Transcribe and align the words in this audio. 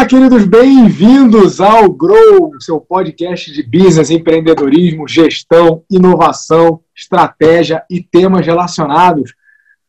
Olá, 0.00 0.08
queridos, 0.08 0.46
bem-vindos 0.46 1.60
ao 1.60 1.92
Grow, 1.92 2.58
seu 2.58 2.80
podcast 2.80 3.52
de 3.52 3.62
business, 3.62 4.08
empreendedorismo, 4.08 5.06
gestão, 5.06 5.84
inovação, 5.90 6.80
estratégia 6.96 7.84
e 7.90 8.02
temas 8.02 8.46
relacionados. 8.46 9.34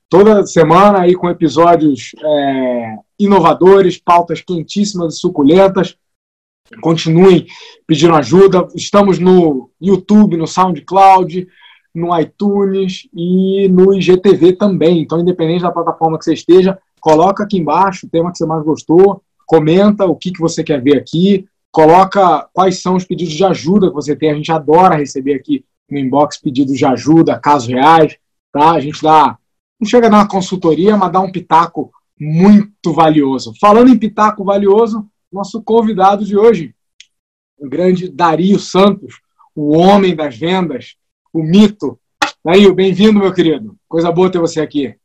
Toda 0.10 0.46
semana 0.46 1.00
aí 1.00 1.16
com 1.16 1.30
episódios 1.30 2.12
é, 2.22 2.96
inovadores, 3.18 3.98
pautas 3.98 4.42
quentíssimas 4.42 5.16
e 5.16 5.18
suculentas. 5.18 5.96
Continuem 6.82 7.48
pedindo 7.88 8.14
ajuda. 8.14 8.68
Estamos 8.76 9.18
no 9.18 9.72
YouTube, 9.80 10.36
no 10.36 10.46
SoundCloud, 10.46 11.48
no 11.96 12.20
iTunes 12.20 13.08
e 13.16 13.70
no 13.70 13.94
IGTV 13.94 14.58
também. 14.58 15.02
Então, 15.02 15.22
independente 15.22 15.62
da 15.64 15.72
plataforma 15.72 16.20
que 16.20 16.26
você 16.26 16.34
esteja, 16.34 16.78
coloca 17.00 17.46
aqui 17.46 17.58
embaixo 17.58 18.06
o 18.06 18.10
tema 18.10 18.30
que 18.30 18.38
você 18.38 18.46
mais 18.46 18.62
gostou, 18.66 19.24
comenta 19.52 20.06
o 20.06 20.16
que, 20.16 20.32
que 20.32 20.40
você 20.40 20.64
quer 20.64 20.82
ver 20.82 20.98
aqui, 20.98 21.46
coloca 21.74 22.48
quais 22.54 22.82
são 22.82 22.96
os 22.96 23.04
pedidos 23.04 23.34
de 23.34 23.44
ajuda 23.44 23.90
que 23.90 23.94
você 23.94 24.16
tem. 24.16 24.32
A 24.32 24.36
gente 24.36 24.50
adora 24.50 24.96
receber 24.96 25.34
aqui 25.34 25.66
no 25.90 26.00
inbox 26.00 26.40
pedidos 26.40 26.78
de 26.78 26.86
ajuda, 26.86 27.38
casos 27.38 27.68
reais, 27.68 28.18
tá? 28.50 28.72
A 28.72 28.80
gente 28.80 29.04
dá, 29.04 29.38
não 29.78 29.86
chega 29.86 30.08
a 30.08 30.10
dar 30.10 30.18
uma 30.20 30.28
consultoria, 30.28 30.96
mas 30.96 31.12
dá 31.12 31.20
um 31.20 31.30
pitaco 31.30 31.92
muito 32.18 32.94
valioso. 32.94 33.52
Falando 33.60 33.90
em 33.90 34.00
pitaco 34.00 34.46
valioso, 34.46 35.06
nosso 35.30 35.62
convidado 35.62 36.24
de 36.24 36.38
hoje, 36.38 36.74
o 37.60 37.68
grande 37.68 38.08
Dario 38.08 38.58
Santos, 38.58 39.20
o 39.54 39.76
homem 39.78 40.16
das 40.16 40.38
vendas, 40.38 40.96
o 41.34 41.44
mito. 41.44 42.00
Dario, 42.44 42.74
bem-vindo, 42.74 43.20
meu 43.20 43.34
querido. 43.34 43.76
Coisa 43.86 44.14
boa 44.14 44.32
ter 44.32 44.40
você 44.40 44.62
aqui. 44.62 44.96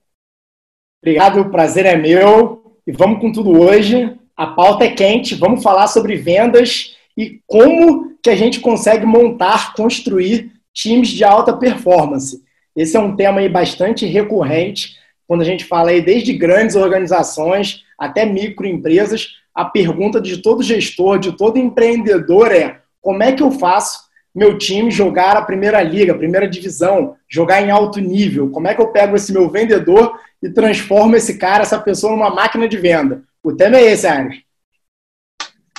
Obrigado, 1.02 1.40
o 1.40 1.50
prazer 1.50 1.84
é 1.84 1.96
meu. 1.96 2.78
E 2.86 2.92
vamos 2.92 3.20
com 3.20 3.32
tudo 3.32 3.50
hoje. 3.50 4.16
A 4.36 4.48
pauta 4.48 4.84
é 4.84 4.90
quente, 4.90 5.34
vamos 5.34 5.62
falar 5.62 5.86
sobre 5.86 6.14
vendas 6.16 6.94
e 7.16 7.40
como 7.46 8.16
que 8.22 8.28
a 8.28 8.36
gente 8.36 8.60
consegue 8.60 9.06
montar, 9.06 9.72
construir 9.72 10.52
times 10.74 11.08
de 11.08 11.24
alta 11.24 11.56
performance. 11.56 12.42
Esse 12.76 12.98
é 12.98 13.00
um 13.00 13.16
tema 13.16 13.40
aí 13.40 13.48
bastante 13.48 14.04
recorrente 14.04 14.96
quando 15.26 15.40
a 15.40 15.44
gente 15.44 15.64
fala 15.64 15.90
aí 15.90 16.02
desde 16.02 16.34
grandes 16.34 16.76
organizações 16.76 17.82
até 17.98 18.26
microempresas. 18.26 19.28
A 19.54 19.64
pergunta 19.64 20.20
de 20.20 20.36
todo 20.38 20.62
gestor, 20.62 21.18
de 21.18 21.32
todo 21.32 21.58
empreendedor 21.58 22.52
é: 22.52 22.80
como 23.00 23.22
é 23.22 23.32
que 23.32 23.42
eu 23.42 23.50
faço 23.50 24.00
meu 24.34 24.58
time 24.58 24.90
jogar 24.90 25.34
a 25.34 25.42
primeira 25.42 25.82
liga, 25.82 26.12
a 26.12 26.18
primeira 26.18 26.46
divisão, 26.46 27.16
jogar 27.26 27.62
em 27.62 27.70
alto 27.70 28.00
nível? 28.00 28.50
Como 28.50 28.68
é 28.68 28.74
que 28.74 28.82
eu 28.82 28.88
pego 28.88 29.16
esse 29.16 29.32
meu 29.32 29.48
vendedor 29.48 30.20
e 30.42 30.50
transformo 30.50 31.16
esse 31.16 31.38
cara, 31.38 31.62
essa 31.62 31.78
pessoa, 31.78 32.12
numa 32.12 32.28
máquina 32.28 32.68
de 32.68 32.76
venda? 32.76 33.22
O 33.46 33.54
tema 33.54 33.76
é 33.76 33.92
esse, 33.92 34.08
Ares. 34.08 34.42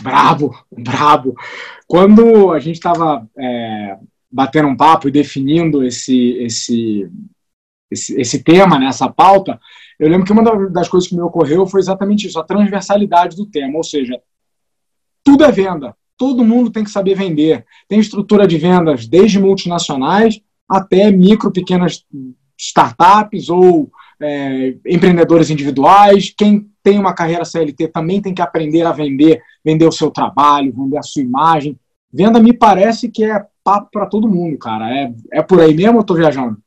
Brabo, 0.01 0.57
brabo. 0.71 1.35
Quando 1.85 2.53
a 2.53 2.59
gente 2.59 2.75
estava 2.75 3.29
é, 3.37 3.97
batendo 4.31 4.69
um 4.69 4.77
papo 4.77 5.09
e 5.09 5.11
definindo 5.11 5.83
esse, 5.83 6.37
esse, 6.37 7.11
esse, 7.91 8.21
esse 8.21 8.41
tema, 8.41 8.79
né, 8.79 8.85
essa 8.85 9.09
pauta, 9.09 9.59
eu 9.99 10.07
lembro 10.07 10.25
que 10.25 10.31
uma 10.31 10.69
das 10.69 10.87
coisas 10.87 11.09
que 11.09 11.15
me 11.15 11.21
ocorreu 11.21 11.67
foi 11.67 11.81
exatamente 11.81 12.25
isso, 12.25 12.39
a 12.39 12.45
transversalidade 12.45 13.35
do 13.35 13.45
tema, 13.45 13.75
ou 13.75 13.83
seja, 13.83 14.17
tudo 15.21 15.43
é 15.43 15.51
venda, 15.51 15.93
todo 16.17 16.45
mundo 16.45 16.71
tem 16.71 16.85
que 16.85 16.89
saber 16.89 17.15
vender. 17.15 17.65
Tem 17.89 17.99
estrutura 17.99 18.47
de 18.47 18.57
vendas 18.57 19.05
desde 19.09 19.39
multinacionais 19.39 20.39
até 20.69 21.11
micro, 21.11 21.51
pequenas 21.51 22.05
startups 22.57 23.49
ou 23.49 23.91
é, 24.21 24.75
empreendedores 24.85 25.49
individuais. 25.49 26.33
Quem 26.35 26.69
tem 26.83 26.99
uma 26.99 27.13
carreira 27.13 27.45
CLT 27.45 27.89
também 27.89 28.21
tem 28.21 28.33
que 28.33 28.41
aprender 28.41 28.83
a 28.83 28.91
vender, 28.91 29.41
vender 29.63 29.85
o 29.85 29.91
seu 29.91 30.09
trabalho, 30.09 30.73
vender 30.73 30.97
a 30.97 31.03
sua 31.03 31.21
imagem. 31.21 31.77
Venda 32.11 32.39
me 32.39 32.53
parece 32.53 33.09
que 33.09 33.23
é 33.23 33.45
papo 33.63 33.89
para 33.91 34.05
todo 34.05 34.29
mundo, 34.29 34.57
cara. 34.57 34.89
É, 34.89 35.13
é 35.33 35.41
por 35.41 35.59
aí 35.59 35.73
mesmo 35.73 35.95
ou 35.95 36.01
estou 36.01 36.15
viajando? 36.15 36.57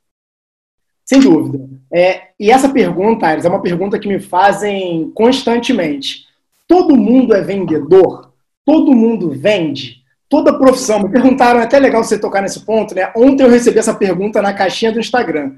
Sem 1.04 1.20
dúvida. 1.20 1.68
É, 1.92 2.28
e 2.38 2.50
essa 2.50 2.68
pergunta, 2.68 3.26
Aires, 3.26 3.44
é 3.44 3.48
uma 3.48 3.62
pergunta 3.62 3.98
que 3.98 4.06
me 4.06 4.20
fazem 4.20 5.10
constantemente. 5.12 6.26
Todo 6.68 6.96
mundo 6.96 7.34
é 7.34 7.42
vendedor? 7.42 8.32
Todo 8.64 8.94
mundo 8.94 9.30
vende? 9.30 10.04
Toda 10.28 10.56
profissão. 10.56 11.02
Me 11.02 11.08
perguntaram, 11.08 11.58
é 11.58 11.64
até 11.64 11.80
legal 11.80 12.04
você 12.04 12.16
tocar 12.16 12.40
nesse 12.42 12.64
ponto, 12.64 12.94
né? 12.94 13.10
Ontem 13.16 13.42
eu 13.42 13.50
recebi 13.50 13.80
essa 13.80 13.92
pergunta 13.92 14.40
na 14.40 14.54
caixinha 14.54 14.92
do 14.92 15.00
Instagram. 15.00 15.56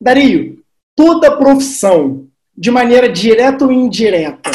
Dario, 0.00 0.62
toda 0.96 1.36
profissão 1.36 2.26
de 2.56 2.70
maneira 2.70 3.08
direta 3.08 3.64
ou 3.64 3.72
indireta, 3.72 4.50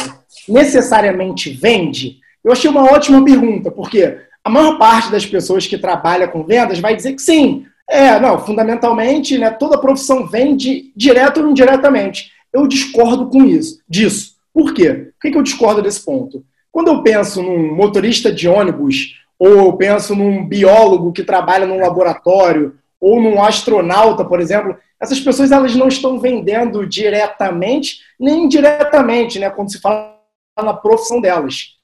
necessariamente 0.48 1.50
vende? 1.50 2.18
Eu 2.44 2.52
achei 2.52 2.70
uma 2.70 2.92
ótima 2.92 3.24
pergunta, 3.24 3.72
porque 3.72 4.18
a 4.44 4.50
maior 4.50 4.78
parte 4.78 5.12
das 5.12 5.26
pessoas 5.26 5.68
que 5.68 5.78
trabalha 5.78 6.28
com 6.28 6.44
vendas 6.44 6.80
vai 6.80 6.96
dizer 6.96 7.14
que 7.14 7.22
sim. 7.22 7.66
É, 7.90 8.20
não, 8.20 8.40
fundamentalmente, 8.40 9.38
né, 9.38 9.50
toda 9.50 9.78
profissão 9.78 10.28
vende 10.28 10.92
direto 10.96 11.42
ou 11.42 11.50
indiretamente. 11.50 12.32
Eu 12.54 12.68
discordo 12.68 13.28
com 13.28 13.44
isso, 13.44 13.82
disso. 13.88 14.36
Por 14.54 14.74
quê? 14.74 15.12
Por 15.20 15.32
que 15.32 15.38
eu 15.38 15.44
discordo 15.44 15.82
desse 15.82 16.04
ponto? 16.04 16.44
Quando 16.72 16.90
eu 16.90 17.04
penso 17.04 17.42
num 17.42 17.76
motorista 17.76 18.32
de 18.32 18.48
ônibus, 18.48 19.16
ou 19.40 19.50
eu 19.50 19.74
penso 19.74 20.16
num 20.16 20.46
biólogo 20.46 21.12
que 21.12 21.24
trabalha 21.24 21.66
num 21.66 21.80
laboratório, 21.80 22.76
ou 23.00 23.22
num 23.22 23.42
astronauta, 23.42 24.26
por 24.26 24.40
exemplo, 24.40 24.76
essas 25.00 25.20
pessoas 25.20 25.52
elas 25.52 25.76
não 25.76 25.88
estão 25.88 26.20
vendendo 26.20 26.86
diretamente 26.86 28.02
nem 28.20 28.46
indiretamente, 28.46 29.40
né, 29.40 29.50
quando 29.50 29.72
se 29.72 29.80
fala 29.80 30.18
na 30.58 30.74
profissão 30.74 31.22
delas. 31.22 31.78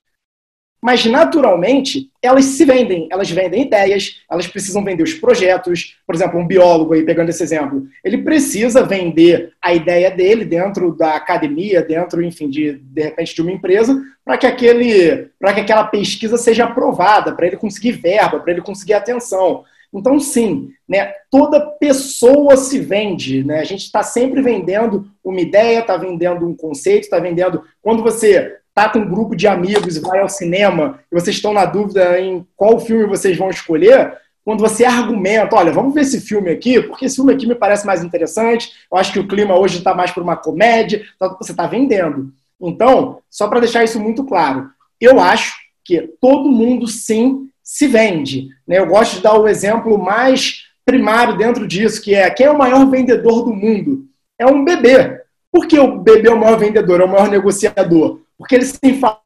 Mas 0.84 1.06
naturalmente, 1.06 2.10
elas 2.22 2.44
se 2.44 2.66
vendem, 2.66 3.08
elas 3.10 3.32
vendem 3.32 3.62
ideias, 3.62 4.22
elas 4.30 4.48
precisam 4.48 4.84
vender 4.84 5.04
os 5.04 5.14
projetos. 5.14 5.98
Por 6.06 6.14
exemplo, 6.14 6.38
um 6.38 6.46
biólogo 6.46 6.94
aí 6.94 7.06
pegando 7.06 7.30
esse 7.30 7.42
exemplo, 7.42 7.88
ele 8.04 8.18
precisa 8.18 8.84
vender 8.84 9.54
a 9.62 9.74
ideia 9.74 10.12
dele 10.12 10.44
dentro 10.44 10.94
da 10.94 11.16
academia, 11.16 11.82
dentro, 11.82 12.22
enfim, 12.22 12.50
de 12.50 12.74
de 12.74 13.02
repente 13.02 13.34
de 13.34 13.42
uma 13.42 13.54
empresa, 13.54 13.98
para 14.26 14.38
que 14.38 14.46
aquele, 14.46 15.30
para 15.40 15.54
que 15.54 15.62
aquela 15.62 15.86
pesquisa 15.86 16.36
seja 16.36 16.66
aprovada, 16.66 17.34
para 17.34 17.48
ele 17.48 17.56
conseguir 17.56 17.94
verba, 17.94 18.42
para 18.42 18.52
ele 18.52 18.62
conseguir 18.62 18.96
atenção. 18.96 19.64
Então, 19.94 20.20
sim, 20.20 20.70
né, 20.88 21.14
toda 21.30 21.62
pessoa 21.62 22.58
se 22.58 22.80
vende. 22.80 23.44
Né? 23.44 23.60
A 23.60 23.64
gente 23.64 23.84
está 23.84 24.02
sempre 24.02 24.42
vendendo 24.42 25.08
uma 25.24 25.40
ideia, 25.40 25.80
está 25.80 25.96
vendendo 25.96 26.48
um 26.48 26.56
conceito, 26.56 27.04
está 27.04 27.20
vendendo. 27.20 27.64
Quando 27.82 28.02
você 28.02 28.58
está 28.70 28.90
com 28.90 29.00
um 29.00 29.10
grupo 29.10 29.36
de 29.36 29.48
amigos 29.48 29.96
e 29.96 30.00
vai 30.00 30.20
ao 30.20 30.28
cinema 30.28 31.00
e 31.12 31.20
vocês 31.20 31.36
estão 31.36 31.54
na 31.54 31.66
dúvida 31.66 32.20
em 32.20 32.46
qual 32.56 32.80
filme 32.80 33.06
vocês 33.06 33.38
vão 33.38 33.52
escolher, 33.52 34.18
quando 34.44 34.60
você 34.60 34.84
argumenta, 34.84 35.56
olha, 35.56 35.72
vamos 35.72 35.94
ver 35.94 36.02
esse 36.02 36.20
filme 36.20 36.50
aqui, 36.50 36.82
porque 36.82 37.06
esse 37.06 37.16
filme 37.16 37.34
aqui 37.34 37.48
me 37.48 37.56
parece 37.56 37.86
mais 37.86 38.04
interessante, 38.04 38.72
eu 38.92 38.98
acho 38.98 39.14
que 39.14 39.20
o 39.20 39.28
clima 39.28 39.58
hoje 39.58 39.78
está 39.78 39.94
mais 39.94 40.12
para 40.12 40.24
uma 40.24 40.36
comédia, 40.36 41.06
então 41.16 41.38
você 41.40 41.52
está 41.52 41.66
vendendo. 41.66 42.34
Então, 42.60 43.20
só 43.30 43.48
para 43.48 43.62
deixar 43.62 43.84
isso 43.84 44.00
muito 44.00 44.26
claro, 44.26 44.70
eu 45.00 45.20
acho 45.20 45.56
que 45.86 46.02
todo 46.20 46.52
mundo 46.52 46.88
sim 46.88 47.50
se 47.64 47.88
vende. 47.88 48.50
Né? 48.68 48.78
Eu 48.78 48.88
gosto 48.88 49.16
de 49.16 49.22
dar 49.22 49.40
o 49.40 49.48
exemplo 49.48 49.98
mais 49.98 50.66
primário 50.86 51.38
dentro 51.38 51.66
disso, 51.66 52.02
que 52.02 52.14
é 52.14 52.30
quem 52.30 52.46
é 52.46 52.52
o 52.52 52.58
maior 52.58 52.90
vendedor 52.90 53.46
do 53.46 53.54
mundo? 53.54 54.06
É 54.38 54.46
um 54.46 54.66
bebê. 54.66 55.22
Por 55.52 55.68
que 55.68 55.80
o 55.80 56.00
bebê 56.00 56.28
é 56.28 56.34
o 56.34 56.40
maior 56.40 56.58
vendedor, 56.58 57.00
é 57.00 57.06
o 57.06 57.10
maior 57.10 57.30
negociador? 57.30 58.20
Porque 58.38 58.56
ele 58.56 58.66
sem 58.66 59.00
falar 59.00 59.22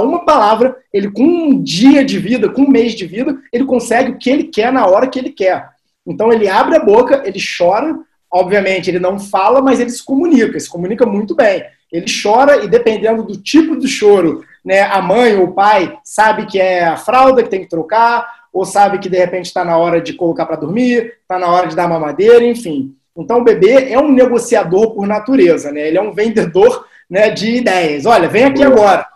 uma 0.00 0.24
palavra, 0.24 0.76
ele 0.92 1.10
com 1.10 1.22
um 1.22 1.62
dia 1.62 2.04
de 2.04 2.18
vida, 2.18 2.48
com 2.48 2.62
um 2.62 2.70
mês 2.70 2.94
de 2.94 3.04
vida, 3.06 3.38
ele 3.52 3.64
consegue 3.64 4.12
o 4.12 4.18
que 4.18 4.30
ele 4.30 4.44
quer 4.44 4.72
na 4.72 4.86
hora 4.86 5.08
que 5.08 5.18
ele 5.18 5.30
quer. 5.30 5.68
Então 6.06 6.32
ele 6.32 6.48
abre 6.48 6.76
a 6.76 6.84
boca, 6.84 7.22
ele 7.26 7.38
chora, 7.58 7.98
obviamente 8.32 8.88
ele 8.88 8.98
não 8.98 9.18
fala, 9.18 9.60
mas 9.60 9.80
ele 9.80 9.90
se 9.90 10.04
comunica, 10.04 10.58
se 10.58 10.70
comunica 10.70 11.04
muito 11.04 11.34
bem. 11.34 11.62
Ele 11.92 12.06
chora 12.22 12.64
e 12.64 12.68
dependendo 12.68 13.22
do 13.22 13.36
tipo 13.36 13.76
do 13.76 13.86
choro, 13.86 14.44
né, 14.66 14.82
a 14.82 15.00
mãe 15.00 15.36
ou 15.36 15.44
o 15.44 15.52
pai 15.52 15.96
sabe 16.02 16.44
que 16.44 16.58
é 16.58 16.84
a 16.84 16.96
fralda 16.96 17.40
que 17.40 17.48
tem 17.48 17.60
que 17.60 17.68
trocar, 17.68 18.28
ou 18.52 18.64
sabe 18.64 18.98
que 18.98 19.08
de 19.08 19.16
repente 19.16 19.46
está 19.46 19.64
na 19.64 19.78
hora 19.78 20.00
de 20.00 20.14
colocar 20.14 20.44
para 20.44 20.56
dormir, 20.56 21.18
está 21.22 21.38
na 21.38 21.46
hora 21.46 21.68
de 21.68 21.76
dar 21.76 21.88
mamadeira, 21.88 22.44
enfim. 22.44 22.92
Então 23.16 23.38
o 23.38 23.44
bebê 23.44 23.92
é 23.92 23.98
um 23.98 24.10
negociador 24.10 24.90
por 24.90 25.06
natureza, 25.06 25.70
né? 25.70 25.86
Ele 25.86 25.98
é 25.98 26.02
um 26.02 26.12
vendedor 26.12 26.84
né, 27.08 27.30
de 27.30 27.58
ideias. 27.58 28.06
Olha, 28.06 28.28
vem 28.28 28.42
aqui 28.42 28.64
agora. 28.64 29.06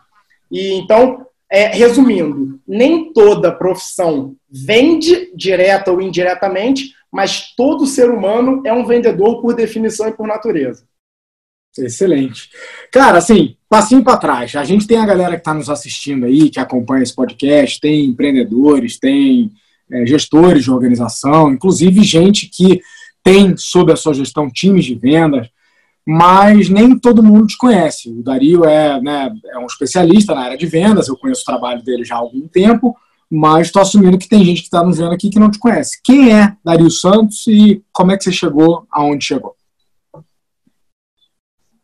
E 0.49 0.75
então, 0.75 1.27
é, 1.51 1.67
resumindo, 1.67 2.61
nem 2.67 3.13
toda 3.13 3.51
profissão 3.51 4.37
vende 4.49 5.33
direta 5.35 5.91
ou 5.91 6.01
indiretamente, 6.01 6.95
mas 7.11 7.57
todo 7.57 7.87
ser 7.87 8.09
humano 8.09 8.63
é 8.65 8.73
um 8.73 8.87
vendedor 8.87 9.43
por 9.43 9.53
definição 9.55 10.07
e 10.07 10.13
por 10.13 10.29
natureza. 10.29 10.85
Excelente. 11.79 12.51
Cara, 12.93 13.19
assim, 13.19 13.57
passinho 13.69 14.03
para 14.03 14.17
trás. 14.17 14.57
A 14.57 14.65
gente 14.65 14.87
tem 14.87 14.99
a 14.99 15.07
galera 15.07 15.33
que 15.33 15.41
está 15.41 15.55
nos 15.55 15.71
assistindo 15.71 16.27
aí, 16.27 16.51
que 16.51 16.59
acompanha 16.59 17.03
esse 17.03 17.15
podcast, 17.15 17.81
tem 17.81 18.07
empreendedores, 18.07 18.99
tem 18.99 19.51
é, 19.91 20.05
gestores 20.07 20.65
de 20.65 20.71
organização, 20.71 21.53
inclusive 21.53 22.03
gente 22.03 22.49
que 22.49 22.81
tem 23.23 23.57
sob 23.57 23.93
a 23.93 23.97
sua 23.97 24.15
gestão 24.15 24.51
times 24.51 24.85
de 24.85 24.95
vendas. 24.95 25.49
mas 26.07 26.69
nem 26.69 26.99
todo 26.99 27.23
mundo 27.23 27.47
te 27.47 27.57
conhece. 27.59 28.09
O 28.09 28.23
Dario 28.23 28.65
é, 28.65 29.01
né, 29.01 29.33
é 29.53 29.59
um 29.59 29.67
especialista 29.67 30.35
na 30.35 30.41
área 30.43 30.59
de 30.59 30.67
vendas, 30.67 31.09
eu 31.09 31.17
conheço 31.17 31.43
o 31.43 31.45
trabalho 31.45 31.85
dele 31.85 32.05
já 32.05 32.17
há 32.17 32.19
algum 32.19 32.49
tempo, 32.49 32.97
mas 33.31 33.69
estou 33.69 33.83
assumindo 33.83 34.19
que 34.19 34.29
tem 34.29 34.45
gente 34.45 34.63
que 34.63 34.67
está 34.67 34.83
nos 34.83 34.99
vendo 34.99 35.13
aqui 35.13 35.31
que 35.31 35.39
não 35.39 35.51
te 35.51 35.59
conhece. 35.59 36.01
Quem 36.03 36.35
é 36.35 36.57
Dario 36.65 36.91
Santos 36.91 37.47
e 37.47 37.83
como 37.93 38.11
é 38.11 38.17
que 38.17 38.25
você 38.25 38.33
chegou 38.33 38.87
aonde 38.91 39.25
chegou? 39.25 39.55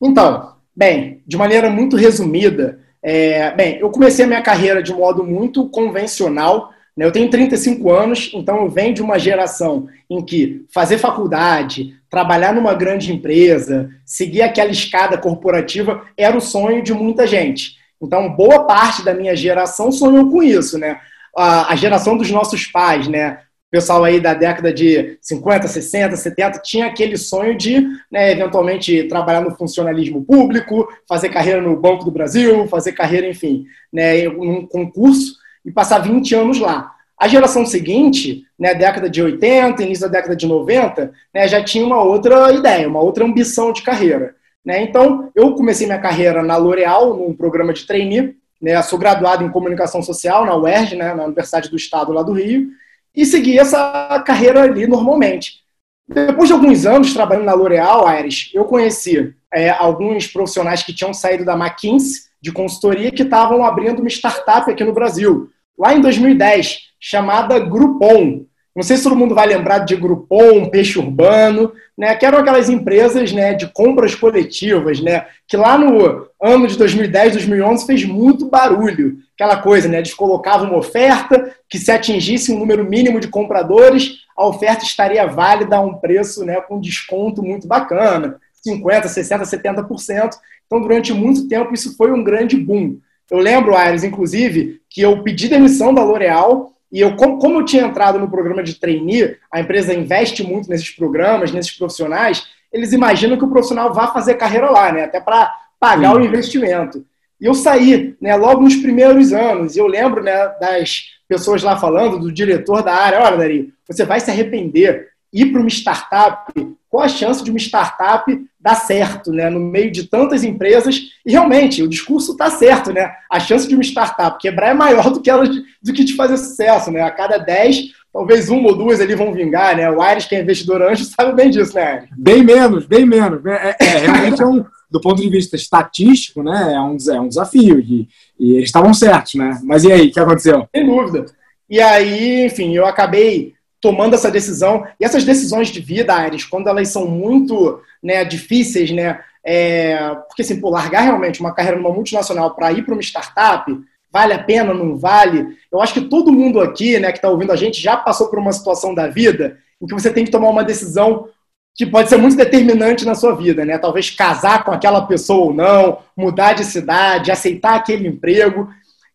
Então, 0.02 0.54
bem, 0.74 1.22
de 1.26 1.36
maneira 1.36 1.70
muito 1.70 1.96
resumida, 1.96 2.80
é, 3.02 3.50
bem, 3.52 3.78
eu 3.78 3.90
comecei 3.90 4.24
a 4.24 4.28
minha 4.28 4.42
carreira 4.42 4.82
de 4.82 4.92
modo 4.92 5.22
muito 5.24 5.68
convencional. 5.68 6.70
Né? 6.96 7.04
Eu 7.04 7.12
tenho 7.12 7.30
35 7.30 7.92
anos, 7.92 8.30
então 8.34 8.64
eu 8.64 8.68
venho 8.68 8.94
de 8.94 9.02
uma 9.02 9.18
geração 9.18 9.86
em 10.10 10.24
que 10.24 10.64
fazer 10.72 10.98
faculdade, 10.98 11.94
trabalhar 12.10 12.54
numa 12.54 12.74
grande 12.74 13.12
empresa, 13.12 13.90
seguir 14.04 14.42
aquela 14.42 14.70
escada 14.70 15.18
corporativa 15.18 16.02
era 16.16 16.36
o 16.36 16.40
sonho 16.40 16.82
de 16.82 16.92
muita 16.92 17.26
gente. 17.26 17.76
Então, 18.02 18.34
boa 18.34 18.64
parte 18.64 19.04
da 19.04 19.14
minha 19.14 19.34
geração 19.36 19.90
sonhou 19.90 20.30
com 20.30 20.42
isso, 20.42 20.78
né? 20.78 20.98
A, 21.36 21.72
a 21.72 21.76
geração 21.76 22.16
dos 22.16 22.30
nossos 22.30 22.66
pais, 22.66 23.08
né? 23.08 23.38
Pessoal 23.76 24.04
aí 24.04 24.18
da 24.18 24.32
década 24.32 24.72
de 24.72 25.18
50, 25.20 25.68
60, 25.68 26.16
70 26.16 26.60
tinha 26.60 26.86
aquele 26.86 27.14
sonho 27.18 27.54
de, 27.54 27.86
né, 28.10 28.32
eventualmente, 28.32 29.02
trabalhar 29.02 29.42
no 29.42 29.54
funcionalismo 29.54 30.24
público, 30.24 30.88
fazer 31.06 31.28
carreira 31.28 31.60
no 31.60 31.76
Banco 31.76 32.02
do 32.02 32.10
Brasil, 32.10 32.66
fazer 32.68 32.92
carreira, 32.92 33.28
enfim, 33.28 33.66
né, 33.92 34.20
em 34.20 34.28
um 34.28 34.66
concurso 34.66 35.34
e 35.62 35.70
passar 35.70 35.98
20 35.98 36.34
anos 36.34 36.58
lá. 36.58 36.90
A 37.20 37.28
geração 37.28 37.66
seguinte, 37.66 38.44
né, 38.58 38.74
década 38.74 39.10
de 39.10 39.20
80, 39.20 39.82
início 39.82 40.06
da 40.06 40.12
década 40.12 40.34
de 40.34 40.46
90, 40.46 41.12
né, 41.34 41.46
já 41.46 41.62
tinha 41.62 41.84
uma 41.84 42.02
outra 42.02 42.50
ideia, 42.54 42.88
uma 42.88 43.02
outra 43.02 43.26
ambição 43.26 43.74
de 43.74 43.82
carreira. 43.82 44.34
Né? 44.64 44.80
Então, 44.84 45.30
eu 45.34 45.52
comecei 45.54 45.86
minha 45.86 46.00
carreira 46.00 46.42
na 46.42 46.56
L'Oréal, 46.56 47.14
num 47.14 47.34
programa 47.34 47.74
de 47.74 47.86
trainee, 47.86 48.36
né, 48.58 48.80
sou 48.80 48.98
graduado 48.98 49.44
em 49.44 49.50
comunicação 49.50 50.02
social 50.02 50.46
na 50.46 50.56
UERJ, 50.56 50.96
né, 50.96 51.12
na 51.12 51.24
Universidade 51.26 51.68
do 51.68 51.76
Estado 51.76 52.10
lá 52.10 52.22
do 52.22 52.32
Rio, 52.32 52.70
e 53.16 53.24
segui 53.24 53.58
essa 53.58 54.22
carreira 54.26 54.62
ali 54.62 54.86
normalmente. 54.86 55.64
Depois 56.06 56.48
de 56.48 56.52
alguns 56.52 56.86
anos 56.86 57.14
trabalhando 57.14 57.46
na 57.46 57.54
L'Oréal, 57.54 58.06
Aires, 58.06 58.50
eu 58.54 58.64
conheci 58.64 59.34
é, 59.52 59.70
alguns 59.70 60.26
profissionais 60.26 60.82
que 60.82 60.94
tinham 60.94 61.12
saído 61.12 61.44
da 61.44 61.54
McKinsey, 61.54 62.26
de 62.40 62.52
consultoria, 62.52 63.10
que 63.10 63.22
estavam 63.22 63.64
abrindo 63.64 64.00
uma 64.00 64.08
startup 64.08 64.70
aqui 64.70 64.84
no 64.84 64.92
Brasil, 64.92 65.48
lá 65.76 65.94
em 65.94 66.00
2010, 66.00 66.90
chamada 67.00 67.58
Groupon. 67.58 68.44
Não 68.76 68.82
sei 68.82 68.98
se 68.98 69.04
todo 69.04 69.16
mundo 69.16 69.34
vai 69.34 69.46
lembrar 69.46 69.78
de 69.78 69.96
Groupon, 69.96 70.68
Peixe 70.68 70.98
Urbano, 70.98 71.72
né, 71.96 72.14
que 72.14 72.26
eram 72.26 72.36
aquelas 72.36 72.68
empresas 72.68 73.32
né, 73.32 73.54
de 73.54 73.68
compras 73.68 74.14
coletivas, 74.14 75.00
né, 75.00 75.24
que 75.48 75.56
lá 75.56 75.78
no 75.78 76.28
ano 76.38 76.66
de 76.66 76.76
2010, 76.76 77.32
2011 77.32 77.86
fez 77.86 78.04
muito 78.04 78.50
barulho. 78.50 79.16
Aquela 79.34 79.56
coisa, 79.62 79.88
né, 79.88 79.96
eles 79.96 80.12
colocavam 80.12 80.68
uma 80.68 80.76
oferta 80.76 81.54
que 81.70 81.78
se 81.78 81.90
atingisse 81.90 82.52
um 82.52 82.58
número 82.58 82.84
mínimo 82.84 83.18
de 83.18 83.28
compradores, 83.28 84.18
a 84.36 84.46
oferta 84.46 84.84
estaria 84.84 85.26
válida 85.26 85.76
a 85.76 85.80
um 85.80 85.94
preço 85.94 86.44
né, 86.44 86.60
com 86.60 86.78
desconto 86.78 87.42
muito 87.42 87.66
bacana, 87.66 88.38
50%, 88.66 89.04
60%, 89.04 89.88
70%. 89.88 90.34
Então, 90.66 90.82
durante 90.82 91.14
muito 91.14 91.48
tempo, 91.48 91.72
isso 91.72 91.96
foi 91.96 92.12
um 92.12 92.22
grande 92.22 92.58
boom. 92.58 92.98
Eu 93.30 93.38
lembro, 93.38 93.74
Aires, 93.74 94.04
inclusive, 94.04 94.82
que 94.90 95.00
eu 95.00 95.22
pedi 95.22 95.48
demissão 95.48 95.94
da 95.94 96.04
L'Oréal 96.04 96.75
e 96.90 97.00
eu, 97.00 97.16
como, 97.16 97.38
como 97.38 97.58
eu 97.58 97.64
tinha 97.64 97.84
entrado 97.84 98.18
no 98.18 98.30
programa 98.30 98.62
de 98.62 98.74
trainee, 98.74 99.36
a 99.50 99.60
empresa 99.60 99.94
investe 99.94 100.42
muito 100.42 100.68
nesses 100.68 100.90
programas, 100.90 101.52
nesses 101.52 101.72
profissionais, 101.72 102.46
eles 102.72 102.92
imaginam 102.92 103.36
que 103.36 103.44
o 103.44 103.50
profissional 103.50 103.92
vá 103.92 104.08
fazer 104.08 104.34
carreira 104.34 104.70
lá, 104.70 104.92
né? 104.92 105.04
Até 105.04 105.20
para 105.20 105.52
pagar 105.80 106.12
Sim. 106.12 106.20
o 106.20 106.24
investimento. 106.24 107.04
E 107.40 107.46
eu 107.46 107.54
saí, 107.54 108.16
né, 108.20 108.34
logo 108.36 108.62
nos 108.62 108.76
primeiros 108.76 109.32
anos. 109.32 109.76
E 109.76 109.78
eu 109.78 109.86
lembro, 109.86 110.22
né, 110.22 110.48
das 110.60 111.16
pessoas 111.28 111.62
lá 111.62 111.76
falando, 111.76 112.18
do 112.18 112.32
diretor 112.32 112.82
da 112.82 112.94
área, 112.94 113.20
olha, 113.20 113.36
Dari, 113.36 113.74
você 113.86 114.04
vai 114.04 114.20
se 114.20 114.30
arrepender. 114.30 115.08
Ir 115.32 115.52
para 115.52 115.60
uma 115.60 115.68
startup, 115.68 116.52
qual 116.88 117.02
a 117.02 117.08
chance 117.08 117.44
de 117.44 117.50
uma 117.50 117.58
startup 117.58 118.24
dar 118.66 118.74
certo, 118.74 119.30
né, 119.30 119.48
no 119.48 119.60
meio 119.60 119.92
de 119.92 120.08
tantas 120.08 120.42
empresas? 120.42 121.00
E 121.24 121.30
realmente, 121.30 121.84
o 121.84 121.88
discurso 121.88 122.32
está 122.32 122.50
certo, 122.50 122.92
né? 122.92 123.12
A 123.30 123.38
chance 123.38 123.68
de 123.68 123.76
uma 123.76 123.84
startup 123.84 124.36
quebrar 124.40 124.70
é 124.70 124.74
maior 124.74 125.08
do 125.10 125.20
que 125.20 125.30
ela 125.30 125.46
do 125.46 125.92
que 125.92 126.02
de 126.02 126.16
fazer 126.16 126.36
sucesso, 126.36 126.90
né? 126.90 127.00
A 127.02 127.10
cada 127.12 127.38
10, 127.38 127.92
talvez 128.12 128.48
uma 128.48 128.68
ou 128.68 128.76
duas 128.76 129.00
ali 129.00 129.14
vão 129.14 129.32
vingar, 129.32 129.76
né? 129.76 129.88
O 129.88 130.02
Aires, 130.02 130.24
que 130.24 130.34
é 130.34 130.42
investidor 130.42 130.82
anjo, 130.82 131.04
sabe 131.14 131.32
bem 131.32 131.48
disso, 131.48 131.76
né, 131.76 131.82
Aires? 131.82 132.08
Bem 132.18 132.42
menos, 132.42 132.86
bem 132.86 133.06
menos. 133.06 133.40
É, 133.46 133.76
é 133.78 133.98
realmente 133.98 134.42
é 134.42 134.46
um, 134.46 134.64
do 134.90 135.00
ponto 135.00 135.22
de 135.22 135.28
vista 135.30 135.54
estatístico, 135.54 136.42
né, 136.42 136.74
é 136.74 136.80
um, 136.80 136.96
é 137.08 137.20
um 137.20 137.28
desafio. 137.28 137.78
E, 137.78 138.08
e 138.38 138.56
eles 138.56 138.64
estavam 138.64 138.92
certos, 138.92 139.34
né? 139.34 139.60
Mas 139.62 139.84
e 139.84 139.92
aí, 139.92 140.08
o 140.08 140.12
que 140.12 140.18
aconteceu? 140.18 140.68
Sem 140.74 140.84
dúvida. 140.84 141.26
E 141.70 141.80
aí, 141.80 142.46
enfim, 142.46 142.74
eu 142.74 142.84
acabei 142.84 143.55
tomando 143.86 144.14
essa 144.14 144.32
decisão. 144.32 144.84
E 144.98 145.04
essas 145.04 145.22
decisões 145.22 145.68
de 145.68 145.80
vida, 145.80 146.12
Aires, 146.12 146.44
quando 146.44 146.68
elas 146.68 146.88
são 146.88 147.06
muito 147.06 147.80
né, 148.02 148.24
difíceis, 148.24 148.90
né? 148.90 149.20
É, 149.44 149.96
porque 150.26 150.42
assim, 150.42 150.60
pô, 150.60 150.68
largar 150.70 151.02
realmente 151.02 151.38
uma 151.38 151.54
carreira 151.54 151.78
numa 151.78 151.94
multinacional 151.94 152.52
para 152.52 152.72
ir 152.72 152.84
para 152.84 152.92
uma 152.92 153.00
startup, 153.00 153.72
vale 154.12 154.32
a 154.32 154.42
pena, 154.42 154.74
não 154.74 154.96
vale? 154.96 155.56
Eu 155.70 155.80
acho 155.80 155.94
que 155.94 156.00
todo 156.00 156.32
mundo 156.32 156.60
aqui, 156.60 156.98
né, 156.98 157.12
que 157.12 157.18
está 157.18 157.28
ouvindo 157.28 157.52
a 157.52 157.56
gente, 157.56 157.80
já 157.80 157.96
passou 157.96 158.28
por 158.28 158.40
uma 158.40 158.52
situação 158.52 158.92
da 158.92 159.06
vida 159.06 159.56
em 159.80 159.86
que 159.86 159.94
você 159.94 160.10
tem 160.10 160.24
que 160.24 160.32
tomar 160.32 160.48
uma 160.48 160.64
decisão 160.64 161.28
que 161.76 161.86
pode 161.86 162.08
ser 162.08 162.16
muito 162.16 162.36
determinante 162.36 163.04
na 163.04 163.14
sua 163.14 163.36
vida, 163.36 163.64
né? 163.64 163.78
Talvez 163.78 164.10
casar 164.10 164.64
com 164.64 164.72
aquela 164.72 165.06
pessoa 165.06 165.44
ou 165.44 165.54
não, 165.54 165.98
mudar 166.16 166.54
de 166.54 166.64
cidade, 166.64 167.30
aceitar 167.30 167.76
aquele 167.76 168.08
emprego. 168.08 168.68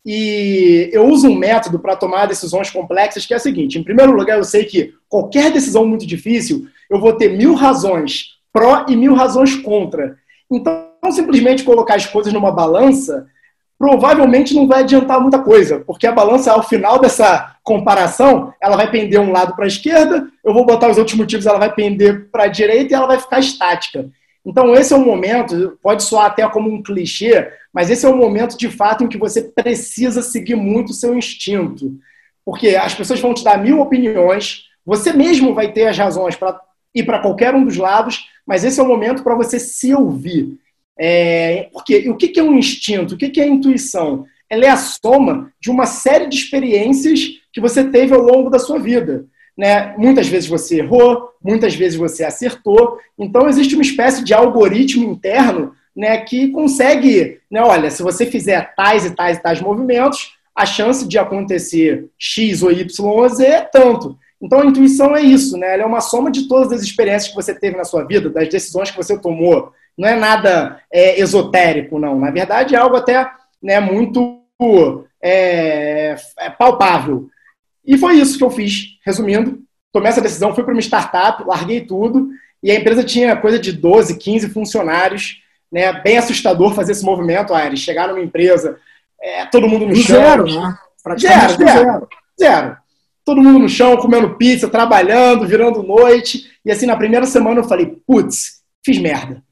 E 0.06 0.90
eu 0.92 1.06
uso 1.08 1.28
um 1.28 1.36
método 1.36 1.78
para 1.80 1.96
tomar 1.96 2.26
decisões 2.26 2.70
complexas 2.70 3.26
que 3.26 3.34
é 3.34 3.38
o 3.38 3.40
seguinte: 3.40 3.78
em 3.78 3.84
primeiro 3.84 4.12
lugar, 4.12 4.38
eu 4.38 4.44
sei 4.44 4.66
que 4.66 4.94
qualquer 5.08 5.52
decisão 5.52 5.86
muito 5.86 6.08
difícil, 6.08 6.68
eu 6.90 7.00
vou 7.00 7.14
ter 7.14 7.38
mil 7.38 7.54
razões 7.54 8.40
pró 8.52 8.86
e 8.88 8.96
mil 8.96 9.14
razões 9.14 9.56
contra. 9.56 10.18
Então, 10.52 10.86
simplesmente 11.12 11.64
colocar 11.64 11.96
as 11.96 12.06
coisas 12.06 12.34
numa 12.34 12.52
balança 12.52 13.28
provavelmente 13.78 14.54
não 14.54 14.68
vai 14.68 14.82
adiantar 14.82 15.20
muita 15.20 15.40
coisa, 15.40 15.80
porque 15.80 16.06
a 16.06 16.12
balança, 16.12 16.52
ao 16.52 16.62
final 16.62 17.00
dessa 17.00 17.56
comparação, 17.64 18.54
ela 18.62 18.78
vai 18.78 18.92
pender 18.92 19.20
um 19.20 19.32
lado 19.32 19.56
para 19.56 19.66
a 19.66 19.68
esquerda, 19.68 20.28
eu 20.46 20.54
vou 20.54 20.68
botar 20.68 20.92
os 20.92 21.00
outros 21.00 21.18
motivos, 21.18 21.48
ela 21.48 21.58
vai 21.58 21.74
pender 21.74 22.30
para 22.30 22.44
a 22.44 22.48
direita 22.48 22.94
e 22.94 22.96
ela 22.96 23.08
vai 23.08 23.18
ficar 23.18 23.40
estática. 23.40 24.08
Então, 24.46 24.74
esse 24.74 24.92
é 24.92 24.96
um 24.98 25.06
momento, 25.06 25.78
pode 25.82 26.04
soar 26.04 26.26
até 26.26 26.48
como 26.50 26.72
um 26.72 26.82
clichê, 26.82 27.52
mas 27.72 27.90
esse 27.90 28.06
é 28.06 28.10
um 28.10 28.18
momento 28.18 28.58
de 28.58 28.70
fato 28.70 29.04
em 29.04 29.08
que 29.08 29.18
você 29.18 29.44
precisa 29.44 30.22
seguir 30.22 30.56
muito 30.56 30.90
o 30.90 30.96
seu 30.96 31.16
instinto. 31.16 31.94
Porque 32.44 32.70
as 32.70 32.94
pessoas 32.94 33.20
vão 33.20 33.34
te 33.34 33.44
dar 33.44 33.62
mil 33.62 33.80
opiniões, 33.80 34.64
você 34.86 35.14
mesmo 35.14 35.54
vai 35.54 35.72
ter 35.72 35.88
as 35.88 35.98
razões 35.98 36.36
para 36.36 36.60
ir 36.94 37.04
para 37.04 37.20
qualquer 37.20 37.54
um 37.54 37.64
dos 37.64 37.78
lados, 37.78 38.26
mas 38.46 38.64
esse 38.64 38.80
é 38.80 38.84
o 38.84 38.88
momento 38.88 39.24
para 39.24 39.36
você 39.36 39.60
se 39.60 39.94
ouvir. 39.94 40.58
É, 41.00 41.70
porque 41.72 42.10
o 42.10 42.18
que 42.18 42.40
é 42.40 42.44
um 42.44 42.58
instinto? 42.58 43.14
O 43.14 43.18
que 43.18 43.40
é 43.40 43.48
intuição? 43.48 44.26
Ela 44.50 44.66
é 44.66 44.70
a 44.70 44.78
soma 44.78 45.54
de 45.62 45.72
uma 45.72 45.86
série 45.86 46.28
de 46.28 46.36
experiências 46.36 47.22
que 47.54 47.62
você 47.62 47.84
teve 47.84 48.14
ao 48.14 48.22
longo 48.22 48.50
da 48.50 48.60
sua 48.60 48.80
vida. 48.80 49.26
Né? 49.58 49.96
Muitas 49.98 50.28
vezes 50.28 50.50
você 50.50 50.80
errou, 50.80 51.30
muitas 51.44 51.76
vezes 51.76 51.98
você 51.98 52.24
acertou. 52.24 52.98
Então, 53.18 53.48
existe 53.48 53.76
uma 53.76 53.82
espécie 53.82 54.24
de 54.24 54.34
algoritmo 54.34 55.04
interno 55.04 55.74
né, 55.96 56.18
que 56.20 56.50
consegue, 56.50 57.40
né, 57.50 57.62
olha, 57.62 57.92
se 57.92 58.02
você 58.02 58.26
fizer 58.26 58.74
tais 58.76 59.06
e 59.06 59.12
tais 59.12 59.38
e 59.38 59.42
tais 59.42 59.62
movimentos, 59.62 60.36
a 60.56 60.66
chance 60.66 61.08
de 61.08 61.18
acontecer 61.18 62.10
X 62.18 62.64
ou 62.64 62.72
Y 62.72 63.06
ou 63.06 63.30
Z 63.30 63.46
é 63.46 63.62
tanto. 63.62 64.18
Então 64.42 64.62
a 64.62 64.66
intuição 64.66 65.16
é 65.16 65.22
isso, 65.22 65.56
né? 65.56 65.74
Ela 65.74 65.84
é 65.84 65.86
uma 65.86 66.02
soma 66.02 66.32
de 66.32 66.48
todas 66.48 66.72
as 66.72 66.82
experiências 66.82 67.30
que 67.30 67.36
você 67.36 67.54
teve 67.54 67.78
na 67.78 67.84
sua 67.84 68.04
vida, 68.04 68.30
das 68.30 68.50
decisões 68.50 68.90
que 68.90 68.98
você 68.98 69.18
tomou. 69.18 69.72
Não 69.98 70.08
é 70.08 70.16
nada 70.16 70.82
é, 70.92 71.20
esotérico, 71.20 72.00
não. 72.00 72.20
Na 72.20 72.32
verdade, 72.32 72.76
é 72.76 72.78
algo 72.78 72.96
até 72.96 73.30
né, 73.62 73.80
muito 73.80 74.42
é, 75.22 76.16
é 76.40 76.50
palpável. 76.50 77.30
E 77.86 77.98
foi 77.98 78.16
isso 78.16 78.38
que 78.38 78.44
eu 78.44 78.52
fiz. 78.52 78.98
Resumindo, 79.06 79.60
tomei 79.92 80.10
essa 80.10 80.22
decisão, 80.22 80.54
fui 80.54 80.64
para 80.64 80.74
uma 80.74 80.82
startup, 80.82 81.44
larguei 81.46 81.82
tudo, 81.82 82.30
e 82.62 82.70
a 82.72 82.76
empresa 82.76 83.04
tinha 83.04 83.36
coisa 83.36 83.58
de 83.58 83.72
12, 83.72 84.18
15 84.18 84.50
funcionários. 84.50 85.42
Né, 85.72 85.94
bem 86.02 86.18
assustador 86.18 86.74
fazer 86.74 86.92
esse 86.92 87.06
movimento, 87.06 87.54
Aires. 87.54 87.80
Chegar 87.80 88.10
numa 88.10 88.20
empresa, 88.20 88.78
é, 89.22 89.46
todo 89.46 89.70
mundo 89.70 89.86
no 89.86 89.96
chão. 89.96 90.22
Zero, 90.22 90.46
né? 90.46 90.78
Zero, 91.18 91.58
zero, 91.58 92.08
zero 92.38 92.78
todo 93.26 93.42
mundo 93.42 93.60
no 93.60 93.70
chão, 93.70 93.98
comendo 93.98 94.36
pizza, 94.36 94.68
trabalhando, 94.68 95.48
virando 95.48 95.84
noite. 95.84 96.50
E 96.66 96.72
assim, 96.72 96.86
na 96.86 96.98
primeira 96.98 97.26
semana 97.26 97.60
eu 97.60 97.64
falei, 97.64 97.98
putz, 98.06 98.62
fiz 98.84 98.98
merda. 98.98 99.44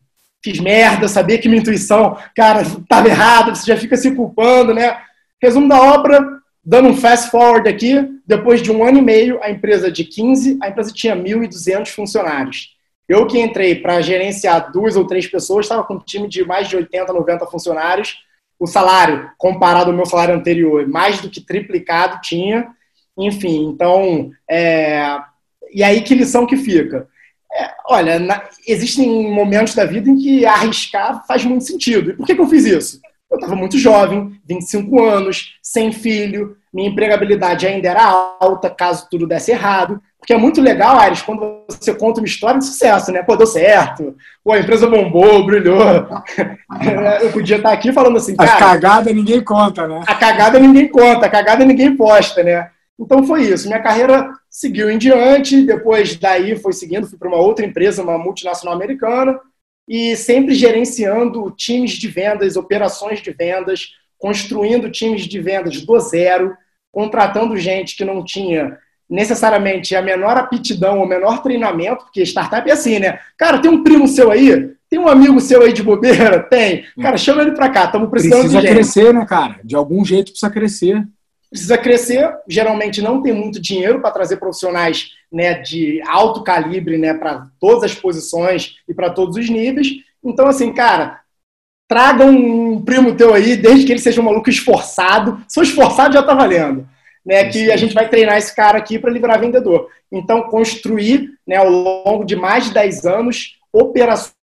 Fiz 0.44 0.60
merda, 0.60 1.08
sabia 1.08 1.38
que 1.38 1.50
minha 1.50 1.62
intuição, 1.62 2.18
cara, 2.36 2.62
estava 2.62 3.08
errada, 3.08 3.54
você 3.54 3.66
já 3.66 3.78
fica 3.78 3.98
se 3.98 4.12
culpando, 4.12 4.74
né? 4.74 4.98
Resumo 5.42 5.68
da 5.68 5.80
obra, 5.82 6.39
dando 6.64 6.90
um 6.90 6.96
fast 6.96 7.32
forward 7.32 7.68
aqui, 7.68 7.96
depois 8.26 8.62
de 8.62 8.72
um 8.72 8.84
ano 8.84 9.00
e 9.00 9.02
meio, 9.02 9.40
a 9.42 9.50
empresa 9.50 9.92
de 9.92 10.04
15, 10.04 10.60
a 10.62 10.70
empresa 10.70 10.92
tinha 10.94 11.16
1.200 11.16 11.88
funcionários. 11.90 12.76
Eu 13.08 13.26
que 13.26 13.40
entrei 13.40 13.76
para 13.76 14.02
gerenciar 14.02 14.72
duas 14.72 14.96
ou 14.96 15.08
três 15.08 15.26
pessoas, 15.26 15.66
estava 15.66 15.84
com 15.84 15.96
um 15.96 16.00
time 16.00 16.28
de 16.28 16.46
mais 16.46 16.68
de 16.68 16.76
80, 16.76 17.12
90 17.12 17.48
funcionários. 17.48 18.18
O 18.60 18.68
salário, 18.68 19.32
comparado 19.38 19.90
ao 19.90 19.96
meu 19.96 20.06
salário 20.06 20.36
anterior, 20.36 20.88
mais 20.88 21.20
do 21.20 21.30
que 21.30 21.42
triplicado 21.42 22.22
tinha. 22.22 22.68
Enfim, 23.18 23.66
então, 23.66 24.32
é... 24.48 25.18
e 25.74 25.82
aí 25.82 26.02
que 26.02 26.14
lição 26.14 26.46
que 26.46 26.56
fica? 26.56 27.08
É, 27.52 27.72
olha, 27.88 28.20
na... 28.20 28.48
existem 28.68 29.32
momentos 29.32 29.74
da 29.74 29.86
vida 29.86 30.08
em 30.08 30.18
que 30.18 30.46
arriscar 30.46 31.26
faz 31.26 31.44
muito 31.44 31.64
sentido. 31.64 32.12
E 32.12 32.14
por 32.14 32.28
que, 32.28 32.36
que 32.36 32.42
eu 32.42 32.48
fiz 32.48 32.66
isso? 32.66 33.02
Eu 33.30 33.36
estava 33.36 33.56
muito 33.56 33.78
jovem, 33.78 34.40
25 34.48 35.04
anos, 35.04 35.58
sem 35.62 35.92
filho, 35.92 36.58
minha 36.74 36.90
empregabilidade 36.90 37.66
ainda 37.66 37.90
era 37.90 38.04
alta, 38.40 38.70
caso 38.70 39.08
tudo 39.10 39.28
desse 39.28 39.52
errado. 39.52 40.02
Porque 40.20 40.34
é 40.34 40.38
muito 40.38 40.62
legal, 40.62 40.98
Ares, 40.98 41.22
quando 41.22 41.64
você 41.68 41.94
conta 41.94 42.20
uma 42.20 42.28
história 42.28 42.60
de 42.60 42.66
sucesso, 42.66 43.12
né? 43.12 43.24
Pô, 43.24 43.36
deu 43.36 43.48
certo, 43.48 44.16
pô, 44.44 44.52
a 44.52 44.60
empresa 44.60 44.88
bombou, 44.88 45.46
brilhou. 45.46 45.80
Eu 47.22 47.32
podia 47.32 47.58
estar 47.58 47.72
aqui 47.72 47.92
falando 47.92 48.18
assim, 48.18 48.36
cara... 48.36 48.54
A 48.54 48.58
cagada 48.58 49.14
ninguém 49.14 49.44
conta, 49.44 49.88
né? 49.88 50.04
A 50.08 50.16
cagada 50.16 50.60
ninguém 50.60 50.88
conta, 50.88 51.26
a 51.26 51.30
cagada 51.30 51.66
ninguém 51.66 51.96
posta, 51.96 52.44
né? 52.44 52.70
Então 53.00 53.24
foi 53.24 53.44
isso. 53.44 53.68
Minha 53.68 53.82
carreira 53.82 54.30
seguiu 54.50 54.90
em 54.90 54.98
diante, 54.98 55.66
depois 55.66 56.16
daí 56.18 56.58
foi 56.58 56.74
seguindo, 56.74 57.08
fui 57.08 57.18
para 57.18 57.30
uma 57.30 57.38
outra 57.38 57.66
empresa, 57.66 58.04
uma 58.04 58.18
multinacional 58.18 58.76
americana, 58.76 59.40
e 59.90 60.16
sempre 60.16 60.54
gerenciando 60.54 61.50
times 61.50 61.94
de 61.94 62.08
vendas, 62.08 62.56
operações 62.56 63.24
de 63.24 63.32
vendas, 63.32 63.96
construindo 64.20 64.92
times 64.92 65.24
de 65.24 65.40
vendas 65.42 65.82
do 65.82 66.00
zero, 66.00 66.56
contratando 66.92 67.58
gente 67.58 67.98
que 67.98 68.06
não 68.06 68.24
tinha 68.24 68.78
necessariamente 69.10 69.96
a 69.96 70.02
menor 70.04 70.38
aptidão 70.38 71.00
ou 71.00 71.08
menor 71.08 71.42
treinamento, 71.42 72.04
porque 72.04 72.22
startup 72.22 72.70
é 72.70 72.74
assim, 72.74 73.00
né? 73.00 73.20
Cara, 73.36 73.58
tem 73.58 73.72
um 73.72 73.82
primo 73.82 74.08
seu 74.08 74.30
aí, 74.30 74.76
tem 74.88 75.00
um 75.00 75.08
amigo 75.08 75.42
seu 75.42 75.64
aí 75.64 75.74
de 75.74 75.82
bobeira? 75.82 76.40
Tem. 76.40 76.86
Cara, 77.02 77.18
chama 77.18 77.42
ele 77.42 77.54
para 77.54 77.70
cá, 77.70 77.86
estamos 77.86 78.12
precisando 78.12 78.42
precisa 78.42 78.62
de 78.62 78.68
gente. 78.68 78.76
Precisa 78.76 79.02
crescer, 79.02 79.14
né, 79.20 79.26
cara? 79.26 79.60
De 79.64 79.76
algum 79.76 80.06
jeito 80.06 80.32
precisa 80.32 80.52
crescer. 80.52 81.08
Precisa 81.50 81.78
crescer, 81.78 82.32
geralmente 82.48 83.02
não 83.02 83.22
tem 83.22 83.34
muito 83.34 83.60
dinheiro 83.60 84.00
para 84.02 84.12
trazer 84.12 84.38
profissionais 84.38 85.12
né, 85.32 85.56
de 85.56 86.02
alto 86.06 86.44
calibre 86.44 86.98
né, 86.98 87.14
para 87.14 87.48
todas 87.60 87.84
as 87.84 87.96
posições 87.96 88.76
e 88.88 88.94
para 88.94 89.10
todos 89.10 89.36
os 89.36 89.50
níveis. 89.50 89.88
Então, 90.24 90.48
assim, 90.48 90.72
cara, 90.72 91.22
traga 91.88 92.24
um 92.24 92.82
primo 92.84 93.16
teu 93.16 93.34
aí, 93.34 93.56
desde 93.56 93.86
que 93.86 93.92
ele 93.92 94.00
seja 94.00 94.22
um 94.22 94.26
maluco 94.26 94.50
esforçado. 94.50 95.44
Sou 95.48 95.64
esforçado 95.64 96.14
já 96.14 96.22
tá 96.22 96.36
valendo. 96.36 96.88
Né, 97.26 97.50
que 97.50 97.70
a 97.70 97.78
gente 97.78 97.94
vai 97.94 98.10
treinar 98.10 98.38
esse 98.38 98.56
cara 98.56 98.78
aqui 98.78 98.98
para 98.98 99.12
livrar 99.12 99.40
vendedor. 99.40 99.90
Então, 100.12 100.44
construir 100.44 101.32
né, 101.46 101.58
ao 101.58 101.70
longo 101.70 102.24
de 102.24 102.36
mais 102.36 102.66
de 102.66 102.74
10 102.74 103.06
anos 103.06 103.60
operações 103.74 104.34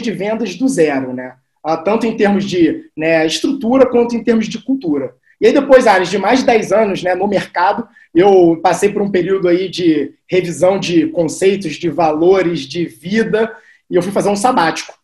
de 0.00 0.10
vendas 0.10 0.54
do 0.54 0.68
zero, 0.68 1.12
né? 1.12 1.36
Ah, 1.62 1.76
tanto 1.76 2.06
em 2.06 2.16
termos 2.16 2.44
de 2.44 2.90
né, 2.96 3.26
estrutura 3.26 3.86
quanto 3.90 4.14
em 4.14 4.22
termos 4.22 4.46
de 4.48 4.62
cultura. 4.62 5.14
E 5.40 5.46
aí 5.46 5.52
depois, 5.52 5.86
Ares, 5.86 6.10
de 6.10 6.18
mais 6.18 6.40
de 6.40 6.46
10 6.46 6.72
anos 6.72 7.02
né, 7.02 7.14
no 7.14 7.26
mercado, 7.26 7.86
eu 8.14 8.58
passei 8.62 8.92
por 8.92 9.02
um 9.02 9.10
período 9.10 9.48
aí 9.48 9.68
de 9.68 10.14
revisão 10.28 10.78
de 10.78 11.08
conceitos, 11.08 11.74
de 11.74 11.90
valores, 11.90 12.60
de 12.60 12.84
vida, 12.86 13.54
e 13.90 13.96
eu 13.96 14.02
fui 14.02 14.12
fazer 14.12 14.28
um 14.28 14.36
sabático. 14.36 14.94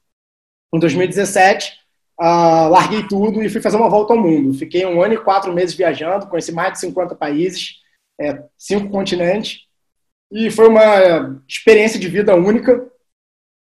Em 0.72 0.78
2017, 0.78 1.72
uh, 1.72 2.22
ah, 2.22 2.68
larguei 2.68 3.06
tudo 3.08 3.42
e 3.42 3.48
fui 3.48 3.60
fazer 3.60 3.76
uma 3.76 3.88
volta 3.88 4.12
ao 4.12 4.20
mundo. 4.20 4.54
Fiquei 4.54 4.86
um 4.86 5.02
ano 5.02 5.14
e 5.14 5.18
quatro 5.18 5.52
meses 5.52 5.74
viajando, 5.74 6.28
conheci 6.28 6.52
mais 6.52 6.74
de 6.74 6.80
50 6.80 7.14
países, 7.16 7.80
é, 8.20 8.42
cinco 8.56 8.88
continentes, 8.90 9.62
e 10.30 10.50
foi 10.50 10.68
uma 10.68 11.42
experiência 11.48 11.98
de 11.98 12.08
vida 12.08 12.34
única. 12.36 12.86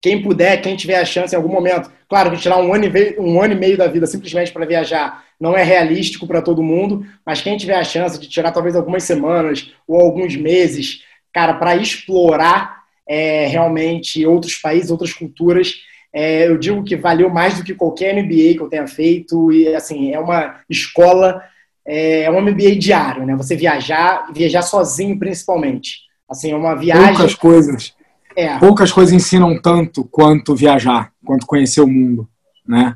Quem 0.01 0.21
puder, 0.21 0.61
quem 0.61 0.75
tiver 0.75 0.99
a 0.99 1.05
chance 1.05 1.33
em 1.33 1.37
algum 1.37 1.51
momento, 1.51 1.91
claro, 2.09 2.35
tirar 2.35 2.57
um 2.57 2.73
ano, 2.73 2.85
e 2.85 3.19
um 3.19 3.39
ano 3.39 3.53
e 3.53 3.57
meio 3.57 3.77
da 3.77 3.87
vida 3.87 4.07
simplesmente 4.07 4.51
para 4.51 4.65
viajar 4.65 5.23
não 5.39 5.55
é 5.55 5.63
realístico 5.63 6.27
para 6.27 6.41
todo 6.41 6.63
mundo, 6.63 7.05
mas 7.25 7.41
quem 7.41 7.57
tiver 7.57 7.75
a 7.75 7.83
chance 7.83 8.19
de 8.19 8.27
tirar 8.27 8.51
talvez 8.51 8.75
algumas 8.75 9.03
semanas 9.03 9.71
ou 9.87 9.99
alguns 9.99 10.35
meses, 10.35 11.03
cara, 11.33 11.53
para 11.53 11.75
explorar 11.75 12.81
é, 13.07 13.47
realmente 13.47 14.25
outros 14.25 14.55
países, 14.55 14.91
outras 14.91 15.13
culturas, 15.13 15.75
é, 16.13 16.47
eu 16.47 16.57
digo 16.57 16.83
que 16.83 16.95
valeu 16.95 17.29
mais 17.29 17.57
do 17.57 17.63
que 17.63 17.73
qualquer 17.73 18.15
MBA 18.15 18.55
que 18.55 18.61
eu 18.61 18.69
tenha 18.69 18.87
feito 18.87 19.51
e 19.51 19.73
assim 19.73 20.13
é 20.13 20.19
uma 20.19 20.59
escola, 20.69 21.41
é, 21.85 22.23
é 22.23 22.31
um 22.31 22.41
MBA 22.41 22.75
diário, 22.75 23.25
né? 23.25 23.35
Você 23.35 23.55
viajar, 23.55 24.31
viajar 24.33 24.61
sozinho 24.61 25.17
principalmente, 25.17 25.99
assim 26.29 26.51
é 26.51 26.55
uma 26.55 26.75
viagem. 26.75 27.15
Poucas 27.15 27.35
coisas. 27.35 27.93
É. 28.35 28.57
Poucas 28.59 28.91
coisas 28.91 29.13
ensinam 29.13 29.59
tanto 29.61 30.03
quanto 30.05 30.55
viajar, 30.55 31.11
quanto 31.25 31.45
conhecer 31.45 31.81
o 31.81 31.87
mundo, 31.87 32.27
né? 32.67 32.95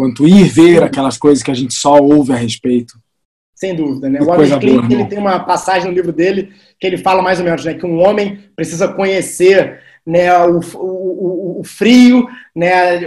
quanto 0.00 0.26
ir 0.26 0.44
ver 0.44 0.82
aquelas 0.82 1.18
coisas 1.18 1.42
que 1.42 1.50
a 1.50 1.54
gente 1.54 1.74
só 1.74 1.98
ouve 1.98 2.32
a 2.32 2.36
respeito. 2.36 2.94
Sem 3.54 3.76
dúvida, 3.76 4.08
né? 4.08 4.18
O 4.22 4.32
Albert 4.32 4.58
Klein, 4.58 4.90
ele 4.90 5.04
tem 5.04 5.18
uma 5.18 5.38
passagem 5.40 5.90
no 5.90 5.94
livro 5.94 6.10
dele 6.10 6.54
que 6.78 6.86
ele 6.86 6.96
fala 6.96 7.20
mais 7.20 7.38
ou 7.38 7.44
menos, 7.44 7.62
né, 7.66 7.74
que 7.74 7.84
um 7.84 7.98
homem 7.98 8.40
precisa 8.56 8.88
conhecer 8.88 9.78
né, 10.06 10.34
o, 10.46 10.60
o, 10.76 11.60
o 11.60 11.64
frio, 11.64 12.26
né, 12.56 13.02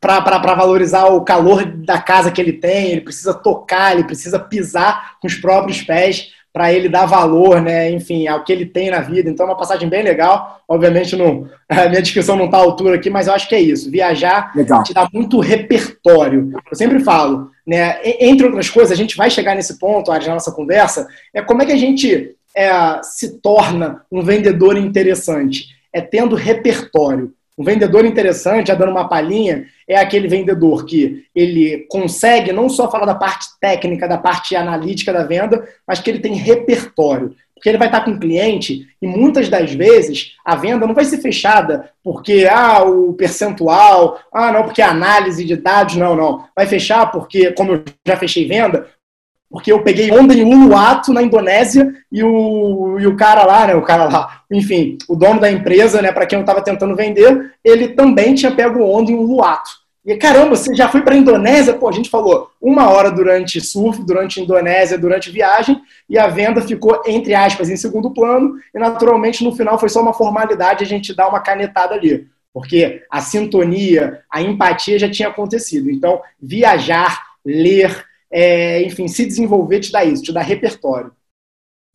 para 0.00 0.54
valorizar 0.54 1.06
o 1.06 1.24
calor 1.24 1.64
da 1.64 2.00
casa 2.00 2.30
que 2.30 2.40
ele 2.40 2.52
tem, 2.52 2.92
ele 2.92 3.00
precisa 3.00 3.34
tocar, 3.34 3.92
ele 3.92 4.04
precisa 4.04 4.38
pisar 4.38 5.16
com 5.20 5.26
os 5.26 5.34
próprios 5.34 5.82
pés 5.82 6.30
para 6.56 6.72
ele 6.72 6.88
dar 6.88 7.04
valor, 7.04 7.60
né, 7.60 7.90
enfim, 7.90 8.26
ao 8.26 8.42
que 8.42 8.50
ele 8.50 8.64
tem 8.64 8.88
na 8.88 9.00
vida. 9.00 9.28
Então, 9.28 9.44
é 9.44 9.50
uma 9.50 9.58
passagem 9.58 9.90
bem 9.90 10.02
legal. 10.02 10.62
Obviamente, 10.66 11.14
não, 11.14 11.46
a 11.68 11.86
minha 11.86 12.00
descrição 12.00 12.34
não 12.34 12.46
está 12.46 12.56
à 12.56 12.60
altura 12.60 12.94
aqui, 12.94 13.10
mas 13.10 13.26
eu 13.26 13.34
acho 13.34 13.46
que 13.46 13.54
é 13.54 13.60
isso. 13.60 13.90
Viajar 13.90 14.52
legal. 14.56 14.82
te 14.82 14.94
dá 14.94 15.06
muito 15.12 15.38
repertório. 15.38 16.50
Eu 16.70 16.74
sempre 16.74 17.00
falo, 17.00 17.50
né, 17.66 17.98
entre 18.02 18.46
outras 18.46 18.70
coisas, 18.70 18.90
a 18.90 18.96
gente 18.96 19.18
vai 19.18 19.28
chegar 19.28 19.54
nesse 19.54 19.78
ponto, 19.78 20.10
na 20.10 20.18
nossa 20.28 20.50
conversa, 20.50 21.06
é 21.34 21.42
como 21.42 21.60
é 21.60 21.66
que 21.66 21.72
a 21.72 21.76
gente 21.76 22.34
é, 22.56 22.70
se 23.02 23.38
torna 23.42 24.00
um 24.10 24.22
vendedor 24.22 24.78
interessante. 24.78 25.66
É 25.92 26.00
tendo 26.00 26.34
repertório. 26.34 27.34
Um 27.58 27.64
vendedor 27.64 28.04
interessante, 28.04 28.68
já 28.68 28.74
dando 28.74 28.90
uma 28.90 29.08
palhinha, 29.08 29.66
é 29.88 29.96
aquele 29.96 30.28
vendedor 30.28 30.84
que 30.84 31.24
ele 31.34 31.86
consegue 31.88 32.52
não 32.52 32.68
só 32.68 32.90
falar 32.90 33.06
da 33.06 33.14
parte 33.14 33.46
técnica, 33.58 34.06
da 34.06 34.18
parte 34.18 34.54
analítica 34.54 35.12
da 35.12 35.24
venda, 35.24 35.66
mas 35.86 36.00
que 36.00 36.10
ele 36.10 36.18
tem 36.18 36.34
repertório. 36.34 37.34
Porque 37.54 37.70
ele 37.70 37.78
vai 37.78 37.88
estar 37.88 38.04
com 38.04 38.10
o 38.10 38.20
cliente 38.20 38.86
e 39.00 39.06
muitas 39.06 39.48
das 39.48 39.72
vezes 39.72 40.34
a 40.44 40.54
venda 40.54 40.86
não 40.86 40.94
vai 40.94 41.06
ser 41.06 41.16
fechada 41.18 41.88
porque 42.04 42.46
ah, 42.50 42.84
o 42.84 43.14
percentual, 43.14 44.20
ah, 44.30 44.52
não, 44.52 44.64
porque 44.64 44.82
a 44.82 44.90
análise 44.90 45.42
de 45.42 45.56
dados, 45.56 45.96
não, 45.96 46.14
não. 46.14 46.44
Vai 46.54 46.66
fechar 46.66 47.10
porque, 47.10 47.52
como 47.52 47.72
eu 47.72 47.84
já 48.06 48.16
fechei 48.18 48.46
venda, 48.46 48.86
porque 49.50 49.72
eu 49.72 49.82
peguei 49.82 50.10
onda 50.10 50.34
em 50.34 50.44
Uluwatu, 50.44 51.12
na 51.12 51.22
Indonésia, 51.22 51.94
e 52.10 52.22
o, 52.22 52.98
e 52.98 53.06
o 53.06 53.16
cara 53.16 53.44
lá, 53.44 53.66
né, 53.66 53.74
o 53.74 53.82
cara 53.82 54.04
lá, 54.04 54.42
enfim, 54.50 54.98
o 55.08 55.14
dono 55.14 55.40
da 55.40 55.50
empresa, 55.50 56.02
né, 56.02 56.12
para 56.12 56.26
quem 56.26 56.38
eu 56.38 56.42
estava 56.42 56.62
tentando 56.62 56.96
vender, 56.96 57.52
ele 57.64 57.88
também 57.88 58.34
tinha 58.34 58.50
pego 58.50 58.82
onda 58.82 59.10
em 59.10 59.14
Uluwatu. 59.14 59.86
E 60.06 60.16
caramba, 60.16 60.54
você 60.54 60.72
já 60.72 60.88
foi 60.88 61.02
para 61.02 61.14
a 61.14 61.18
Indonésia? 61.18 61.74
Pô, 61.74 61.88
a 61.88 61.92
gente 61.92 62.08
falou 62.08 62.48
uma 62.60 62.88
hora 62.88 63.10
durante 63.10 63.60
surf, 63.60 64.04
durante 64.04 64.40
Indonésia, 64.40 64.96
durante 64.96 65.32
viagem, 65.32 65.80
e 66.08 66.16
a 66.16 66.28
venda 66.28 66.62
ficou, 66.62 67.02
entre 67.04 67.34
aspas, 67.34 67.68
em 67.68 67.76
segundo 67.76 68.12
plano, 68.12 68.54
e 68.72 68.78
naturalmente 68.78 69.42
no 69.42 69.50
final 69.54 69.76
foi 69.80 69.88
só 69.88 70.00
uma 70.00 70.14
formalidade 70.14 70.84
a 70.84 70.86
gente 70.86 71.12
dar 71.12 71.28
uma 71.28 71.40
canetada 71.40 71.94
ali. 71.94 72.28
Porque 72.54 73.02
a 73.10 73.20
sintonia, 73.20 74.20
a 74.30 74.40
empatia 74.40 74.96
já 74.96 75.10
tinha 75.10 75.28
acontecido. 75.28 75.90
Então, 75.90 76.22
viajar, 76.40 77.20
ler, 77.44 78.05
é, 78.30 78.82
enfim, 78.82 79.08
se 79.08 79.24
desenvolver 79.24 79.80
te 79.80 79.92
dá 79.92 80.04
isso, 80.04 80.22
te 80.22 80.32
dá 80.32 80.40
repertório. 80.40 81.12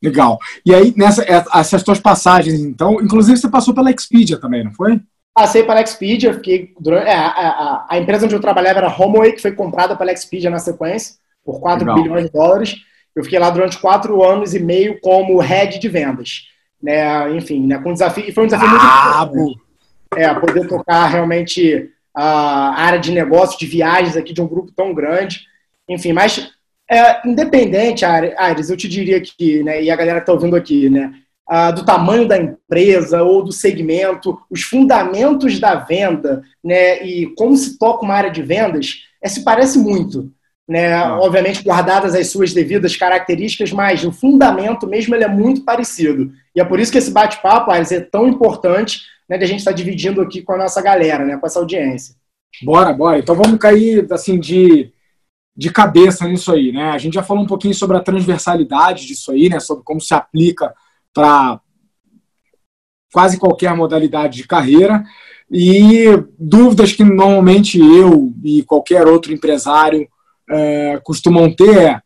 Legal. 0.03 0.39
E 0.65 0.73
aí, 0.73 0.93
nessa, 0.97 1.23
é, 1.23 1.43
essas 1.53 1.83
tuas 1.83 2.00
passagens, 2.00 2.59
então, 2.59 3.00
inclusive 3.01 3.38
você 3.38 3.50
passou 3.50 3.73
pela 3.73 3.91
Expedia 3.91 4.39
também, 4.39 4.63
não 4.63 4.71
foi? 4.71 5.00
Passei 5.33 5.63
pela 5.63 5.81
Expedia, 5.81 6.33
fiquei 6.33 6.73
durante, 6.79 7.07
é, 7.07 7.13
a, 7.13 7.27
a, 7.27 7.88
a, 7.89 7.97
empresa 8.00 8.25
onde 8.25 8.35
eu 8.35 8.41
trabalhava 8.41 8.79
era 8.79 8.93
Homeway, 8.93 9.33
que 9.33 9.41
foi 9.41 9.51
comprada 9.53 9.95
pela 9.95 10.11
Expedia 10.11 10.50
na 10.50 10.59
sequência, 10.59 11.15
por 11.45 11.59
4 11.59 11.85
Legal. 11.85 12.03
bilhões 12.03 12.25
de 12.25 12.31
dólares. 12.31 12.75
Eu 13.15 13.23
fiquei 13.23 13.39
lá 13.39 13.50
durante 13.50 13.79
quatro 13.79 14.23
anos 14.23 14.53
e 14.53 14.59
meio 14.59 15.00
como 15.01 15.39
head 15.39 15.79
de 15.79 15.88
vendas. 15.88 16.47
Né? 16.81 17.35
Enfim, 17.35 17.67
né? 17.67 17.77
com 17.77 17.93
desafio, 17.93 18.25
e 18.27 18.31
foi 18.31 18.43
um 18.43 18.47
desafio 18.47 18.67
ah, 18.69 19.25
muito 19.25 19.51
importante. 19.51 19.61
É, 20.15 20.33
poder 20.33 20.67
tocar 20.67 21.07
realmente 21.07 21.89
a 22.13 22.81
área 22.81 23.00
de 23.00 23.11
negócio, 23.11 23.57
de 23.57 23.65
viagens 23.65 24.17
aqui 24.17 24.33
de 24.33 24.41
um 24.41 24.47
grupo 24.47 24.71
tão 24.75 24.93
grande. 24.93 25.45
Enfim, 25.89 26.13
mas 26.13 26.51
é, 26.89 27.27
independente, 27.27 28.03
Ares, 28.03 28.69
eu 28.69 28.77
te 28.77 28.88
diria 28.88 29.21
que, 29.21 29.63
né, 29.63 29.81
e 29.81 29.89
a 29.89 29.95
galera 29.95 30.19
que 30.19 30.23
está 30.23 30.33
ouvindo 30.33 30.55
aqui, 30.55 30.89
né, 30.89 31.13
do 31.75 31.83
tamanho 31.83 32.27
da 32.27 32.38
empresa 32.38 33.23
ou 33.23 33.43
do 33.43 33.51
segmento, 33.51 34.38
os 34.50 34.61
fundamentos 34.61 35.59
da 35.59 35.75
venda, 35.75 36.41
né, 36.63 37.05
e 37.05 37.27
como 37.35 37.55
se 37.57 37.77
toca 37.77 38.05
uma 38.05 38.13
área 38.13 38.31
de 38.31 38.41
vendas, 38.41 39.03
é, 39.21 39.27
se 39.27 39.43
parece 39.43 39.77
muito. 39.77 40.31
Né, 40.67 40.93
ah. 40.93 41.19
Obviamente, 41.19 41.63
guardadas 41.63 42.15
as 42.15 42.27
suas 42.27 42.53
devidas 42.53 42.95
características, 42.95 43.71
mas 43.73 44.05
o 44.05 44.11
fundamento 44.11 44.88
mesmo 44.88 45.13
ele 45.13 45.25
é 45.25 45.27
muito 45.27 45.65
parecido. 45.65 46.31
E 46.55 46.61
é 46.61 46.63
por 46.63 46.79
isso 46.79 46.91
que 46.91 46.97
esse 46.97 47.11
bate-papo, 47.11 47.71
Ares, 47.71 47.91
é 47.91 48.00
tão 48.00 48.27
importante 48.27 49.01
né, 49.27 49.38
de 49.38 49.43
a 49.43 49.47
gente 49.47 49.59
estar 49.59 49.71
tá 49.71 49.77
dividindo 49.77 50.21
aqui 50.21 50.41
com 50.41 50.53
a 50.53 50.57
nossa 50.57 50.81
galera, 50.81 51.25
né, 51.25 51.38
com 51.38 51.45
essa 51.45 51.59
audiência. 51.59 52.15
Bora, 52.63 52.93
bora. 52.93 53.19
Então 53.19 53.35
vamos 53.35 53.59
cair 53.59 54.05
assim 54.11 54.39
de, 54.39 54.91
de 55.55 55.72
cabeça 55.72 56.27
nisso 56.27 56.51
aí, 56.51 56.72
né? 56.72 56.91
A 56.91 56.98
gente 56.98 57.13
já 57.13 57.24
falou 57.24 57.43
um 57.43 57.48
pouquinho 57.48 57.74
sobre 57.74 57.98
a 57.98 58.01
transversalidade 58.01 59.05
disso 59.05 59.31
aí, 59.31 59.50
né? 59.50 59.60
Sobre 59.60 59.84
como 59.84 60.00
se 60.00 60.13
aplica 60.13 60.74
para 61.13 61.60
quase 63.13 63.38
qualquer 63.38 63.75
modalidade 63.75 64.38
de 64.38 64.48
carreira. 64.48 65.03
E 65.50 66.05
dúvidas 66.39 66.93
que 66.93 67.03
normalmente 67.03 67.77
eu 67.77 68.34
e 68.43 68.63
qualquer 68.63 69.05
outro 69.05 69.34
empresário 69.34 70.08
é, 70.50 71.00
costumam 71.03 71.53
ter 71.53 71.77
é 71.77 72.01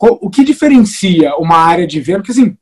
o 0.00 0.30
que 0.30 0.44
diferencia 0.44 1.36
uma 1.36 1.56
área 1.56 1.86
de 1.86 2.00
venda? 2.00 2.20
Porque 2.20 2.32
assim, 2.32 2.56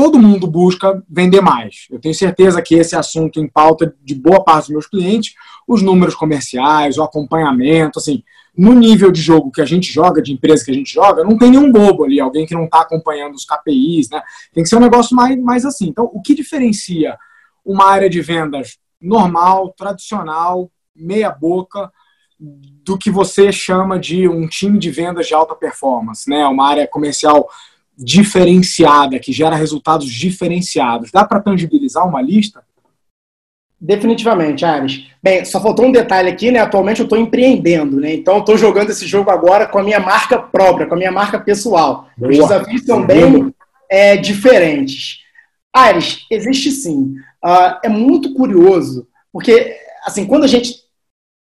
todo 0.00 0.18
mundo 0.18 0.46
busca 0.46 1.04
vender 1.06 1.42
mais. 1.42 1.86
Eu 1.90 2.00
tenho 2.00 2.14
certeza 2.14 2.62
que 2.62 2.74
esse 2.74 2.96
assunto 2.96 3.38
em 3.38 3.46
pauta 3.46 3.94
de 4.02 4.14
boa 4.14 4.42
parte 4.42 4.62
dos 4.62 4.70
meus 4.70 4.86
clientes, 4.86 5.34
os 5.68 5.82
números 5.82 6.14
comerciais, 6.14 6.96
o 6.96 7.02
acompanhamento, 7.02 7.98
assim, 7.98 8.24
no 8.56 8.72
nível 8.72 9.12
de 9.12 9.20
jogo 9.20 9.50
que 9.50 9.60
a 9.60 9.66
gente 9.66 9.92
joga, 9.92 10.22
de 10.22 10.32
empresa 10.32 10.64
que 10.64 10.70
a 10.70 10.74
gente 10.74 10.90
joga, 10.90 11.22
não 11.22 11.36
tem 11.36 11.50
nenhum 11.50 11.70
bobo 11.70 12.04
ali, 12.04 12.18
alguém 12.18 12.46
que 12.46 12.54
não 12.54 12.64
está 12.64 12.80
acompanhando 12.80 13.34
os 13.34 13.44
KPIs, 13.44 14.08
né? 14.08 14.22
Tem 14.54 14.62
que 14.62 14.70
ser 14.70 14.76
um 14.76 14.80
negócio 14.80 15.14
mais, 15.14 15.38
mais 15.38 15.66
assim. 15.66 15.88
Então, 15.88 16.10
o 16.14 16.22
que 16.22 16.34
diferencia 16.34 17.18
uma 17.62 17.84
área 17.84 18.08
de 18.08 18.22
vendas 18.22 18.78
normal, 18.98 19.74
tradicional, 19.76 20.70
meia 20.96 21.30
boca, 21.30 21.92
do 22.38 22.96
que 22.96 23.10
você 23.10 23.52
chama 23.52 23.98
de 23.98 24.26
um 24.26 24.48
time 24.48 24.78
de 24.78 24.90
vendas 24.90 25.26
de 25.26 25.34
alta 25.34 25.54
performance, 25.54 26.28
né? 26.28 26.46
Uma 26.46 26.68
área 26.70 26.88
comercial 26.88 27.46
diferenciada, 28.00 29.18
que 29.18 29.32
gera 29.32 29.54
resultados 29.54 30.10
diferenciados. 30.10 31.10
Dá 31.12 31.24
para 31.24 31.40
tangibilizar 31.40 32.06
uma 32.08 32.22
lista? 32.22 32.62
Definitivamente, 33.78 34.64
Ares. 34.64 35.06
Bem, 35.22 35.44
só 35.44 35.60
faltou 35.60 35.86
um 35.86 35.92
detalhe 35.92 36.28
aqui, 36.28 36.50
né? 36.50 36.60
Atualmente 36.60 37.00
eu 37.00 37.04
estou 37.04 37.18
empreendendo, 37.18 37.98
né? 37.98 38.14
Então 38.14 38.34
eu 38.34 38.40
estou 38.40 38.58
jogando 38.58 38.90
esse 38.90 39.06
jogo 39.06 39.30
agora 39.30 39.66
com 39.66 39.78
a 39.78 39.82
minha 39.82 40.00
marca 40.00 40.38
própria, 40.38 40.86
com 40.86 40.94
a 40.94 40.98
minha 40.98 41.12
marca 41.12 41.38
pessoal. 41.38 42.08
Boa. 42.16 42.30
Os 42.30 42.38
desafios 42.38 42.84
são 42.84 43.06
bem 43.06 43.54
é, 43.90 44.16
diferentes. 44.16 45.20
Ares, 45.72 46.26
existe 46.30 46.70
sim. 46.70 47.14
Uh, 47.42 47.78
é 47.82 47.88
muito 47.88 48.34
curioso, 48.34 49.06
porque 49.32 49.76
assim, 50.04 50.26
quando 50.26 50.44
a 50.44 50.48
gente 50.48 50.74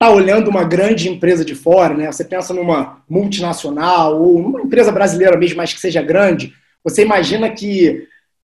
está 0.03 0.11
olhando 0.11 0.49
uma 0.49 0.65
grande 0.65 1.09
empresa 1.09 1.45
de 1.45 1.55
fora, 1.55 1.95
né? 1.95 2.11
Você 2.11 2.25
pensa 2.25 2.53
numa 2.53 2.99
multinacional 3.09 4.21
ou 4.21 4.43
numa 4.43 4.61
empresa 4.61 4.91
brasileira 4.91 5.37
mesmo, 5.37 5.59
mas 5.59 5.73
que 5.73 5.79
seja 5.79 6.03
grande, 6.03 6.53
você 6.83 7.03
imagina 7.03 7.49
que 7.49 8.09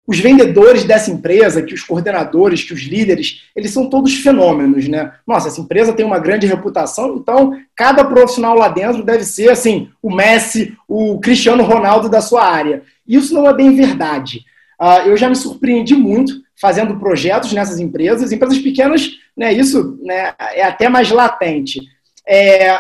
os 0.08 0.18
vendedores 0.18 0.86
dessa 0.86 1.12
empresa, 1.12 1.62
que 1.62 1.74
os 1.74 1.84
coordenadores, 1.84 2.64
que 2.64 2.74
os 2.74 2.82
líderes, 2.82 3.44
eles 3.54 3.72
são 3.72 3.90
todos 3.90 4.16
fenômenos, 4.16 4.88
né? 4.88 5.12
Nossa, 5.28 5.50
essa 5.50 5.60
empresa 5.60 5.92
tem 5.92 6.06
uma 6.06 6.20
grande 6.20 6.48
reputação, 6.48 7.18
então 7.18 7.54
cada 7.76 8.06
profissional 8.06 8.56
lá 8.56 8.70
dentro 8.70 9.04
deve 9.04 9.26
ser 9.26 9.50
assim, 9.50 9.90
o 10.02 10.14
Messi, 10.14 10.74
o 10.88 11.20
Cristiano 11.20 11.64
Ronaldo 11.64 12.08
da 12.08 12.22
sua 12.22 12.46
área. 12.46 12.84
Isso 13.06 13.34
não 13.34 13.46
é 13.46 13.54
bem 13.54 13.76
verdade. 13.76 14.46
Uh, 14.80 15.10
eu 15.10 15.18
já 15.18 15.28
me 15.28 15.36
surpreendi 15.36 15.96
muito 15.96 16.34
fazendo 16.62 17.00
projetos 17.00 17.52
nessas 17.54 17.80
empresas, 17.80 18.32
empresas 18.32 18.60
pequenas, 18.60 19.10
né, 19.36 19.52
isso 19.52 19.98
né, 20.04 20.36
é 20.54 20.64
até 20.64 20.88
mais 20.88 21.10
latente. 21.10 21.82
É, 22.28 22.80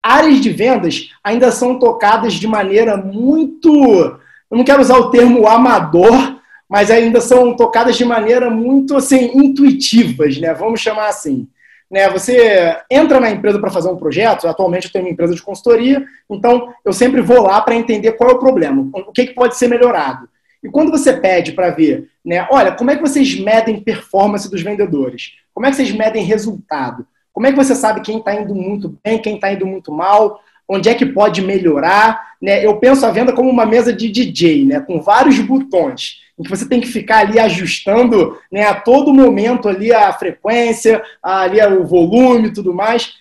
áreas 0.00 0.40
de 0.40 0.50
vendas 0.50 1.10
ainda 1.22 1.50
são 1.50 1.76
tocadas 1.76 2.34
de 2.34 2.46
maneira 2.46 2.96
muito, 2.96 3.68
eu 3.68 4.56
não 4.56 4.62
quero 4.62 4.80
usar 4.80 4.96
o 4.98 5.10
termo 5.10 5.48
amador, 5.48 6.38
mas 6.68 6.88
ainda 6.88 7.20
são 7.20 7.56
tocadas 7.56 7.96
de 7.96 8.04
maneira 8.04 8.48
muito 8.48 8.96
assim 8.96 9.32
intuitivas, 9.34 10.38
né? 10.38 10.54
Vamos 10.54 10.80
chamar 10.80 11.08
assim. 11.08 11.48
Né, 11.90 12.08
você 12.08 12.76
entra 12.90 13.20
na 13.20 13.30
empresa 13.30 13.58
para 13.58 13.70
fazer 13.70 13.88
um 13.88 13.96
projeto, 13.96 14.48
atualmente 14.48 14.86
eu 14.86 14.92
tenho 14.92 15.04
uma 15.04 15.10
empresa 15.12 15.34
de 15.34 15.42
consultoria, 15.42 16.04
então 16.30 16.72
eu 16.84 16.92
sempre 16.92 17.20
vou 17.20 17.42
lá 17.42 17.60
para 17.60 17.74
entender 17.74 18.12
qual 18.12 18.30
é 18.30 18.32
o 18.32 18.38
problema, 18.38 18.88
o 18.92 19.12
que, 19.12 19.26
que 19.26 19.34
pode 19.34 19.56
ser 19.56 19.68
melhorado. 19.68 20.28
E 20.64 20.70
quando 20.70 20.90
você 20.90 21.12
pede 21.12 21.52
para 21.52 21.68
ver, 21.68 22.08
né, 22.24 22.48
olha, 22.50 22.72
como 22.72 22.90
é 22.90 22.96
que 22.96 23.02
vocês 23.02 23.38
medem 23.38 23.82
performance 23.82 24.50
dos 24.50 24.62
vendedores? 24.62 25.32
Como 25.52 25.66
é 25.66 25.70
que 25.70 25.76
vocês 25.76 25.92
medem 25.92 26.24
resultado? 26.24 27.06
Como 27.34 27.46
é 27.46 27.50
que 27.50 27.56
você 27.56 27.74
sabe 27.74 28.00
quem 28.00 28.16
está 28.16 28.34
indo 28.34 28.54
muito 28.54 28.98
bem, 29.04 29.20
quem 29.20 29.34
está 29.34 29.52
indo 29.52 29.66
muito 29.66 29.92
mal? 29.92 30.40
Onde 30.66 30.88
é 30.88 30.94
que 30.94 31.04
pode 31.04 31.42
melhorar? 31.42 32.36
Né? 32.40 32.64
Eu 32.64 32.78
penso 32.78 33.04
a 33.04 33.10
venda 33.10 33.34
como 33.34 33.50
uma 33.50 33.66
mesa 33.66 33.92
de 33.92 34.08
DJ, 34.08 34.64
né, 34.64 34.80
com 34.80 35.02
vários 35.02 35.38
botões, 35.38 36.22
em 36.38 36.42
que 36.42 36.48
você 36.48 36.66
tem 36.66 36.80
que 36.80 36.86
ficar 36.86 37.18
ali 37.18 37.38
ajustando 37.38 38.38
né, 38.50 38.64
a 38.64 38.74
todo 38.74 39.12
momento 39.12 39.68
ali 39.68 39.92
a 39.92 40.10
frequência, 40.14 41.02
ali 41.22 41.60
o 41.60 41.84
volume 41.84 42.48
e 42.48 42.52
tudo 42.54 42.72
mais. 42.72 43.12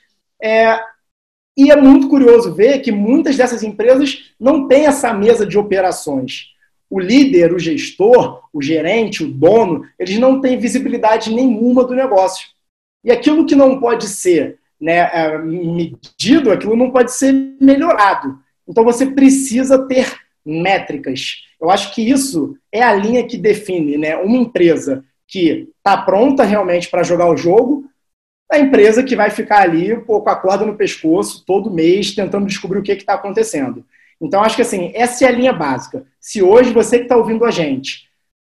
É, 0.42 0.80
e 1.58 1.70
é 1.70 1.76
muito 1.76 2.08
curioso 2.08 2.56
ver 2.56 2.80
que 2.80 2.92
muitas 2.92 3.36
dessas 3.36 3.64
empresas 3.64 4.32
não 4.40 4.66
têm 4.66 4.86
essa 4.86 5.14
mesa 5.14 5.46
de 5.46 5.58
operações 5.58 6.53
o 6.94 7.00
líder, 7.00 7.52
o 7.52 7.58
gestor, 7.58 8.44
o 8.54 8.62
gerente, 8.62 9.24
o 9.24 9.28
dono, 9.28 9.84
eles 9.98 10.20
não 10.20 10.40
têm 10.40 10.60
visibilidade 10.60 11.34
nenhuma 11.34 11.84
do 11.84 11.96
negócio. 11.96 12.48
E 13.04 13.12
aquilo 13.12 13.48
que 13.48 13.56
não 13.56 13.80
pode 13.80 14.08
ser 14.08 14.60
né, 14.80 15.10
é, 15.12 15.40
medido, 15.40 16.52
aquilo 16.52 16.76
não 16.76 16.92
pode 16.92 17.12
ser 17.12 17.34
melhorado. 17.60 18.38
Então 18.68 18.84
você 18.84 19.08
precisa 19.08 19.88
ter 19.88 20.06
métricas. 20.46 21.38
Eu 21.60 21.72
acho 21.72 21.96
que 21.96 22.08
isso 22.08 22.56
é 22.72 22.84
a 22.84 22.94
linha 22.94 23.26
que 23.26 23.38
define 23.38 23.98
né, 23.98 24.16
uma 24.16 24.38
empresa 24.38 25.04
que 25.28 25.70
está 25.76 25.98
pronta 25.98 26.44
realmente 26.44 26.92
para 26.92 27.02
jogar 27.02 27.28
o 27.28 27.36
jogo, 27.36 27.90
a 28.52 28.60
empresa 28.60 29.02
que 29.02 29.16
vai 29.16 29.32
ficar 29.32 29.64
ali 29.64 30.00
com 30.02 30.18
a 30.30 30.36
corda 30.36 30.64
no 30.64 30.76
pescoço 30.76 31.44
todo 31.44 31.74
mês 31.74 32.14
tentando 32.14 32.46
descobrir 32.46 32.78
o 32.78 32.84
que 32.84 32.92
está 32.92 33.16
acontecendo. 33.16 33.84
Então, 34.22 34.42
acho 34.42 34.56
que 34.56 34.62
assim, 34.62 34.92
essa 34.96 35.26
é 35.26 35.28
a 35.28 35.32
linha 35.32 35.54
básica. 35.54 36.06
Se 36.20 36.42
hoje 36.42 36.72
você 36.72 36.98
que 36.98 37.04
está 37.04 37.18
ouvindo 37.18 37.46
a 37.46 37.52
gente, 37.52 38.10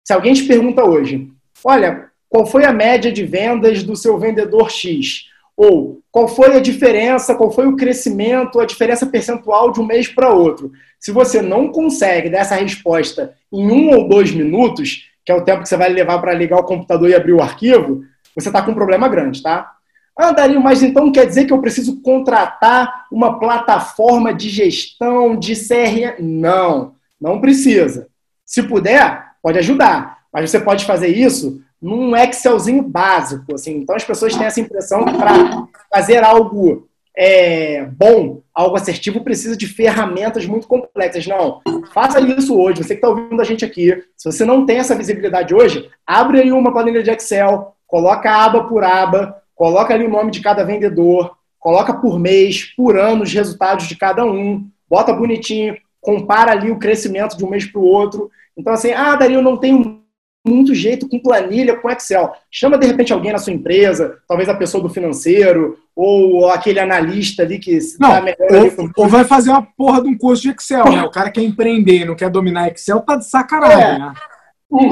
se 0.05 0.13
alguém 0.13 0.33
te 0.33 0.43
pergunta 0.43 0.83
hoje, 0.83 1.29
olha, 1.63 2.09
qual 2.29 2.45
foi 2.45 2.65
a 2.65 2.73
média 2.73 3.11
de 3.11 3.23
vendas 3.23 3.83
do 3.83 3.95
seu 3.95 4.17
vendedor 4.17 4.69
X? 4.69 5.25
Ou 5.55 6.01
qual 6.11 6.27
foi 6.27 6.55
a 6.55 6.59
diferença, 6.59 7.35
qual 7.35 7.51
foi 7.51 7.67
o 7.67 7.75
crescimento, 7.75 8.59
a 8.59 8.65
diferença 8.65 9.05
percentual 9.05 9.71
de 9.71 9.79
um 9.79 9.85
mês 9.85 10.07
para 10.07 10.31
outro? 10.31 10.71
Se 10.99 11.11
você 11.11 11.41
não 11.41 11.69
consegue 11.69 12.29
dar 12.29 12.39
essa 12.39 12.55
resposta 12.55 13.35
em 13.51 13.69
um 13.69 13.95
ou 13.95 14.07
dois 14.07 14.31
minutos, 14.31 15.09
que 15.25 15.31
é 15.31 15.35
o 15.35 15.43
tempo 15.43 15.63
que 15.63 15.69
você 15.69 15.77
vai 15.77 15.89
levar 15.89 16.19
para 16.19 16.33
ligar 16.33 16.59
o 16.59 16.63
computador 16.63 17.09
e 17.09 17.15
abrir 17.15 17.33
o 17.33 17.41
arquivo, 17.41 18.03
você 18.35 18.49
está 18.49 18.61
com 18.61 18.71
um 18.71 18.75
problema 18.75 19.07
grande, 19.07 19.41
tá? 19.41 19.76
Ah, 20.17 20.31
Dario, 20.31 20.59
mas 20.59 20.81
então 20.81 21.11
quer 21.11 21.27
dizer 21.27 21.45
que 21.45 21.53
eu 21.53 21.61
preciso 21.61 22.01
contratar 22.01 23.05
uma 23.11 23.39
plataforma 23.39 24.33
de 24.33 24.49
gestão 24.49 25.37
de 25.37 25.53
CRM? 25.53 26.15
Não, 26.19 26.95
não 27.21 27.39
precisa. 27.39 28.07
Se 28.43 28.63
puder, 28.63 29.33
pode 29.43 29.59
ajudar, 29.59 30.23
mas 30.33 30.49
você 30.49 30.59
pode 30.59 30.85
fazer 30.85 31.09
isso 31.09 31.61
num 31.79 32.15
Excelzinho 32.15 32.81
básico. 32.81 33.53
Assim. 33.53 33.77
Então 33.77 33.95
as 33.95 34.03
pessoas 34.03 34.35
têm 34.35 34.47
essa 34.47 34.59
impressão 34.59 35.05
que 35.05 35.13
para 35.13 35.67
fazer 35.93 36.23
algo 36.23 36.87
é, 37.15 37.83
bom, 37.85 38.41
algo 38.53 38.75
assertivo, 38.75 39.23
precisa 39.23 39.57
de 39.57 39.67
ferramentas 39.67 40.45
muito 40.45 40.67
complexas. 40.67 41.25
Não, 41.25 41.61
faça 41.91 42.19
isso 42.19 42.55
hoje. 42.55 42.83
Você 42.83 42.95
que 42.95 42.99
está 42.99 43.09
ouvindo 43.09 43.41
a 43.41 43.45
gente 43.45 43.65
aqui, 43.65 44.03
se 44.15 44.31
você 44.31 44.45
não 44.45 44.65
tem 44.65 44.77
essa 44.77 44.95
visibilidade 44.95 45.53
hoje, 45.53 45.89
abre 46.05 46.41
aí 46.41 46.51
uma 46.51 46.71
planilha 46.71 47.01
de 47.01 47.09
Excel, 47.09 47.75
coloca 47.87 48.29
aba 48.29 48.65
por 48.65 48.83
aba, 48.83 49.41
coloca 49.57 49.93
ali 49.93 50.05
o 50.05 50.09
nome 50.09 50.31
de 50.31 50.39
cada 50.39 50.63
vendedor, 50.63 51.35
coloca 51.59 51.93
por 51.93 52.17
mês, 52.17 52.63
por 52.77 52.97
ano 52.97 53.23
os 53.23 53.33
resultados 53.33 53.87
de 53.87 53.97
cada 53.97 54.23
um, 54.23 54.69
bota 54.87 55.11
bonitinho, 55.11 55.75
compara 55.99 56.51
ali 56.51 56.71
o 56.71 56.79
crescimento 56.79 57.35
de 57.35 57.43
um 57.43 57.49
mês 57.49 57.65
para 57.65 57.81
o 57.81 57.85
outro. 57.85 58.29
Então, 58.55 58.71
assim, 58.71 58.91
ah, 58.91 59.15
Dario, 59.15 59.41
não 59.41 59.57
tenho 59.57 59.99
muito 60.47 60.73
jeito 60.73 61.09
com 61.09 61.19
planilha, 61.19 61.75
com 61.75 61.89
Excel. 61.89 62.31
Chama, 62.49 62.77
de 62.77 62.87
repente, 62.87 63.11
alguém 63.11 63.33
na 63.33 63.39
sua 63.39 63.51
empresa, 63.51 64.17
talvez 64.27 64.47
a 64.47 64.55
pessoa 64.55 64.81
do 64.81 64.89
financeiro, 64.89 65.77
ou 65.95 66.49
aquele 66.49 66.79
analista 66.79 67.43
ali 67.43 67.59
que 67.59 67.77
não, 67.99 68.09
tá 68.09 68.21
melhor. 68.21 68.71
Ou, 68.77 68.91
ou, 68.95 69.09
vai 69.09 69.25
fazer 69.25 69.49
uma 69.49 69.63
porra 69.75 70.01
de 70.01 70.07
um 70.07 70.17
curso 70.17 70.43
de 70.43 70.51
Excel, 70.51 70.85
né? 70.85 71.03
O 71.03 71.11
cara 71.11 71.31
quer 71.31 71.41
empreender, 71.41 72.05
não 72.05 72.15
quer 72.15 72.29
dominar 72.29 72.69
Excel, 72.69 73.01
tá 73.01 73.17
de 73.17 73.25
sacanagem, 73.25 73.95
é. 73.95 73.99
né? 73.99 74.13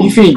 Enfim. 0.00 0.36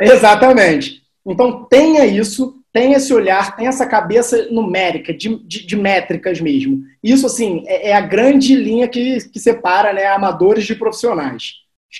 Exatamente. 0.00 1.02
Então, 1.24 1.64
tenha 1.64 2.04
isso, 2.04 2.56
tem 2.74 2.92
esse 2.92 3.14
olhar, 3.14 3.54
tem 3.54 3.68
essa 3.68 3.86
cabeça 3.86 4.48
numérica, 4.50 5.14
de, 5.14 5.38
de, 5.46 5.64
de 5.64 5.76
métricas 5.76 6.40
mesmo. 6.40 6.82
Isso, 7.00 7.24
assim, 7.24 7.62
é, 7.68 7.90
é, 7.90 7.96
a 7.96 8.00
grande 8.00 8.56
linha 8.56 8.88
que, 8.88 9.18
que 9.28 9.38
separa 9.38 9.92
né, 9.92 10.06
amadores 10.06 10.64
de 10.64 10.74
profissionais. 10.74 11.52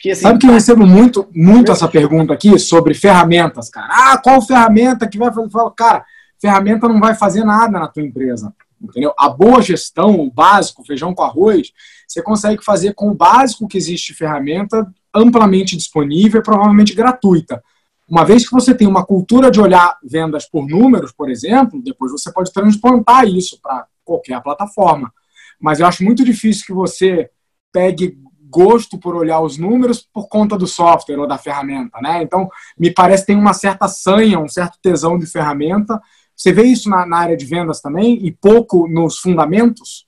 Que, 0.02 0.10
assim, 0.10 0.22
Sabe 0.22 0.40
que 0.40 0.48
eu 0.48 0.52
recebo 0.52 0.84
muito, 0.84 1.28
muito 1.32 1.70
essa 1.70 1.86
pergunta 1.86 2.34
aqui 2.34 2.58
sobre 2.58 2.92
ferramentas, 2.92 3.70
cara. 3.70 3.86
Ah, 3.88 4.18
qual 4.18 4.42
ferramenta 4.42 5.08
que 5.08 5.16
vai 5.16 5.32
fazer? 5.32 5.48
Falo, 5.48 5.70
cara, 5.70 6.04
ferramenta 6.40 6.88
não 6.88 6.98
vai 6.98 7.14
fazer 7.14 7.44
nada 7.44 7.78
na 7.78 7.86
tua 7.86 8.02
empresa. 8.02 8.52
Entendeu? 8.82 9.14
A 9.16 9.28
boa 9.28 9.62
gestão, 9.62 10.18
o 10.18 10.28
básico, 10.28 10.84
feijão 10.84 11.14
com 11.14 11.22
arroz, 11.22 11.70
você 12.08 12.20
consegue 12.20 12.64
fazer 12.64 12.94
com 12.94 13.10
o 13.10 13.14
básico 13.14 13.68
que 13.68 13.78
existe 13.78 14.12
de 14.12 14.18
ferramenta 14.18 14.92
amplamente 15.14 15.76
disponível 15.76 16.40
e 16.40 16.44
provavelmente 16.44 16.94
gratuita. 16.94 17.62
Uma 18.08 18.24
vez 18.24 18.46
que 18.46 18.54
você 18.54 18.74
tem 18.74 18.86
uma 18.86 19.04
cultura 19.04 19.50
de 19.50 19.60
olhar 19.60 19.98
vendas 20.02 20.46
por 20.48 20.66
números, 20.66 21.12
por 21.12 21.30
exemplo, 21.30 21.82
depois 21.82 22.12
você 22.12 22.32
pode 22.32 22.52
transplantar 22.52 23.26
isso 23.26 23.58
para 23.62 23.86
qualquer 24.04 24.42
plataforma. 24.42 25.12
Mas 25.58 25.80
eu 25.80 25.86
acho 25.86 26.04
muito 26.04 26.24
difícil 26.24 26.66
que 26.66 26.72
você 26.72 27.30
pegue 27.72 28.18
gosto 28.50 28.98
por 28.98 29.16
olhar 29.16 29.40
os 29.40 29.58
números 29.58 30.00
por 30.00 30.28
conta 30.28 30.56
do 30.56 30.66
software 30.66 31.18
ou 31.18 31.26
da 31.26 31.36
ferramenta, 31.36 31.98
né? 32.00 32.22
Então, 32.22 32.48
me 32.78 32.92
parece 32.92 33.24
que 33.24 33.28
tem 33.28 33.36
uma 33.36 33.52
certa 33.52 33.88
sanha, 33.88 34.38
um 34.38 34.48
certo 34.48 34.78
tesão 34.80 35.18
de 35.18 35.26
ferramenta. 35.26 36.00
Você 36.36 36.52
vê 36.52 36.62
isso 36.62 36.88
na, 36.88 37.04
na 37.04 37.18
área 37.18 37.36
de 37.36 37.44
vendas 37.46 37.80
também 37.80 38.24
e 38.24 38.30
pouco 38.30 38.86
nos 38.86 39.18
fundamentos? 39.18 40.06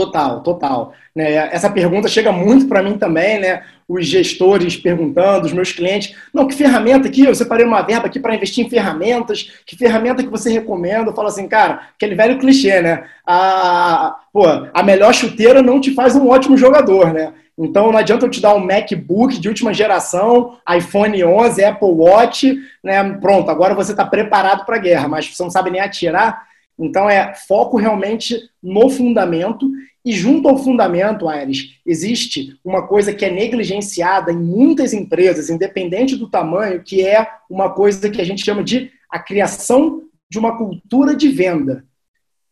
Total, 0.00 0.40
total. 0.40 0.94
Né? 1.14 1.34
Essa 1.52 1.68
pergunta 1.68 2.08
chega 2.08 2.32
muito 2.32 2.66
para 2.66 2.82
mim 2.82 2.96
também, 2.96 3.38
né? 3.38 3.64
Os 3.86 4.06
gestores 4.06 4.74
perguntando, 4.74 5.44
os 5.44 5.52
meus 5.52 5.72
clientes, 5.72 6.16
não, 6.32 6.48
que 6.48 6.54
ferramenta 6.54 7.06
aqui? 7.06 7.26
Eu 7.26 7.34
separei 7.34 7.66
uma 7.66 7.82
verba 7.82 8.06
aqui 8.06 8.18
para 8.18 8.34
investir 8.34 8.64
em 8.64 8.70
ferramentas, 8.70 9.52
que 9.66 9.76
ferramenta 9.76 10.22
que 10.22 10.30
você 10.30 10.50
recomenda? 10.50 11.10
Eu 11.10 11.14
falo 11.14 11.28
assim, 11.28 11.46
cara, 11.46 11.88
aquele 11.94 12.14
velho 12.14 12.38
clichê, 12.38 12.80
né? 12.80 13.04
A, 13.26 14.16
pô, 14.32 14.44
a 14.72 14.82
melhor 14.82 15.12
chuteira 15.12 15.60
não 15.60 15.78
te 15.78 15.92
faz 15.92 16.16
um 16.16 16.30
ótimo 16.30 16.56
jogador, 16.56 17.12
né? 17.12 17.34
Então 17.58 17.92
não 17.92 17.98
adianta 17.98 18.24
eu 18.24 18.30
te 18.30 18.40
dar 18.40 18.54
um 18.54 18.64
MacBook 18.64 19.38
de 19.38 19.48
última 19.48 19.74
geração, 19.74 20.56
iPhone 20.74 21.22
11, 21.22 21.62
Apple 21.62 21.90
Watch, 21.90 22.56
né? 22.82 23.04
Pronto, 23.20 23.50
agora 23.50 23.74
você 23.74 23.90
está 23.90 24.06
preparado 24.06 24.64
para 24.64 24.76
a 24.76 24.80
guerra, 24.80 25.08
mas 25.08 25.26
você 25.26 25.42
não 25.42 25.50
sabe 25.50 25.70
nem 25.70 25.82
atirar. 25.82 26.48
Então 26.78 27.10
é 27.10 27.34
foco 27.34 27.76
realmente 27.76 28.38
no 28.62 28.88
fundamento 28.88 29.70
e 30.04 30.12
junto 30.12 30.48
ao 30.48 30.56
fundamento, 30.56 31.28
Aires, 31.28 31.78
existe 31.84 32.58
uma 32.64 32.86
coisa 32.86 33.12
que 33.12 33.24
é 33.24 33.30
negligenciada 33.30 34.32
em 34.32 34.36
muitas 34.36 34.92
empresas, 34.92 35.50
independente 35.50 36.16
do 36.16 36.28
tamanho, 36.28 36.82
que 36.82 37.06
é 37.06 37.28
uma 37.50 37.70
coisa 37.70 38.08
que 38.08 38.20
a 38.20 38.24
gente 38.24 38.44
chama 38.44 38.64
de 38.64 38.90
a 39.10 39.18
criação 39.18 40.02
de 40.30 40.38
uma 40.38 40.56
cultura 40.56 41.14
de 41.14 41.28
venda. 41.28 41.84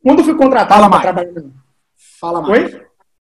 Quando 0.03 0.19
eu 0.19 0.25
fui 0.25 0.35
contratado 0.35 0.91
para 0.91 1.01
trabalhar. 1.01 1.33
Fala 2.21 2.43
mais. 2.43 2.75
Oi? 2.75 2.83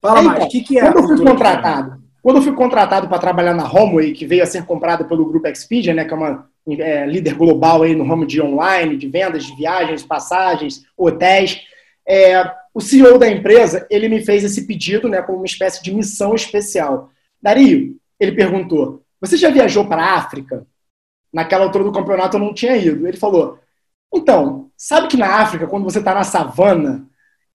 Fala 0.03 0.23
mais. 0.23 0.45
O 0.45 0.49
que, 0.49 0.61
que 0.63 0.79
é? 0.79 0.91
Quando 0.91 1.11
eu 1.11 1.17
fui 1.17 1.27
contratado, 1.27 2.03
quando 2.23 2.37
eu 2.37 2.43
fui 2.43 2.53
contratado 2.53 3.09
para 3.09 3.19
trabalhar 3.19 3.55
na 3.55 3.71
Homeway, 3.71 4.13
que 4.13 4.27
veio 4.27 4.43
a 4.43 4.47
ser 4.47 4.65
comprada 4.65 5.05
pelo 5.05 5.27
grupo 5.27 5.47
Expedia, 5.47 5.95
né, 5.95 6.05
que 6.05 6.13
é 6.13 6.17
uma 6.17 6.51
é, 6.69 7.07
líder 7.07 7.35
global 7.35 7.83
aí 7.83 7.95
no 7.95 8.05
ramo 8.05 8.27
de 8.27 8.41
online, 8.43 8.97
de 8.97 9.09
vendas, 9.09 9.45
de 9.45 9.55
viagens, 9.55 10.03
passagens, 10.03 10.85
hotéis. 10.97 11.61
É, 12.07 12.60
o 12.73 12.81
CEO 12.81 13.19
da 13.19 13.29
empresa, 13.29 13.87
ele 13.91 14.09
me 14.09 14.25
fez 14.25 14.45
esse 14.45 14.67
pedido, 14.67 15.09
né, 15.09 15.21
como 15.23 15.39
uma 15.39 15.47
espécie 15.47 15.83
de 15.83 15.93
missão 15.93 16.35
especial. 16.35 17.11
Dario, 17.43 17.97
ele 18.19 18.33
perguntou, 18.33 19.03
você 19.21 19.37
já 19.37 19.51
viajou 19.51 19.87
para 19.87 20.03
a 20.03 20.15
África? 20.15 20.67
Naquela 21.33 21.65
altura 21.65 21.85
do 21.85 21.93
campeonato 21.93 22.37
eu 22.37 22.41
não 22.41 22.55
tinha 22.55 22.77
ido. 22.77 23.07
Ele 23.07 23.17
falou, 23.17 23.59
então, 24.13 24.71
sabe 24.77 25.09
que 25.09 25.17
na 25.17 25.37
África, 25.37 25.67
quando 25.67 25.85
você 25.85 25.99
está 25.99 26.15
na 26.15 26.25
savana, 26.25 27.07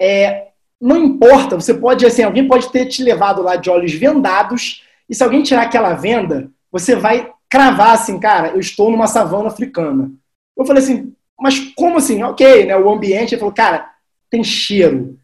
é, 0.02 0.50
não 0.80 0.98
importa, 0.98 1.56
você 1.56 1.74
pode, 1.74 2.06
assim, 2.06 2.24
alguém 2.24 2.48
pode 2.48 2.72
ter 2.72 2.86
te 2.86 3.04
levado 3.04 3.42
lá 3.42 3.56
de 3.56 3.70
olhos 3.70 3.94
vendados, 3.94 4.84
e 5.10 5.16
se 5.16 5.24
alguém 5.24 5.44
tirar 5.44 5.64
aquela 5.64 5.94
venda, 5.94 6.50
você 6.72 6.96
vai 6.96 7.32
cravar 7.50 7.92
assim, 7.92 8.20
cara, 8.20 8.50
eu 8.50 8.60
estou 8.60 8.90
numa 8.92 9.08
savana 9.08 9.48
africana. 9.48 10.12
Eu 10.58 10.66
falei 10.66 10.84
assim, 10.84 11.14
mas 11.40 11.60
como 11.76 11.98
assim? 11.98 12.24
Ok, 12.24 12.66
né? 12.66 12.78
O 12.78 12.90
ambiente, 12.90 13.34
ele 13.34 13.40
falou, 13.40 13.54
cara, 13.54 13.90
tem 14.36 14.44
cheiro, 14.44 15.18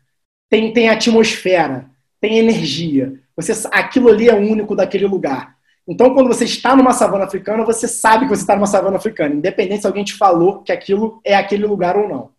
tem, 0.49 0.71
tem 0.71 0.89
atmosfera, 0.89 1.89
tem 2.21 2.37
energia. 2.37 3.13
Você, 3.35 3.51
aquilo 3.71 4.07
ali 4.07 4.29
é 4.29 4.33
único 4.33 4.73
daquele 4.73 5.05
lugar. 5.05 5.55
Então, 5.85 6.13
quando 6.13 6.27
você 6.27 6.45
está 6.45 6.75
numa 6.75 6.93
savana 6.93 7.25
africana, 7.25 7.65
você 7.65 7.87
sabe 7.87 8.25
que 8.25 8.29
você 8.29 8.43
está 8.43 8.55
numa 8.55 8.67
savana 8.67 8.95
africana, 8.95 9.35
independente 9.35 9.81
se 9.81 9.87
alguém 9.87 10.05
te 10.05 10.13
falou 10.13 10.61
que 10.61 10.71
aquilo 10.71 11.19
é 11.25 11.35
aquele 11.35 11.65
lugar 11.65 11.97
ou 11.97 12.07
não. 12.07 12.29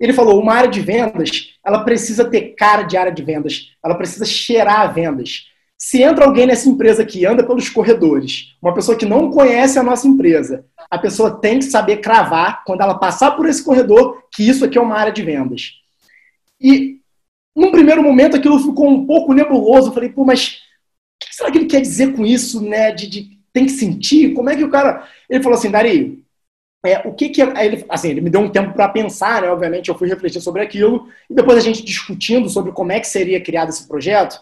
Ele 0.00 0.14
falou, 0.14 0.40
uma 0.40 0.54
área 0.54 0.70
de 0.70 0.80
vendas, 0.80 1.50
ela 1.64 1.84
precisa 1.84 2.24
ter 2.24 2.54
cara 2.56 2.82
de 2.84 2.96
área 2.96 3.12
de 3.12 3.22
vendas, 3.22 3.72
ela 3.84 3.94
precisa 3.94 4.24
cheirar 4.24 4.94
vendas. 4.94 5.44
Se 5.76 6.00
entra 6.00 6.24
alguém 6.24 6.46
nessa 6.46 6.68
empresa 6.68 7.04
que 7.04 7.26
anda 7.26 7.44
pelos 7.44 7.68
corredores, 7.68 8.56
uma 8.62 8.72
pessoa 8.72 8.96
que 8.96 9.04
não 9.04 9.30
conhece 9.30 9.78
a 9.78 9.82
nossa 9.82 10.08
empresa, 10.08 10.64
a 10.90 10.96
pessoa 10.96 11.38
tem 11.40 11.58
que 11.58 11.66
saber 11.66 11.98
cravar, 11.98 12.62
quando 12.64 12.80
ela 12.80 12.98
passar 12.98 13.32
por 13.32 13.46
esse 13.46 13.62
corredor, 13.62 14.22
que 14.32 14.48
isso 14.48 14.64
aqui 14.64 14.78
é 14.78 14.80
uma 14.80 14.96
área 14.96 15.12
de 15.12 15.22
vendas. 15.22 15.81
E, 16.62 17.00
num 17.56 17.70
primeiro 17.70 18.02
momento, 18.02 18.36
aquilo 18.36 18.58
ficou 18.58 18.88
um 18.88 19.06
pouco 19.06 19.34
nebuloso. 19.34 19.88
Eu 19.88 19.92
falei, 19.92 20.08
pô, 20.08 20.24
mas 20.24 20.60
o 21.22 21.26
que 21.26 21.34
será 21.34 21.50
que 21.50 21.58
ele 21.58 21.66
quer 21.66 21.80
dizer 21.80 22.14
com 22.14 22.24
isso, 22.24 22.62
né? 22.62 22.92
De, 22.92 23.08
de 23.08 23.38
tem 23.52 23.66
que 23.66 23.72
sentir? 23.72 24.32
Como 24.32 24.48
é 24.48 24.56
que 24.56 24.64
o 24.64 24.70
cara. 24.70 25.06
Ele 25.28 25.42
falou 25.42 25.58
assim, 25.58 25.70
Dari, 25.70 26.22
é, 26.84 27.06
o 27.06 27.12
que 27.12 27.28
que 27.28 27.42
é, 27.42 27.64
ele, 27.64 27.84
assim, 27.88 28.10
ele 28.10 28.20
me 28.20 28.30
deu 28.30 28.40
um 28.40 28.50
tempo 28.50 28.72
para 28.72 28.88
pensar, 28.88 29.42
né? 29.42 29.50
Obviamente 29.50 29.88
eu 29.88 29.96
fui 29.96 30.08
refletir 30.08 30.40
sobre 30.40 30.62
aquilo 30.62 31.08
e 31.30 31.34
depois 31.34 31.58
a 31.58 31.60
gente 31.60 31.84
discutindo 31.84 32.48
sobre 32.48 32.72
como 32.72 32.92
é 32.92 32.98
que 32.98 33.06
seria 33.06 33.40
criado 33.40 33.68
esse 33.68 33.86
projeto. 33.86 34.40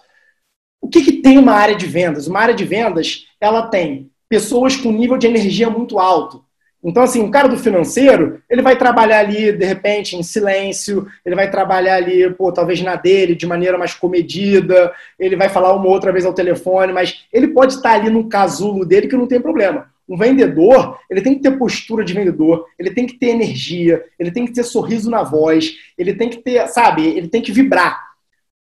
O 0.81 0.89
que 0.89 1.03
que 1.03 1.13
tem 1.21 1.37
uma 1.37 1.53
área 1.53 1.77
de 1.77 1.87
vendas? 1.87 2.27
Uma 2.27 2.41
área 2.41 2.55
de 2.55 2.65
vendas, 2.65 3.27
ela 3.39 3.69
tem 3.69 4.11
pessoas 4.29 4.77
com 4.77 4.91
nível 4.91 5.19
de 5.19 5.27
energia 5.27 5.69
muito 5.69 5.99
alto. 5.99 6.43
Então, 6.83 7.03
assim, 7.03 7.23
o 7.23 7.31
cara 7.31 7.47
do 7.47 7.59
financeiro, 7.59 8.43
ele 8.49 8.63
vai 8.63 8.77
trabalhar 8.77 9.19
ali, 9.19 9.53
de 9.53 9.65
repente, 9.67 10.17
em 10.17 10.23
silêncio, 10.23 11.07
ele 11.25 11.35
vai 11.35 11.51
trabalhar 11.51 11.97
ali, 11.97 12.31
pô, 12.33 12.51
talvez 12.51 12.81
na 12.81 12.97
dele, 12.97 13.35
de 13.35 13.47
maneira 13.47 13.77
mais 13.77 13.93
comedida, 13.93 14.93
ele 15.19 15.37
vai 15.37 15.51
falar 15.51 15.75
uma 15.75 15.89
outra 15.89 16.11
vez 16.11 16.25
ao 16.25 16.33
telefone, 16.33 16.93
mas 16.93 17.27
ele 17.31 17.49
pode 17.49 17.75
estar 17.75 17.93
ali 17.93 18.09
no 18.09 18.29
casulo 18.29 18.87
dele 18.87 19.09
que 19.09 19.17
não 19.17 19.27
tem 19.27 19.41
problema. 19.41 19.91
Um 20.09 20.17
vendedor, 20.17 20.99
ele 21.11 21.21
tem 21.21 21.35
que 21.35 21.43
ter 21.43 21.59
postura 21.59 22.03
de 22.03 22.15
vendedor, 22.15 22.67
ele 22.79 22.91
tem 22.91 23.07
que 23.07 23.19
ter 23.19 23.29
energia, 23.29 24.03
ele 24.19 24.31
tem 24.31 24.47
que 24.47 24.53
ter 24.53 24.65
sorriso 24.65 25.11
na 25.11 25.23
voz, 25.23 25.77
ele 25.99 26.15
tem 26.15 26.31
que 26.31 26.39
ter, 26.39 26.67
sabe, 26.69 27.07
ele 27.07 27.29
tem 27.29 27.43
que 27.43 27.53
vibrar. 27.53 28.11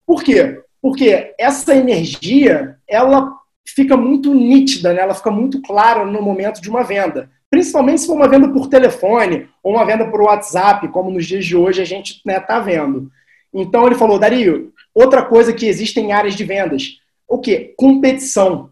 Por 0.06 0.22
quê? 0.22 0.60
Porque 0.80 1.34
essa 1.36 1.74
energia, 1.74 2.76
ela 2.88 3.36
fica 3.66 3.96
muito 3.96 4.32
nítida, 4.32 4.92
né? 4.92 5.00
ela 5.00 5.14
fica 5.14 5.30
muito 5.30 5.60
clara 5.60 6.04
no 6.04 6.22
momento 6.22 6.62
de 6.62 6.70
uma 6.70 6.84
venda. 6.84 7.28
Principalmente 7.50 8.00
se 8.00 8.06
for 8.06 8.14
uma 8.14 8.28
venda 8.28 8.48
por 8.48 8.68
telefone 8.68 9.48
ou 9.62 9.74
uma 9.74 9.84
venda 9.84 10.06
por 10.06 10.20
WhatsApp, 10.20 10.88
como 10.88 11.10
nos 11.10 11.26
dias 11.26 11.44
de 11.44 11.56
hoje 11.56 11.80
a 11.80 11.84
gente 11.84 12.14
está 12.16 12.32
né, 12.32 12.40
tá 12.40 12.58
vendo. 12.58 13.10
Então 13.54 13.86
ele 13.86 13.94
falou, 13.94 14.18
Dario, 14.18 14.72
outra 14.94 15.22
coisa 15.22 15.52
que 15.52 15.66
existe 15.66 16.00
em 16.00 16.12
áreas 16.12 16.34
de 16.34 16.44
vendas, 16.44 16.98
o 17.28 17.38
que? 17.38 17.74
Competição. 17.76 18.70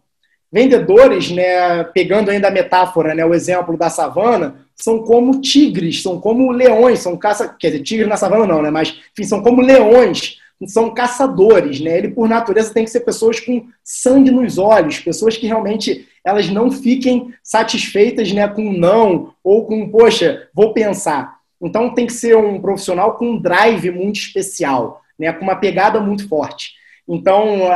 Vendedores, 0.52 1.30
né, 1.30 1.82
pegando 1.84 2.30
ainda 2.30 2.48
a 2.48 2.50
metáfora, 2.50 3.14
né, 3.14 3.24
o 3.24 3.34
exemplo 3.34 3.76
da 3.76 3.90
savana, 3.90 4.66
são 4.76 5.00
como 5.02 5.40
tigres, 5.40 6.02
são 6.02 6.20
como 6.20 6.52
leões, 6.52 7.00
são 7.00 7.16
caça, 7.16 7.48
quer 7.48 7.70
dizer, 7.70 7.82
tigres 7.82 8.08
na 8.08 8.16
savana 8.16 8.46
não, 8.46 8.62
né, 8.62 8.70
mas 8.70 8.90
enfim, 9.12 9.24
são 9.24 9.42
como 9.42 9.60
leões, 9.60 10.38
são 10.66 10.94
caçadores, 10.94 11.80
né? 11.80 11.98
Ele 11.98 12.08
por 12.08 12.28
natureza 12.28 12.72
tem 12.72 12.84
que 12.84 12.90
ser 12.90 13.00
pessoas 13.00 13.40
com 13.40 13.66
sangue 13.82 14.30
nos 14.30 14.56
olhos, 14.58 15.00
pessoas 15.00 15.36
que 15.36 15.46
realmente 15.46 16.06
elas 16.24 16.48
não 16.48 16.70
fiquem 16.70 17.34
satisfeitas, 17.42 18.32
né, 18.32 18.48
com 18.48 18.72
não 18.72 19.34
ou 19.42 19.66
com 19.66 19.88
poxa, 19.88 20.48
vou 20.54 20.72
pensar. 20.72 21.36
Então 21.60 21.94
tem 21.94 22.06
que 22.06 22.12
ser 22.12 22.36
um 22.36 22.60
profissional 22.60 23.14
com 23.14 23.32
um 23.32 23.38
drive 23.38 23.90
muito 23.90 24.16
especial, 24.16 25.02
né, 25.18 25.32
com 25.32 25.42
uma 25.42 25.56
pegada 25.56 26.00
muito 26.00 26.28
forte. 26.28 26.72
Então, 27.06 27.68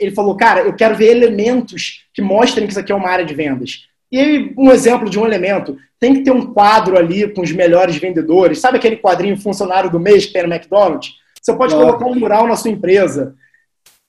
ele 0.00 0.12
falou, 0.12 0.34
cara, 0.36 0.62
eu 0.62 0.74
quero 0.74 0.96
ver 0.96 1.10
elementos 1.10 2.06
que 2.14 2.22
mostrem 2.22 2.66
que 2.66 2.72
isso 2.72 2.80
aqui 2.80 2.92
é 2.92 2.94
uma 2.94 3.10
área 3.10 3.24
de 3.24 3.34
vendas. 3.34 3.86
E 4.10 4.18
aí, 4.18 4.54
um 4.56 4.70
exemplo 4.70 5.10
de 5.10 5.18
um 5.18 5.26
elemento, 5.26 5.76
tem 6.00 6.14
que 6.14 6.22
ter 6.22 6.30
um 6.30 6.52
quadro 6.52 6.96
ali 6.96 7.30
com 7.30 7.42
os 7.42 7.52
melhores 7.52 7.96
vendedores. 7.96 8.60
Sabe 8.60 8.78
aquele 8.78 8.96
quadrinho 8.96 9.36
funcionário 9.36 9.90
do 9.90 10.00
mês 10.00 10.24
que 10.24 10.32
tem 10.32 10.42
no 10.42 10.52
McDonald's? 10.52 11.12
Você 11.42 11.52
pode 11.54 11.74
colocar 11.74 12.06
um 12.06 12.14
mural 12.14 12.46
na 12.46 12.56
sua 12.56 12.70
empresa. 12.70 13.34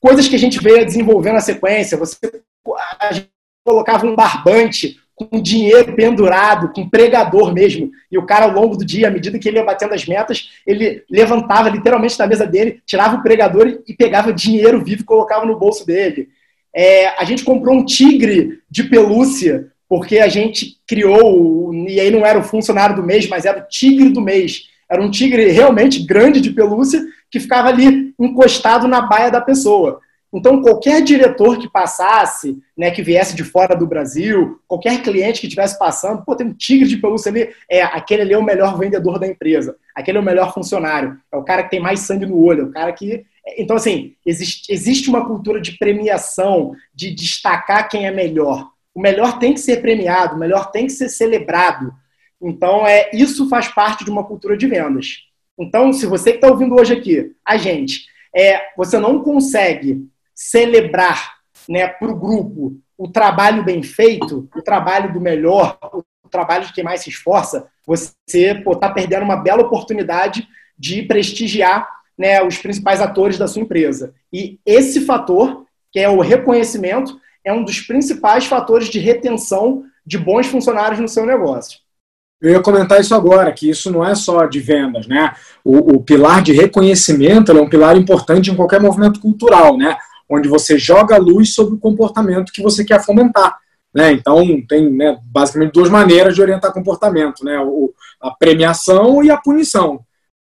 Coisas 0.00 0.26
que 0.26 0.36
a 0.36 0.38
gente 0.38 0.58
veio 0.58 0.80
a 0.80 0.84
desenvolver 0.84 1.32
na 1.32 1.40
sequência. 1.40 1.98
Você 1.98 2.16
a 2.98 3.12
gente 3.12 3.28
colocava 3.66 4.06
um 4.06 4.14
barbante 4.14 4.96
com 5.16 5.40
dinheiro 5.40 5.94
pendurado, 5.94 6.72
com 6.72 6.88
pregador 6.88 7.52
mesmo. 7.52 7.90
E 8.12 8.16
o 8.16 8.24
cara, 8.24 8.44
ao 8.44 8.52
longo 8.52 8.76
do 8.76 8.84
dia, 8.84 9.08
à 9.08 9.10
medida 9.10 9.38
que 9.38 9.48
ele 9.48 9.58
ia 9.58 9.64
batendo 9.64 9.94
as 9.94 10.06
metas, 10.06 10.50
ele 10.64 11.02
levantava 11.10 11.68
literalmente 11.68 12.16
da 12.16 12.26
mesa 12.26 12.46
dele, 12.46 12.80
tirava 12.86 13.16
o 13.16 13.22
pregador 13.22 13.80
e 13.88 13.94
pegava 13.94 14.32
dinheiro 14.32 14.84
vivo 14.84 15.02
e 15.02 15.06
colocava 15.06 15.44
no 15.44 15.58
bolso 15.58 15.84
dele. 15.86 16.28
É, 16.72 17.08
a 17.20 17.24
gente 17.24 17.42
comprou 17.42 17.74
um 17.74 17.84
tigre 17.84 18.60
de 18.70 18.84
pelúcia, 18.84 19.68
porque 19.88 20.18
a 20.18 20.28
gente 20.28 20.76
criou, 20.86 21.72
e 21.74 21.98
aí 21.98 22.10
não 22.10 22.24
era 22.24 22.38
o 22.38 22.44
funcionário 22.44 22.94
do 22.94 23.02
mês, 23.02 23.26
mas 23.26 23.46
era 23.46 23.60
o 23.60 23.68
tigre 23.68 24.10
do 24.10 24.20
mês. 24.20 24.64
Era 24.88 25.02
um 25.02 25.10
tigre 25.10 25.50
realmente 25.50 26.04
grande 26.04 26.40
de 26.40 26.50
pelúcia 26.50 27.02
que 27.30 27.40
ficava 27.40 27.68
ali 27.68 28.14
encostado 28.20 28.86
na 28.86 29.00
baia 29.00 29.30
da 29.30 29.40
pessoa. 29.40 30.00
Então, 30.36 30.60
qualquer 30.60 31.00
diretor 31.02 31.58
que 31.58 31.66
passasse, 31.66 32.58
né, 32.76 32.90
que 32.90 33.02
viesse 33.02 33.34
de 33.34 33.42
fora 33.42 33.74
do 33.74 33.86
Brasil, 33.86 34.60
qualquer 34.68 35.02
cliente 35.02 35.40
que 35.40 35.46
estivesse 35.46 35.78
passando, 35.78 36.22
pô, 36.26 36.36
tem 36.36 36.48
um 36.48 36.52
tigre 36.52 36.86
de 36.86 36.98
pelúcia 36.98 37.30
ali, 37.30 37.48
é, 37.70 37.80
aquele 37.82 38.20
ali 38.20 38.34
é 38.34 38.38
o 38.38 38.44
melhor 38.44 38.78
vendedor 38.78 39.18
da 39.18 39.26
empresa, 39.26 39.78
aquele 39.94 40.18
é 40.18 40.20
o 40.20 40.24
melhor 40.24 40.52
funcionário, 40.52 41.18
é 41.32 41.36
o 41.38 41.42
cara 41.42 41.62
que 41.62 41.70
tem 41.70 41.80
mais 41.80 42.00
sangue 42.00 42.26
no 42.26 42.38
olho, 42.38 42.64
é 42.64 42.66
o 42.66 42.70
cara 42.70 42.92
que. 42.92 43.24
Então, 43.56 43.76
assim, 43.76 44.14
existe, 44.26 44.70
existe 44.70 45.08
uma 45.08 45.26
cultura 45.26 45.58
de 45.58 45.78
premiação, 45.78 46.74
de 46.94 47.14
destacar 47.14 47.88
quem 47.88 48.06
é 48.06 48.10
melhor. 48.10 48.68
O 48.94 49.00
melhor 49.00 49.38
tem 49.38 49.54
que 49.54 49.60
ser 49.60 49.80
premiado, 49.80 50.36
o 50.36 50.38
melhor 50.38 50.70
tem 50.70 50.84
que 50.84 50.92
ser 50.92 51.08
celebrado. 51.08 51.94
Então, 52.42 52.86
é 52.86 53.08
isso 53.10 53.48
faz 53.48 53.68
parte 53.68 54.04
de 54.04 54.10
uma 54.10 54.24
cultura 54.24 54.54
de 54.54 54.66
vendas. 54.66 55.20
Então, 55.58 55.94
se 55.94 56.04
você 56.04 56.32
que 56.32 56.38
está 56.38 56.48
ouvindo 56.48 56.74
hoje 56.74 56.92
aqui, 56.92 57.32
a 57.42 57.56
gente, 57.56 58.04
é, 58.36 58.60
você 58.76 58.98
não 58.98 59.22
consegue 59.22 60.06
celebrar 60.36 61.36
né, 61.66 61.88
para 61.88 62.08
o 62.08 62.14
grupo 62.14 62.78
o 62.98 63.08
trabalho 63.08 63.64
bem 63.64 63.82
feito, 63.82 64.48
o 64.54 64.62
trabalho 64.62 65.12
do 65.12 65.20
melhor, 65.20 65.78
o 65.92 66.28
trabalho 66.30 66.66
de 66.66 66.72
quem 66.72 66.84
mais 66.84 67.00
se 67.00 67.10
esforça, 67.10 67.66
você 67.86 68.14
está 68.26 68.90
perdendo 68.90 69.24
uma 69.24 69.36
bela 69.36 69.62
oportunidade 69.62 70.46
de 70.78 71.02
prestigiar 71.02 71.88
né, 72.16 72.42
os 72.42 72.58
principais 72.58 73.00
atores 73.00 73.38
da 73.38 73.46
sua 73.46 73.62
empresa. 73.62 74.14
E 74.32 74.58
esse 74.64 75.02
fator, 75.02 75.66
que 75.92 75.98
é 75.98 76.08
o 76.08 76.20
reconhecimento, 76.20 77.18
é 77.44 77.52
um 77.52 77.64
dos 77.64 77.80
principais 77.80 78.46
fatores 78.46 78.88
de 78.88 78.98
retenção 78.98 79.84
de 80.04 80.18
bons 80.18 80.46
funcionários 80.46 81.00
no 81.00 81.08
seu 81.08 81.24
negócio. 81.24 81.80
Eu 82.40 82.50
ia 82.50 82.60
comentar 82.60 83.00
isso 83.00 83.14
agora, 83.14 83.52
que 83.52 83.68
isso 83.68 83.90
não 83.90 84.06
é 84.06 84.14
só 84.14 84.44
de 84.44 84.60
vendas, 84.60 85.06
né? 85.06 85.34
O, 85.64 85.94
o 85.94 86.02
pilar 86.02 86.42
de 86.42 86.52
reconhecimento 86.52 87.50
é 87.50 87.60
um 87.60 87.68
pilar 87.68 87.96
importante 87.96 88.50
em 88.50 88.54
qualquer 88.54 88.80
movimento 88.80 89.20
cultural, 89.20 89.76
né? 89.78 89.96
Onde 90.28 90.48
você 90.48 90.78
joga 90.78 91.16
luz 91.18 91.54
sobre 91.54 91.74
o 91.74 91.78
comportamento 91.78 92.52
que 92.52 92.62
você 92.62 92.84
quer 92.84 93.04
fomentar. 93.04 93.58
Né? 93.94 94.12
Então, 94.12 94.44
tem 94.68 94.90
né, 94.90 95.18
basicamente 95.24 95.72
duas 95.72 95.88
maneiras 95.88 96.34
de 96.34 96.42
orientar 96.42 96.72
comportamento: 96.72 97.44
né? 97.44 97.58
O, 97.60 97.92
a 98.20 98.30
premiação 98.30 99.22
e 99.22 99.30
a 99.30 99.36
punição. 99.36 100.00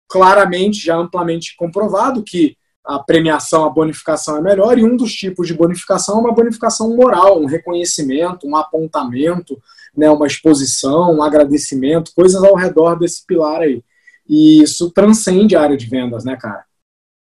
Claramente, 0.09 0.85
já 0.85 0.97
amplamente 0.97 1.57
comprovado 1.57 2.23
que 2.23 2.57
a 2.85 2.99
premiação, 2.99 3.65
a 3.65 3.71
bonificação 3.71 4.37
é 4.37 4.43
melhor, 4.43 4.79
e 4.79 4.85
um 4.85 4.97
dos 4.97 5.13
tipos 5.13 5.47
de 5.47 5.55
bonificação 5.55 6.19
é 6.19 6.21
uma 6.21 6.35
bonificação 6.35 6.95
moral, 6.95 7.41
um 7.41 7.47
reconhecimento, 7.47 8.47
um 8.47 8.55
apontamento, 8.55 9.59
né, 9.97 10.11
uma 10.11 10.27
exposição, 10.27 11.15
um 11.15 11.23
agradecimento, 11.23 12.13
coisas 12.15 12.43
ao 12.43 12.55
redor 12.55 12.99
desse 12.99 13.25
pilar 13.27 13.63
aí. 13.63 13.83
E 14.29 14.63
isso 14.63 14.91
transcende 14.91 15.57
a 15.57 15.63
área 15.63 15.77
de 15.77 15.87
vendas, 15.87 16.25
né, 16.25 16.37
cara? 16.37 16.65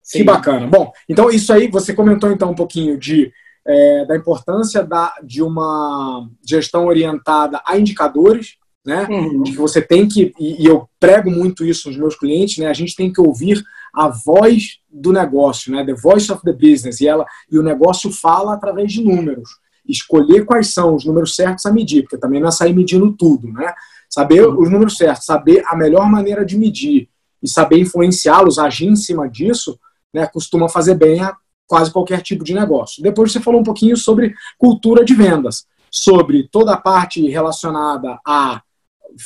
Sim. 0.09 0.19
Que 0.19 0.23
bacana. 0.23 0.65
Bom, 0.65 0.91
então 1.07 1.29
isso 1.29 1.53
aí, 1.53 1.67
você 1.67 1.93
comentou 1.93 2.31
então 2.31 2.49
um 2.49 2.55
pouquinho 2.55 2.97
de 2.97 3.31
é, 3.65 4.05
da 4.05 4.15
importância 4.15 4.83
da, 4.83 5.13
de 5.23 5.43
uma 5.43 6.27
gestão 6.43 6.87
orientada 6.87 7.61
a 7.63 7.77
indicadores, 7.77 8.55
né? 8.83 9.05
Uhum. 9.07 9.43
De 9.43 9.51
que 9.51 9.57
você 9.57 9.83
tem 9.83 10.07
que, 10.07 10.33
e, 10.39 10.63
e, 10.63 10.65
eu 10.65 10.89
prego 10.99 11.29
muito 11.29 11.63
isso 11.63 11.89
nos 11.89 11.97
meus 11.97 12.15
clientes, 12.15 12.57
né? 12.57 12.65
A 12.65 12.73
gente 12.73 12.95
tem 12.95 13.13
que 13.13 13.21
ouvir 13.21 13.63
a 13.93 14.07
voz 14.07 14.79
do 14.91 15.13
negócio, 15.13 15.71
né? 15.71 15.85
The 15.85 15.93
voice 15.93 16.31
of 16.31 16.41
the 16.41 16.53
business. 16.53 16.99
E, 17.01 17.07
ela, 17.07 17.23
e 17.51 17.59
o 17.59 17.63
negócio 17.63 18.11
fala 18.11 18.55
através 18.55 18.91
de 18.91 19.03
números. 19.03 19.47
Escolher 19.87 20.43
quais 20.43 20.73
são 20.73 20.95
os 20.95 21.05
números 21.05 21.35
certos 21.35 21.67
a 21.67 21.71
medir, 21.71 22.01
porque 22.01 22.17
também 22.17 22.41
não 22.41 22.47
é 22.47 22.51
sair 22.51 22.73
medindo 22.73 23.11
tudo, 23.15 23.53
né? 23.53 23.71
Saber 24.09 24.47
uhum. 24.47 24.59
os 24.59 24.71
números 24.71 24.97
certos, 24.97 25.25
saber 25.25 25.61
a 25.67 25.75
melhor 25.75 26.09
maneira 26.09 26.43
de 26.43 26.57
medir 26.57 27.07
e 27.43 27.47
saber 27.47 27.77
influenciá-los, 27.77 28.57
agir 28.57 28.87
em 28.87 28.95
cima 28.95 29.29
disso, 29.29 29.79
né? 30.13 30.27
Costuma 30.27 30.69
fazer 30.69 30.95
bem 30.95 31.21
a 31.21 31.35
quase 31.67 31.91
qualquer 31.91 32.21
tipo 32.21 32.43
de 32.43 32.53
negócio. 32.53 33.03
Depois 33.03 33.31
você 33.31 33.39
falou 33.39 33.61
um 33.61 33.63
pouquinho 33.63 33.95
sobre 33.95 34.33
cultura 34.57 35.05
de 35.05 35.13
vendas, 35.13 35.67
sobre 35.91 36.47
toda 36.47 36.73
a 36.73 36.77
parte 36.77 37.27
relacionada 37.27 38.19
a 38.25 38.61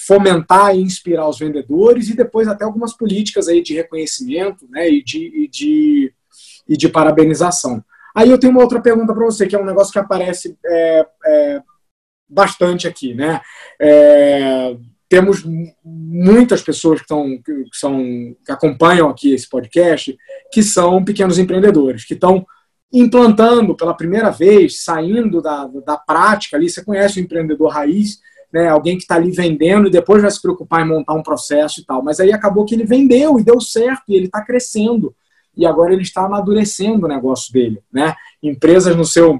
fomentar 0.06 0.76
e 0.76 0.82
inspirar 0.82 1.28
os 1.28 1.40
vendedores 1.40 2.10
e 2.10 2.16
depois 2.16 2.48
até 2.48 2.64
algumas 2.66 2.94
políticas 2.94 3.48
aí 3.48 3.62
de 3.62 3.74
reconhecimento 3.74 4.68
né, 4.70 4.90
e, 4.90 5.04
de, 5.04 5.44
e, 5.44 5.48
de, 5.48 6.14
e 6.68 6.78
de 6.78 6.90
parabenização. 6.90 7.84
Aí 8.16 8.30
eu 8.30 8.38
tenho 8.38 8.52
uma 8.52 8.62
outra 8.62 8.82
pergunta 8.82 9.14
para 9.14 9.26
você, 9.26 9.48
que 9.48 9.56
é 9.56 9.60
um 9.60 9.66
negócio 9.66 9.92
que 9.92 10.00
aparece 10.00 10.58
é, 10.66 11.08
é, 11.26 11.62
bastante 12.30 12.88
aqui. 12.88 13.14
Né? 13.14 13.42
É, 13.82 14.76
temos 15.14 15.46
muitas 15.86 16.64
pessoas 16.64 16.98
que, 16.98 17.04
estão, 17.04 17.38
que, 17.46 17.66
são, 17.72 18.36
que 18.44 18.52
acompanham 18.52 19.08
aqui 19.08 19.32
esse 19.32 19.48
podcast 19.48 20.18
que 20.52 20.64
são 20.64 21.06
pequenos 21.06 21.38
empreendedores, 21.38 22.04
que 22.04 22.16
estão 22.16 22.44
implantando 22.92 23.76
pela 23.76 23.94
primeira 23.94 24.32
vez, 24.32 24.84
saindo 24.84 25.40
da, 25.40 25.68
da 25.86 25.98
prática 25.98 26.58
ali. 26.58 26.68
Você 26.68 26.84
conhece 26.84 27.20
o 27.20 27.24
empreendedor 27.24 27.70
raiz, 27.70 28.22
né? 28.52 28.70
alguém 28.70 28.98
que 28.98 29.04
está 29.04 29.14
ali 29.14 29.30
vendendo 29.30 29.88
e 29.88 29.92
depois 29.92 30.24
vai 30.24 30.32
se 30.32 30.42
preocupar 30.42 30.82
em 30.82 30.90
montar 30.90 31.14
um 31.14 31.22
processo 31.22 31.82
e 31.82 31.86
tal. 31.86 32.02
Mas 32.02 32.20
aí 32.20 32.34
acabou 32.34 32.66
que 32.66 32.74
ele 32.74 32.84
vendeu 32.84 33.38
e 33.38 33.44
deu 33.44 33.62
certo, 33.62 34.02
e 34.10 34.16
ele 34.16 34.26
está 34.26 34.44
crescendo. 34.44 35.16
E 35.56 35.64
agora 35.64 35.94
ele 35.94 36.02
está 36.02 36.26
amadurecendo 36.26 37.06
o 37.06 37.10
negócio 37.10 37.54
dele. 37.54 37.84
Né? 37.94 38.16
Empresas 38.42 38.96
no 38.96 39.06
seu, 39.06 39.40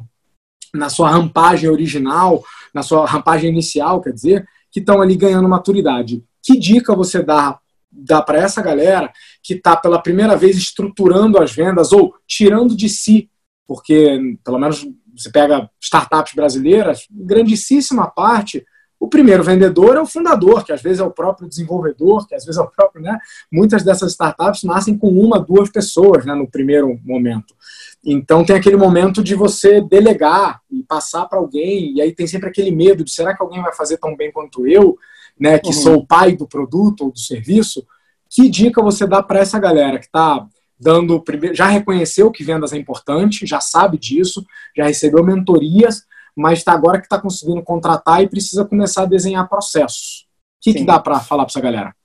na 0.72 0.88
sua 0.88 1.10
rampagem 1.10 1.68
original, 1.68 2.44
na 2.72 2.84
sua 2.84 3.08
rampagem 3.08 3.50
inicial, 3.50 4.02
quer 4.02 4.14
dizer, 4.14 4.48
que 4.74 4.80
estão 4.80 5.02
ali 5.02 5.16
ganhando 5.16 5.48
maturidade. 5.48 6.24
Que 6.42 6.60
dica 6.60 6.96
você 6.96 7.22
dá, 7.22 7.60
dá 7.92 8.22
para 8.22 8.40
essa 8.40 8.62
galera 8.62 9.14
que 9.42 9.54
está 9.54 9.78
pela 9.78 10.02
primeira 10.02 10.36
vez 10.36 10.58
estruturando 10.58 11.42
as 11.42 11.54
vendas 11.54 11.94
ou 11.94 12.16
tirando 12.28 12.76
de 12.76 12.90
si, 12.90 13.30
porque 13.68 14.20
pelo 14.44 14.60
menos 14.60 14.86
você 15.16 15.32
pega 15.32 15.70
startups 15.80 16.34
brasileiras, 16.34 17.08
grandíssima 17.10 18.10
parte 18.10 18.66
o 19.04 19.10
primeiro 19.10 19.44
vendedor 19.44 19.98
é 19.98 20.02
o 20.02 20.06
fundador, 20.06 20.64
que 20.64 20.72
às 20.72 20.82
vezes 20.82 21.02
é 21.02 21.04
o 21.04 21.12
próprio 21.12 21.46
desenvolvedor, 21.46 22.26
que 22.26 22.34
às 22.34 22.46
vezes 22.46 22.58
é 22.58 22.64
o 22.64 22.70
próprio, 22.70 23.02
né? 23.02 23.20
Muitas 23.52 23.84
dessas 23.84 24.12
startups 24.12 24.64
nascem 24.64 24.98
com 24.98 25.10
uma, 25.10 25.42
duas 25.42 25.70
pessoas, 25.70 26.26
né, 26.26 26.34
no 26.34 26.50
primeiro 26.50 26.98
momento. 27.04 27.54
Então 28.06 28.44
tem 28.44 28.56
aquele 28.56 28.76
momento 28.76 29.24
de 29.24 29.34
você 29.34 29.80
delegar 29.80 30.62
e 30.70 30.84
passar 30.84 31.26
para 31.26 31.40
alguém, 31.40 31.96
e 31.96 32.02
aí 32.02 32.14
tem 32.14 32.28
sempre 32.28 32.50
aquele 32.50 32.72
medo 32.72 33.04
de 33.04 33.12
será 33.12 33.36
que 33.36 33.42
alguém 33.42 33.62
vai 33.62 33.74
fazer 33.74 33.98
tão 33.98 34.16
bem 34.16 34.32
quanto 34.32 34.68
eu, 34.68 34.98
né, 35.40 35.58
que 35.58 35.68
uhum. 35.68 35.74
sou 35.74 35.96
o 35.98 36.06
pai 36.06 36.36
do 36.36 36.48
produto 36.48 37.06
ou 37.06 37.12
do 37.12 37.20
serviço? 37.20 37.86
Que 38.30 38.50
dica 38.50 38.82
você 38.82 39.08
dá 39.08 39.24
para 39.24 39.40
essa 39.40 39.58
galera 39.58 40.00
que 40.00 40.06
está 40.06 40.46
dando 40.78 41.24
já 41.54 41.68
reconheceu 41.68 42.30
que 42.30 42.44
vendas 42.44 42.74
é 42.74 42.78
importante, 42.78 43.48
já 43.48 43.62
sabe 43.62 43.98
disso, 43.98 44.46
já 44.76 44.86
recebeu 44.86 45.24
mentorias, 45.24 46.04
mas 46.36 46.60
está 46.60 46.74
agora 46.74 47.00
que 47.00 47.06
está 47.06 47.20
conseguindo 47.20 47.64
contratar 47.64 48.22
e 48.22 48.28
precisa 48.28 48.66
começar 48.66 49.04
a 49.04 49.08
desenhar 49.08 49.48
processos. 49.48 50.28
O 50.58 50.64
que, 50.64 50.74
que 50.74 50.86
dá 50.86 51.00
para 51.00 51.20
falar 51.20 51.46
para 51.46 51.52
essa 51.52 51.62
galera? 51.62 51.96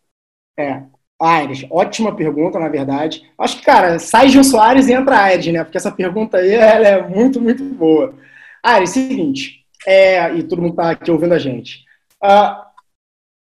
É, 0.56 0.84
Aires, 1.20 1.66
ótima 1.70 2.14
pergunta, 2.14 2.58
na 2.58 2.68
verdade. 2.68 3.22
Acho 3.36 3.58
que, 3.58 3.64
cara, 3.64 3.98
sai 3.98 4.28
Gil 4.28 4.44
Soares 4.44 4.86
e 4.86 4.92
entra 4.92 5.20
Aires, 5.20 5.52
né? 5.52 5.64
Porque 5.64 5.76
essa 5.76 5.90
pergunta 5.90 6.38
aí 6.38 6.52
ela 6.54 6.86
é 6.86 7.08
muito, 7.08 7.40
muito 7.40 7.64
boa. 7.64 8.14
Aires, 8.62 8.90
seguinte, 8.90 9.64
é, 9.86 10.34
e 10.34 10.42
todo 10.42 10.62
mundo 10.62 10.72
está 10.72 10.90
aqui 10.90 11.10
ouvindo 11.10 11.34
a 11.34 11.38
gente. 11.38 11.84
Uh, 12.22 12.68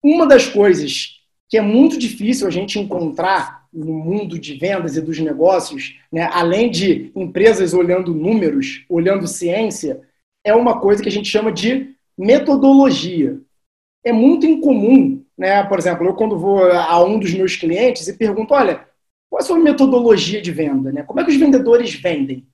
uma 0.03 0.25
das 0.25 0.47
coisas 0.47 1.19
que 1.47 1.57
é 1.57 1.61
muito 1.61 1.97
difícil 1.97 2.47
a 2.47 2.51
gente 2.51 2.79
encontrar 2.79 3.67
no 3.73 3.93
mundo 3.93 4.39
de 4.39 4.55
vendas 4.55 4.95
e 4.95 5.01
dos 5.01 5.19
negócios, 5.19 5.99
né, 6.11 6.29
além 6.31 6.69
de 6.69 7.11
empresas 7.15 7.73
olhando 7.73 8.13
números, 8.13 8.85
olhando 8.89 9.27
ciência, 9.27 10.01
é 10.43 10.53
uma 10.53 10.79
coisa 10.79 11.01
que 11.01 11.09
a 11.09 11.11
gente 11.11 11.29
chama 11.29 11.51
de 11.51 11.95
metodologia. 12.17 13.39
É 14.03 14.11
muito 14.11 14.45
incomum, 14.45 15.23
né? 15.39 15.63
Por 15.63 15.79
exemplo, 15.79 16.05
eu 16.05 16.13
quando 16.13 16.37
vou 16.37 16.69
a 16.69 17.01
um 17.01 17.17
dos 17.17 17.33
meus 17.33 17.55
clientes 17.55 18.09
e 18.09 18.17
pergunto, 18.17 18.53
olha, 18.53 18.85
qual 19.29 19.39
é 19.39 19.43
a 19.43 19.45
sua 19.45 19.57
metodologia 19.57 20.41
de 20.41 20.51
venda? 20.51 20.91
Né? 20.91 21.01
Como 21.03 21.21
é 21.21 21.23
que 21.23 21.31
os 21.31 21.37
vendedores 21.37 21.93
vendem? 21.93 22.45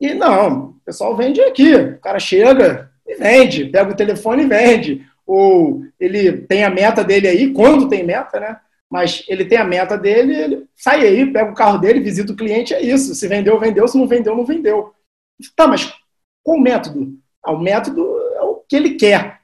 E 0.00 0.14
não, 0.14 0.68
o 0.68 0.80
pessoal 0.84 1.16
vende 1.16 1.40
aqui. 1.40 1.74
O 1.74 1.98
cara 1.98 2.20
chega 2.20 2.88
e 3.04 3.16
vende, 3.16 3.64
pega 3.64 3.90
o 3.90 3.96
telefone 3.96 4.44
e 4.44 4.46
vende. 4.46 5.06
Ou 5.26 5.82
ele 5.98 6.42
tem 6.42 6.62
a 6.62 6.70
meta 6.70 7.02
dele 7.02 7.26
aí, 7.26 7.52
quando 7.52 7.88
tem 7.88 8.06
meta, 8.06 8.38
né? 8.38 8.56
Mas 8.88 9.24
ele 9.28 9.44
tem 9.44 9.58
a 9.58 9.64
meta 9.64 9.96
dele, 9.98 10.34
ele 10.34 10.66
sai 10.76 11.06
aí, 11.06 11.26
pega 11.32 11.50
o 11.50 11.54
carro 11.54 11.78
dele, 11.78 12.00
visita 12.00 12.32
o 12.32 12.36
cliente, 12.36 12.72
é 12.72 12.80
isso. 12.80 13.14
Se 13.14 13.26
vendeu, 13.26 13.58
vendeu, 13.58 13.88
se 13.88 13.98
não 13.98 14.06
vendeu, 14.06 14.36
não 14.36 14.44
vendeu. 14.44 14.92
Tá, 15.56 15.66
mas 15.66 15.92
qual 16.44 16.56
o 16.56 16.60
método? 16.60 17.12
Ah, 17.42 17.52
o 17.52 17.58
método 17.58 18.00
é 18.36 18.42
o 18.42 18.62
que 18.68 18.76
ele 18.76 18.94
quer. 18.94 19.39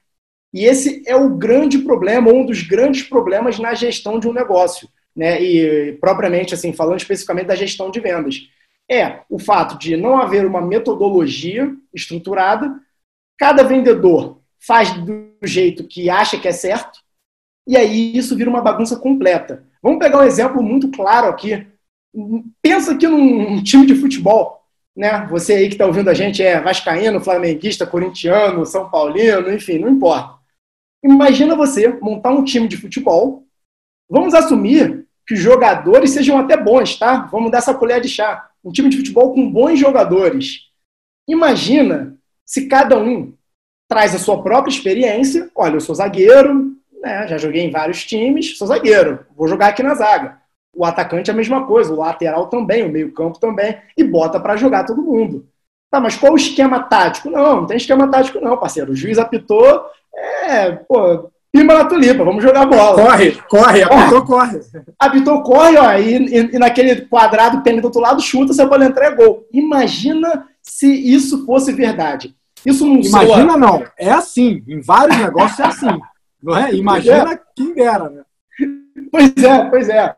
E 0.52 0.64
esse 0.64 1.02
é 1.06 1.14
o 1.14 1.30
grande 1.30 1.78
problema, 1.78 2.32
um 2.32 2.44
dos 2.44 2.62
grandes 2.62 3.02
problemas 3.02 3.59
na 3.59 3.74
gestão 3.74 4.18
de 4.18 4.28
um 4.28 4.32
negócio. 4.32 4.88
Né? 5.14 5.42
E 5.42 5.92
propriamente 5.94 6.54
assim, 6.54 6.72
falando 6.72 6.98
especificamente 6.98 7.46
da 7.46 7.54
gestão 7.54 7.90
de 7.90 8.00
vendas. 8.00 8.48
É 8.90 9.20
o 9.28 9.38
fato 9.38 9.78
de 9.78 9.96
não 9.96 10.16
haver 10.16 10.46
uma 10.46 10.61
metodologia 10.61 11.74
estruturada, 11.92 12.80
cada 13.37 13.64
vendedor 13.64 14.40
faz 14.61 14.92
do 14.92 15.32
jeito 15.42 15.85
que 15.85 16.09
acha 16.09 16.38
que 16.38 16.46
é 16.46 16.52
certo, 16.52 17.00
e 17.66 17.76
aí 17.76 18.16
isso 18.16 18.37
vira 18.37 18.48
uma 18.48 18.61
bagunça 18.61 18.96
completa. 18.96 19.64
Vamos 19.82 19.98
pegar 19.98 20.20
um 20.20 20.24
exemplo 20.24 20.62
muito 20.62 20.88
claro 20.90 21.28
aqui. 21.28 21.66
Pensa 22.62 22.92
aqui 22.92 23.09
num 23.09 23.62
time 23.62 23.85
de 23.87 23.96
futebol 23.96 24.56
né? 24.96 25.26
Você 25.30 25.52
aí 25.52 25.68
que 25.68 25.74
está 25.74 25.87
ouvindo 25.87 26.09
a 26.09 26.14
gente 26.14 26.42
é 26.42 26.59
vascaíno, 26.59 27.20
flamenguista, 27.20 27.87
corintiano, 27.87 28.64
são 28.64 28.88
paulino, 28.88 29.52
enfim, 29.52 29.78
não 29.78 29.90
importa. 29.90 30.36
Imagina 31.04 31.54
você 31.54 31.88
montar 32.00 32.30
um 32.30 32.44
time 32.44 32.68
de 32.68 32.76
futebol. 32.76 33.44
Vamos 34.09 34.35
assumir 34.35 35.06
que 35.26 35.35
os 35.35 35.40
jogadores 35.40 36.11
sejam 36.11 36.38
até 36.38 36.56
bons, 36.56 36.96
tá? 36.98 37.28
Vamos 37.32 37.50
dar 37.50 37.59
essa 37.59 37.74
colher 37.74 38.00
de 38.00 38.09
chá. 38.09 38.48
Um 38.64 38.70
time 38.70 38.88
de 38.88 38.96
futebol 38.96 39.35
com 39.35 39.50
bons 39.50 39.78
jogadores. 39.78 40.70
Imagina 41.28 42.16
se 42.44 42.68
cada 42.68 42.98
um 42.98 43.35
traz 43.88 44.14
a 44.14 44.18
sua 44.18 44.42
própria 44.42 44.72
experiência. 44.72 45.50
Olha, 45.54 45.74
eu 45.74 45.80
sou 45.80 45.94
zagueiro, 45.94 46.76
né, 47.00 47.26
já 47.28 47.38
joguei 47.38 47.62
em 47.62 47.70
vários 47.70 48.04
times, 48.04 48.56
sou 48.56 48.66
zagueiro, 48.66 49.26
vou 49.37 49.48
jogar 49.48 49.68
aqui 49.68 49.82
na 49.82 49.94
zaga. 49.94 50.40
O 50.74 50.85
atacante 50.85 51.30
é 51.30 51.32
a 51.32 51.37
mesma 51.37 51.66
coisa, 51.66 51.92
o 51.92 51.96
lateral 51.96 52.48
também, 52.48 52.85
o 52.85 52.90
meio-campo 52.90 53.38
também, 53.38 53.78
e 53.96 54.04
bota 54.04 54.38
para 54.38 54.56
jogar 54.56 54.85
todo 54.85 55.02
mundo. 55.02 55.48
Tá, 55.90 56.00
mas 56.00 56.16
qual 56.16 56.32
o 56.32 56.37
esquema 56.37 56.82
tático? 56.82 57.30
Não, 57.30 57.61
não 57.61 57.66
tem 57.66 57.76
esquema 57.76 58.11
tático, 58.11 58.40
não, 58.40 58.59
parceiro. 58.59 58.92
O 58.92 58.96
juiz 58.96 59.18
apitou, 59.18 59.85
é, 60.16 60.72
pô, 60.72 61.31
pima 61.52 61.74
na 61.74 61.85
tulipa, 61.85 62.24
vamos 62.24 62.42
jogar 62.42 62.66
bola. 62.66 63.02
Corre, 63.02 63.33
corre, 63.48 63.83
apitou, 63.83 64.24
corre. 64.24 64.61
Apitou, 64.98 65.42
corre, 65.42 65.76
ó, 65.76 65.92
e, 65.94 66.16
e, 66.16 66.55
e 66.55 66.59
naquele 66.59 67.02
quadrado 67.02 67.62
pênalti 67.62 67.83
do 67.83 67.87
outro 67.87 68.00
lado, 68.00 68.22
chuta, 68.22 68.52
você 68.52 68.66
pode 68.66 68.85
entrar 68.85 69.07
é 69.07 69.14
gol. 69.14 69.46
Imagina 69.52 70.48
se 70.62 70.87
isso 70.87 71.44
fosse 71.44 71.72
verdade. 71.72 72.35
Isso 72.64 72.85
não 72.87 73.00
Imagina 73.00 73.52
soa... 73.52 73.57
não, 73.57 73.85
é 73.98 74.11
assim, 74.11 74.64
em 74.66 74.81
vários 74.81 75.16
negócios 75.18 75.61
é 75.61 75.64
assim. 75.64 76.00
Não 76.42 76.57
é? 76.57 76.74
Imagina 76.74 77.33
é. 77.33 77.40
quem 77.55 77.74
dera, 77.74 78.11
né? 78.11 78.22
Pois 79.11 79.33
é, 79.37 79.64
pois 79.70 79.88
é. 79.88 80.16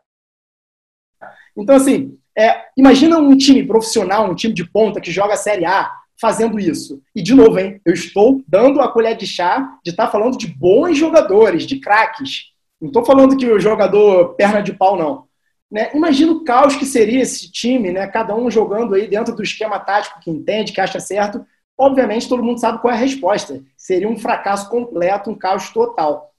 Então, 1.55 1.75
assim, 1.75 2.17
é, 2.37 2.65
imagina 2.77 3.17
um 3.17 3.35
time 3.37 3.65
profissional, 3.65 4.29
um 4.29 4.35
time 4.35 4.53
de 4.53 4.65
ponta 4.65 5.01
que 5.01 5.11
joga 5.11 5.33
a 5.33 5.37
Série 5.37 5.65
A 5.65 5.91
fazendo 6.19 6.59
isso. 6.59 7.01
E, 7.15 7.21
de 7.21 7.33
novo, 7.33 7.57
hein, 7.59 7.79
eu 7.85 7.93
estou 7.93 8.43
dando 8.47 8.81
a 8.81 8.91
colher 8.91 9.15
de 9.15 9.25
chá 9.25 9.77
de 9.83 9.91
estar 9.91 10.07
tá 10.07 10.11
falando 10.11 10.37
de 10.37 10.47
bons 10.47 10.97
jogadores, 10.97 11.63
de 11.63 11.79
craques. 11.79 12.51
Não 12.79 12.89
estou 12.89 13.05
falando 13.05 13.37
que 13.37 13.49
o 13.49 13.59
jogador 13.59 14.35
perna 14.35 14.61
de 14.61 14.73
pau, 14.73 14.97
não. 14.97 15.27
Né? 15.71 15.91
Imagina 15.93 16.31
o 16.31 16.43
caos 16.43 16.75
que 16.75 16.85
seria 16.85 17.21
esse 17.21 17.51
time, 17.51 17.91
né? 17.91 18.07
cada 18.07 18.35
um 18.35 18.49
jogando 18.49 18.95
aí 18.95 19.07
dentro 19.07 19.35
do 19.35 19.43
esquema 19.43 19.79
tático 19.79 20.19
que 20.19 20.29
entende, 20.29 20.73
que 20.73 20.81
acha 20.81 20.99
certo. 20.99 21.45
Obviamente, 21.77 22.27
todo 22.27 22.43
mundo 22.43 22.59
sabe 22.59 22.79
qual 22.79 22.93
é 22.93 22.97
a 22.97 22.99
resposta. 22.99 23.61
Seria 23.77 24.09
um 24.09 24.17
fracasso 24.17 24.69
completo, 24.69 25.29
um 25.29 25.35
caos 25.35 25.69
total. 25.69 26.33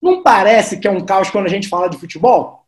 Não 0.00 0.22
parece 0.22 0.78
que 0.78 0.86
é 0.86 0.90
um 0.90 1.04
caos 1.04 1.30
quando 1.30 1.46
a 1.46 1.50
gente 1.50 1.68
fala 1.68 1.88
de 1.88 1.96
futebol? 1.96 2.64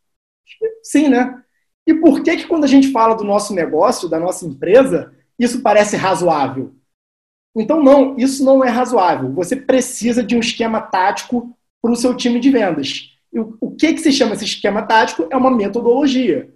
Sim, 0.83 1.07
né? 1.09 1.41
E 1.87 1.93
por 1.93 2.21
que, 2.21 2.35
que 2.37 2.47
quando 2.47 2.65
a 2.65 2.67
gente 2.67 2.91
fala 2.91 3.15
do 3.15 3.23
nosso 3.23 3.53
negócio, 3.53 4.09
da 4.09 4.19
nossa 4.19 4.45
empresa, 4.45 5.13
isso 5.39 5.61
parece 5.61 5.95
razoável? 5.95 6.73
Então, 7.55 7.83
não, 7.83 8.15
isso 8.17 8.43
não 8.43 8.63
é 8.63 8.69
razoável. 8.69 9.33
Você 9.33 9.55
precisa 9.55 10.21
de 10.21 10.35
um 10.35 10.39
esquema 10.39 10.81
tático 10.81 11.55
para 11.81 11.91
o 11.91 11.95
seu 11.95 12.15
time 12.15 12.39
de 12.39 12.49
vendas. 12.49 13.17
E 13.33 13.39
o 13.39 13.71
que, 13.71 13.93
que 13.93 14.01
se 14.01 14.11
chama 14.11 14.33
esse 14.33 14.45
esquema 14.45 14.81
tático? 14.83 15.27
É 15.31 15.37
uma 15.37 15.51
metodologia. 15.51 16.53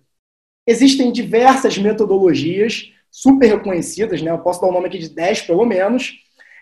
Existem 0.67 1.11
diversas 1.11 1.77
metodologias 1.77 2.91
super 3.11 3.47
reconhecidas, 3.47 4.21
né? 4.21 4.31
eu 4.31 4.39
posso 4.39 4.61
dar 4.61 4.67
o 4.67 4.69
um 4.69 4.73
nome 4.73 4.87
aqui 4.87 4.97
de 4.97 5.09
10 5.09 5.43
pelo 5.43 5.65
menos. 5.65 6.13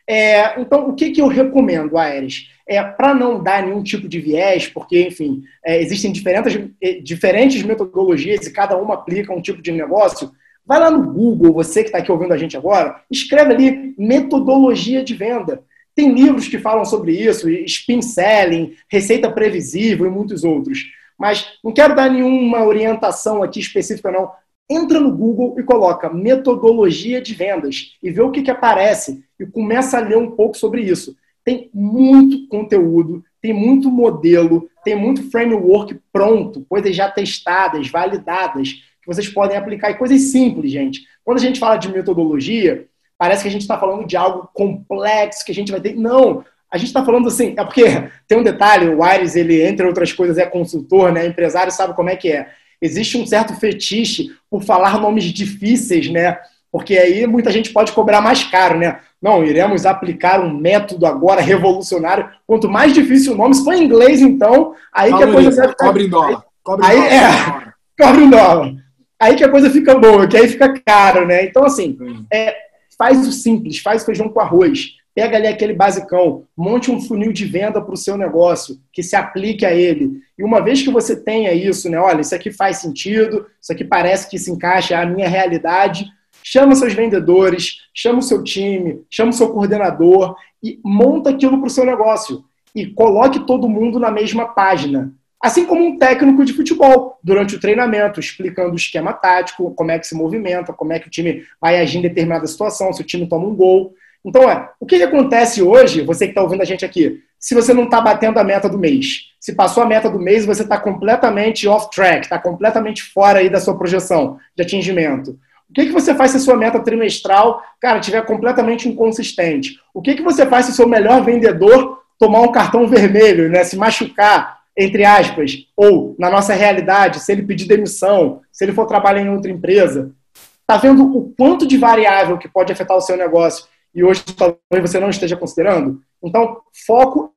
É, 0.07 0.59
então, 0.59 0.89
o 0.89 0.95
que, 0.95 1.11
que 1.11 1.21
eu 1.21 1.27
recomendo, 1.27 1.97
Aeres? 1.97 2.47
é, 2.71 2.81
para 2.81 3.13
não 3.13 3.43
dar 3.43 3.63
nenhum 3.63 3.83
tipo 3.83 4.07
de 4.07 4.21
viés, 4.21 4.65
porque, 4.65 5.07
enfim, 5.07 5.43
é, 5.65 5.81
existem 5.81 6.09
diferentes, 6.09 6.69
é, 6.81 6.93
diferentes 7.01 7.61
metodologias 7.63 8.47
e 8.47 8.53
cada 8.53 8.77
uma 8.77 8.93
aplica 8.93 9.33
um 9.33 9.41
tipo 9.41 9.61
de 9.61 9.73
negócio, 9.73 10.31
vai 10.71 10.79
lá 10.79 10.89
no 10.89 11.11
Google, 11.11 11.51
você 11.51 11.81
que 11.81 11.89
está 11.89 11.97
aqui 11.97 12.09
ouvindo 12.09 12.31
a 12.33 12.37
gente 12.37 12.55
agora, 12.55 13.01
escreve 13.11 13.53
ali 13.53 13.93
metodologia 13.97 15.03
de 15.03 15.13
venda. 15.13 15.65
Tem 15.93 16.13
livros 16.13 16.47
que 16.47 16.57
falam 16.57 16.85
sobre 16.85 17.11
isso, 17.11 17.49
spin 17.49 18.01
selling, 18.01 18.73
receita 18.89 19.29
previsível 19.29 20.05
e 20.05 20.09
muitos 20.09 20.45
outros. 20.45 20.85
Mas 21.19 21.45
não 21.61 21.73
quero 21.73 21.93
dar 21.93 22.09
nenhuma 22.09 22.63
orientação 22.63 23.43
aqui 23.43 23.59
específica, 23.59 24.09
não. 24.09 24.31
Entra 24.69 24.97
no 24.97 25.11
Google 25.11 25.59
e 25.59 25.63
coloca 25.63 26.09
metodologia 26.09 27.21
de 27.21 27.33
vendas 27.33 27.97
e 28.01 28.09
vê 28.09 28.21
o 28.21 28.31
que, 28.31 28.41
que 28.41 28.49
aparece 28.49 29.25
e 29.37 29.45
começa 29.45 29.97
a 29.97 30.01
ler 30.01 30.17
um 30.17 30.31
pouco 30.31 30.55
sobre 30.55 30.83
isso 30.83 31.17
tem 31.43 31.69
muito 31.73 32.47
conteúdo, 32.47 33.23
tem 33.41 33.53
muito 33.53 33.89
modelo, 33.89 34.69
tem 34.83 34.95
muito 34.95 35.29
framework 35.29 35.99
pronto, 36.13 36.65
coisas 36.69 36.95
já 36.95 37.09
testadas, 37.09 37.87
validadas, 37.87 38.83
que 39.01 39.07
vocês 39.07 39.27
podem 39.27 39.57
aplicar. 39.57 39.91
E 39.91 39.95
coisas 39.95 40.21
simples, 40.21 40.71
gente. 40.71 41.01
Quando 41.23 41.37
a 41.37 41.41
gente 41.41 41.59
fala 41.59 41.77
de 41.77 41.91
metodologia, 41.91 42.85
parece 43.17 43.43
que 43.43 43.49
a 43.49 43.51
gente 43.51 43.61
está 43.61 43.77
falando 43.77 44.05
de 44.05 44.15
algo 44.15 44.49
complexo, 44.53 45.45
que 45.45 45.51
a 45.51 45.55
gente 45.55 45.71
vai 45.71 45.81
ter. 45.81 45.95
Não! 45.95 46.43
A 46.71 46.77
gente 46.77 46.87
está 46.87 47.03
falando 47.03 47.27
assim, 47.27 47.53
é 47.57 47.63
porque 47.63 47.83
tem 48.27 48.37
um 48.37 48.43
detalhe, 48.43 48.87
o 48.87 49.03
Aires, 49.03 49.35
ele, 49.35 49.61
entre 49.61 49.85
outras 49.85 50.13
coisas, 50.13 50.37
é 50.37 50.45
consultor, 50.45 51.11
né? 51.11 51.25
Empresário 51.25 51.71
sabe 51.71 51.93
como 51.93 52.09
é 52.09 52.15
que 52.15 52.31
é. 52.31 52.49
Existe 52.81 53.17
um 53.17 53.27
certo 53.27 53.53
fetiche 53.53 54.31
por 54.49 54.63
falar 54.63 54.99
nomes 54.99 55.25
difíceis, 55.25 56.09
né? 56.09 56.39
Porque 56.71 56.97
aí 56.97 57.27
muita 57.27 57.51
gente 57.51 57.71
pode 57.71 57.91
cobrar 57.91 58.21
mais 58.21 58.43
caro, 58.45 58.79
né? 58.79 58.99
Não, 59.21 59.43
iremos 59.43 59.85
aplicar 59.85 60.39
um 60.39 60.51
método 60.51 61.05
agora 61.05 61.41
revolucionário. 61.41 62.29
Quanto 62.47 62.69
mais 62.69 62.93
difícil 62.93 63.33
o 63.33 63.37
nome, 63.37 63.53
se 63.53 63.63
for 63.63 63.73
em 63.73 63.83
inglês, 63.83 64.21
então, 64.21 64.73
aí 64.91 65.13
que 65.13 65.23
a 65.23 65.31
coisa 65.31 65.51
ficar... 65.51 65.75
Cobre 65.75 66.05
em 66.05 66.09
dólar. 66.09 66.43
Cobre 66.63 66.85
aí, 66.87 66.95
dólar. 66.95 67.75
É, 67.99 68.03
cobre 68.03 68.23
em 68.23 68.29
dólar. 68.29 68.73
Aí 69.21 69.35
que 69.35 69.43
a 69.43 69.49
coisa 69.49 69.69
fica 69.69 69.97
boa, 69.97 70.27
que 70.27 70.35
aí 70.35 70.47
fica 70.47 70.73
caro, 70.85 71.27
né? 71.27 71.45
Então, 71.45 71.63
assim, 71.63 71.97
é, 72.33 72.55
faz 72.97 73.27
o 73.27 73.31
simples, 73.31 73.79
faz 73.79 74.03
feijão 74.03 74.29
com 74.29 74.39
arroz. 74.39 74.95
Pega 75.13 75.37
ali 75.37 75.47
aquele 75.47 75.73
basicão, 75.73 76.45
monte 76.55 76.89
um 76.89 77.01
funil 77.01 77.33
de 77.33 77.45
venda 77.45 77.81
para 77.81 77.93
o 77.93 77.97
seu 77.97 78.17
negócio, 78.17 78.77
que 78.93 79.03
se 79.03 79.15
aplique 79.15 79.65
a 79.65 79.73
ele. 79.73 80.21
E 80.37 80.43
uma 80.43 80.61
vez 80.61 80.81
que 80.81 80.89
você 80.89 81.15
tenha 81.15 81.53
isso, 81.53 81.89
né? 81.89 81.99
Olha, 81.99 82.21
isso 82.21 82.33
aqui 82.33 82.49
faz 82.49 82.77
sentido, 82.77 83.45
isso 83.61 83.71
aqui 83.71 83.83
parece 83.83 84.29
que 84.29 84.39
se 84.39 84.49
encaixa 84.49 84.97
à 84.97 85.05
minha 85.05 85.27
realidade, 85.27 86.05
Chama 86.43 86.75
seus 86.75 86.93
vendedores, 86.93 87.87
chama 87.93 88.19
o 88.19 88.23
seu 88.23 88.43
time, 88.43 89.03
chama 89.09 89.29
o 89.29 89.33
seu 89.33 89.49
coordenador 89.49 90.35
e 90.63 90.79
monta 90.83 91.29
aquilo 91.29 91.59
para 91.59 91.67
o 91.67 91.69
seu 91.71 91.85
negócio. 91.85 92.43
E 92.73 92.87
coloque 92.87 93.45
todo 93.45 93.69
mundo 93.69 93.99
na 93.99 94.09
mesma 94.09 94.45
página. 94.45 95.13
Assim 95.41 95.65
como 95.65 95.83
um 95.83 95.97
técnico 95.97 96.45
de 96.45 96.53
futebol, 96.53 97.17
durante 97.23 97.55
o 97.55 97.59
treinamento, 97.59 98.19
explicando 98.19 98.73
o 98.73 98.75
esquema 98.75 99.11
tático, 99.11 99.73
como 99.73 99.89
é 99.89 99.97
que 99.97 100.05
se 100.05 100.13
movimenta, 100.13 100.71
como 100.71 100.93
é 100.93 100.99
que 100.99 101.07
o 101.07 101.11
time 101.11 101.43
vai 101.59 101.79
agir 101.79 101.97
em 101.97 102.03
determinada 102.03 102.45
situação, 102.45 102.93
se 102.93 103.01
o 103.01 103.05
time 103.05 103.27
toma 103.27 103.47
um 103.47 103.55
gol. 103.55 103.95
Então, 104.23 104.47
é, 104.47 104.69
o 104.79 104.85
que, 104.85 104.97
que 104.97 105.03
acontece 105.03 105.63
hoje, 105.63 106.01
você 106.03 106.25
que 106.25 106.31
está 106.31 106.43
ouvindo 106.43 106.61
a 106.61 106.65
gente 106.65 106.85
aqui, 106.85 107.21
se 107.39 107.55
você 107.55 107.73
não 107.73 107.85
está 107.85 107.99
batendo 107.99 108.37
a 108.37 108.43
meta 108.43 108.69
do 108.69 108.77
mês? 108.77 109.31
Se 109.39 109.55
passou 109.55 109.81
a 109.81 109.85
meta 109.87 110.07
do 110.07 110.19
mês, 110.19 110.45
você 110.45 110.61
está 110.61 110.77
completamente 110.77 111.67
off 111.67 111.89
track, 111.89 112.25
está 112.25 112.37
completamente 112.37 113.01
fora 113.01 113.39
aí 113.39 113.49
da 113.49 113.59
sua 113.59 113.75
projeção 113.75 114.37
de 114.55 114.61
atingimento. 114.61 115.39
O 115.67 115.73
que, 115.73 115.85
que 115.85 115.91
você 115.91 116.13
faz 116.13 116.31
se 116.31 116.37
a 116.37 116.39
sua 116.39 116.55
meta 116.55 116.79
trimestral, 116.81 117.63
cara, 117.79 117.97
estiver 117.97 118.23
completamente 118.25 118.87
inconsistente? 118.87 119.79
O 119.91 120.03
que, 120.03 120.13
que 120.13 120.21
você 120.21 120.45
faz 120.45 120.67
se 120.67 120.71
o 120.73 120.75
seu 120.75 120.87
melhor 120.87 121.23
vendedor 121.23 122.03
tomar 122.19 122.41
um 122.41 122.51
cartão 122.51 122.87
vermelho, 122.87 123.49
né, 123.49 123.63
se 123.63 123.75
machucar, 123.75 124.60
entre 124.77 125.03
aspas, 125.03 125.67
ou, 125.75 126.15
na 126.17 126.29
nossa 126.29 126.53
realidade, 126.53 127.19
se 127.19 127.31
ele 127.31 127.43
pedir 127.43 127.67
demissão, 127.67 128.41
se 128.51 128.63
ele 128.63 128.73
for 128.73 128.85
trabalhar 128.85 129.21
em 129.21 129.29
outra 129.29 129.51
empresa? 129.51 130.13
Está 130.61 130.77
vendo 130.77 131.05
o 131.05 131.33
quanto 131.35 131.67
de 131.67 131.77
variável 131.77 132.37
que 132.37 132.47
pode 132.47 132.71
afetar 132.71 132.95
o 132.95 133.01
seu 133.01 133.17
negócio 133.17 133.65
e 133.93 134.03
hoje 134.03 134.23
talvez 134.23 134.59
você 134.81 134.99
não 134.99 135.09
esteja 135.09 135.35
considerando? 135.35 136.01
Então, 136.23 136.61
foco 136.85 137.33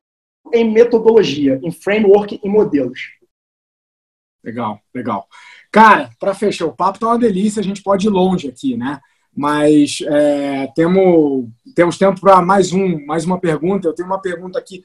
em 0.52 0.70
metodologia, 0.70 1.58
em 1.62 1.72
framework 1.72 2.40
e 2.42 2.48
modelos. 2.48 3.00
Legal, 4.42 4.78
legal. 4.94 5.26
Cara, 5.72 6.10
para 6.20 6.34
fechar, 6.34 6.66
o 6.66 6.76
papo 6.76 7.00
tá 7.00 7.08
uma 7.08 7.18
delícia, 7.18 7.60
a 7.60 7.64
gente 7.64 7.82
pode 7.82 8.06
ir 8.06 8.10
longe 8.10 8.46
aqui, 8.46 8.76
né? 8.76 9.00
Mas 9.36 9.98
é, 10.06 10.68
temos, 10.76 11.48
temos 11.74 11.98
tempo 11.98 12.20
para 12.20 12.40
mais 12.40 12.72
um, 12.72 13.04
mais 13.04 13.24
uma 13.24 13.40
pergunta. 13.40 13.88
Eu 13.88 13.94
tenho 13.94 14.06
uma 14.06 14.20
pergunta 14.20 14.58
aqui. 14.58 14.84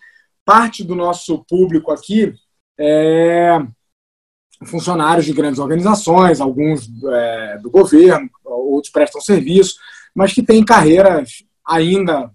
Parte 0.50 0.84
do 0.84 0.96
nosso 0.96 1.46
público 1.48 1.92
aqui 1.92 2.34
é 2.76 3.62
funcionários 4.66 5.24
de 5.24 5.32
grandes 5.32 5.60
organizações, 5.60 6.42
alguns 6.42 6.90
é, 7.06 7.60
do 7.60 7.70
governo, 7.70 8.28
outros 8.44 8.92
prestam 8.92 9.22
serviço, 9.22 9.76
mas 10.12 10.34
que 10.34 10.42
têm 10.42 10.66
carreiras 10.66 11.44
ainda 11.64 12.32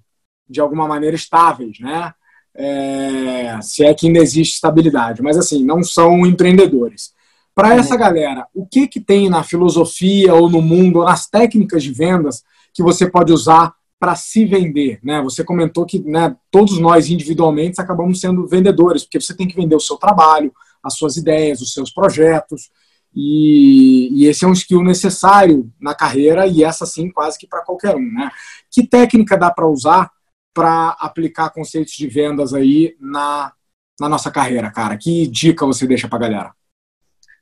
de 0.48 0.60
alguma 0.60 0.86
maneira 0.86 1.16
estáveis, 1.16 1.80
né? 1.80 2.14
É, 2.54 3.60
se 3.60 3.84
é 3.84 3.92
que 3.92 4.06
ainda 4.06 4.20
existe 4.20 4.54
estabilidade, 4.54 5.20
mas 5.20 5.36
assim, 5.36 5.64
não 5.64 5.82
são 5.82 6.24
empreendedores. 6.24 7.12
Para 7.52 7.70
uhum. 7.70 7.80
essa 7.80 7.96
galera, 7.96 8.46
o 8.54 8.64
que, 8.64 8.86
que 8.86 9.00
tem 9.00 9.28
na 9.28 9.42
filosofia 9.42 10.36
ou 10.36 10.48
no 10.48 10.62
mundo, 10.62 11.00
ou 11.00 11.04
nas 11.04 11.26
técnicas 11.26 11.82
de 11.82 11.92
vendas 11.92 12.44
que 12.72 12.80
você 12.80 13.10
pode 13.10 13.32
usar 13.32 13.74
para 14.04 14.14
se 14.16 14.44
vender? 14.44 14.98
Né? 15.02 15.22
Você 15.22 15.42
comentou 15.42 15.86
que 15.86 15.98
né, 15.98 16.36
todos 16.50 16.78
nós 16.78 17.08
individualmente 17.08 17.80
acabamos 17.80 18.20
sendo 18.20 18.46
vendedores, 18.46 19.02
porque 19.02 19.18
você 19.18 19.34
tem 19.34 19.48
que 19.48 19.56
vender 19.56 19.74
o 19.74 19.80
seu 19.80 19.96
trabalho, 19.96 20.52
as 20.82 20.98
suas 20.98 21.16
ideias, 21.16 21.62
os 21.62 21.72
seus 21.72 21.90
projetos. 21.90 22.70
E, 23.16 24.10
e, 24.12 24.26
esse 24.26 24.44
é 24.44 24.48
um 24.48 24.52
skill 24.52 24.82
necessário 24.82 25.72
na 25.80 25.94
carreira 25.94 26.46
e 26.46 26.62
essa 26.62 26.84
sim 26.84 27.10
quase 27.10 27.38
que 27.38 27.46
para 27.46 27.62
qualquer 27.64 27.96
um, 27.96 28.12
né? 28.12 28.30
Que 28.70 28.86
técnica 28.86 29.38
dá 29.38 29.50
para 29.50 29.66
usar 29.66 30.10
para 30.52 30.90
aplicar 31.00 31.48
conceitos 31.48 31.94
de 31.94 32.06
vendas 32.06 32.52
aí 32.52 32.94
na, 33.00 33.54
na 33.98 34.06
nossa 34.06 34.30
carreira, 34.30 34.70
cara? 34.70 34.98
Que 34.98 35.26
dica 35.26 35.64
você 35.64 35.86
deixa 35.86 36.08
para 36.08 36.18
galera? 36.18 36.52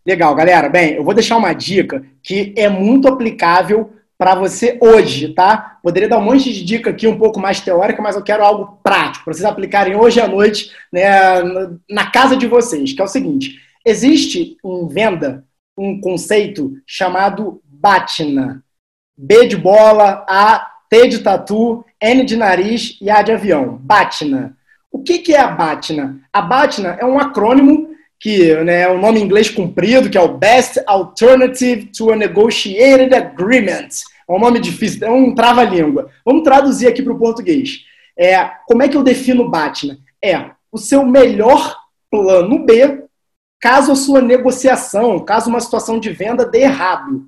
Legal, 0.07 0.33
galera. 0.37 0.69
Bem, 0.69 0.93
eu 0.93 1.03
vou 1.03 1.13
deixar 1.13 1.39
uma 1.39 1.55
dica 1.55 2.07
que 2.23 2.55
é 2.57 2.69
muito 2.69 3.09
aplicável 3.09 3.93
para 4.23 4.37
você 4.37 4.79
hoje, 4.81 5.35
tá? 5.35 5.81
Poderia 5.83 6.09
dar 6.09 6.19
um 6.19 6.23
monte 6.23 6.53
de 6.53 6.65
dica 6.65 6.91
aqui, 6.91 7.09
um 7.09 7.19
pouco 7.19 7.41
mais 7.41 7.61
teórica, 7.61 8.01
mas 8.01 8.15
eu 8.15 8.23
quero 8.23 8.45
algo 8.45 8.79
prático, 8.81 9.25
para 9.25 9.35
vocês 9.35 9.45
aplicarem 9.45 9.97
hoje 9.97 10.21
à 10.21 10.29
noite 10.29 10.71
né, 10.93 11.43
na 11.91 12.09
casa 12.09 12.37
de 12.37 12.47
vocês, 12.47 12.93
que 12.93 13.03
é 13.03 13.05
o 13.05 13.09
seguinte: 13.09 13.59
existe 13.85 14.57
em 14.65 14.87
venda 14.87 15.45
um 15.77 16.01
conceito 16.01 16.73
chamado 16.87 17.61
BATNA. 17.65 18.63
B 19.19 19.49
de 19.49 19.57
bola, 19.57 20.25
A, 20.29 20.69
T 20.89 21.09
de 21.09 21.19
tatu, 21.19 21.85
N 22.01 22.25
de 22.25 22.37
nariz 22.37 22.97
e 23.01 23.11
A 23.11 23.23
de 23.23 23.33
avião. 23.33 23.77
BATNA. 23.83 24.57
O 24.93 25.03
que, 25.03 25.35
é 25.35 25.41
a 25.41 25.49
BATNA? 25.49 26.21
A 26.33 26.41
BATNA 26.41 26.97
é 27.01 27.05
um 27.05 27.19
acrônimo 27.19 27.89
que 28.21 28.55
né, 28.63 28.83
é 28.83 28.89
um 28.89 29.01
nome 29.01 29.19
em 29.19 29.25
inglês 29.25 29.51
comprido, 29.51 30.09
que 30.09 30.17
é 30.17 30.23
o 30.23 30.39
Best 30.39 30.81
Alternative 30.87 31.87
to 31.87 32.13
a 32.13 32.17
Negotiated 32.17 33.13
Agreement. 33.13 34.12
É 34.33 34.37
um 34.37 34.41
nome 34.41 34.61
difícil, 34.61 35.07
é 35.07 35.11
um 35.11 35.35
trava-língua. 35.35 36.11
Vamos 36.25 36.43
traduzir 36.43 36.87
aqui 36.87 37.03
para 37.03 37.13
o 37.13 37.19
português. 37.19 37.85
É, 38.17 38.45
como 38.67 38.83
é 38.83 38.89
que 38.89 38.97
eu 38.97 39.03
defino 39.03 39.51
BATNA? 39.51 39.99
É 40.23 40.53
o 40.71 40.79
seu 40.79 41.05
melhor 41.05 41.77
plano 42.11 42.65
B 42.65 43.05
caso 43.61 43.93
a 43.93 43.97
sua 43.97 44.21
negociação, 44.21 45.21
caso 45.21 45.49
uma 45.49 45.61
situação 45.61 46.01
de 46.01 46.11
venda 46.11 46.45
dê 46.45 46.63
errado. 46.63 47.27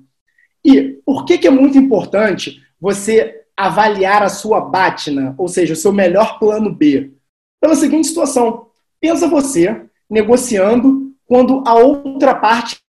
E 0.65 0.99
por 1.05 1.25
que, 1.25 1.37
que 1.37 1.47
é 1.47 1.51
muito 1.51 1.77
importante 1.77 2.61
você 2.81 3.43
avaliar 3.55 4.21
a 4.21 4.27
sua 4.27 4.59
BATNA, 4.59 5.35
ou 5.37 5.47
seja, 5.47 5.73
o 5.73 5.77
seu 5.77 5.93
melhor 5.93 6.39
plano 6.39 6.73
B? 6.73 7.13
Pela 7.61 7.75
seguinte 7.75 8.07
situação. 8.07 8.67
Pensa 8.99 9.27
você 9.27 9.85
negociando 10.09 11.13
quando 11.25 11.63
a 11.65 11.75
outra 11.75 12.35
parte 12.35 12.79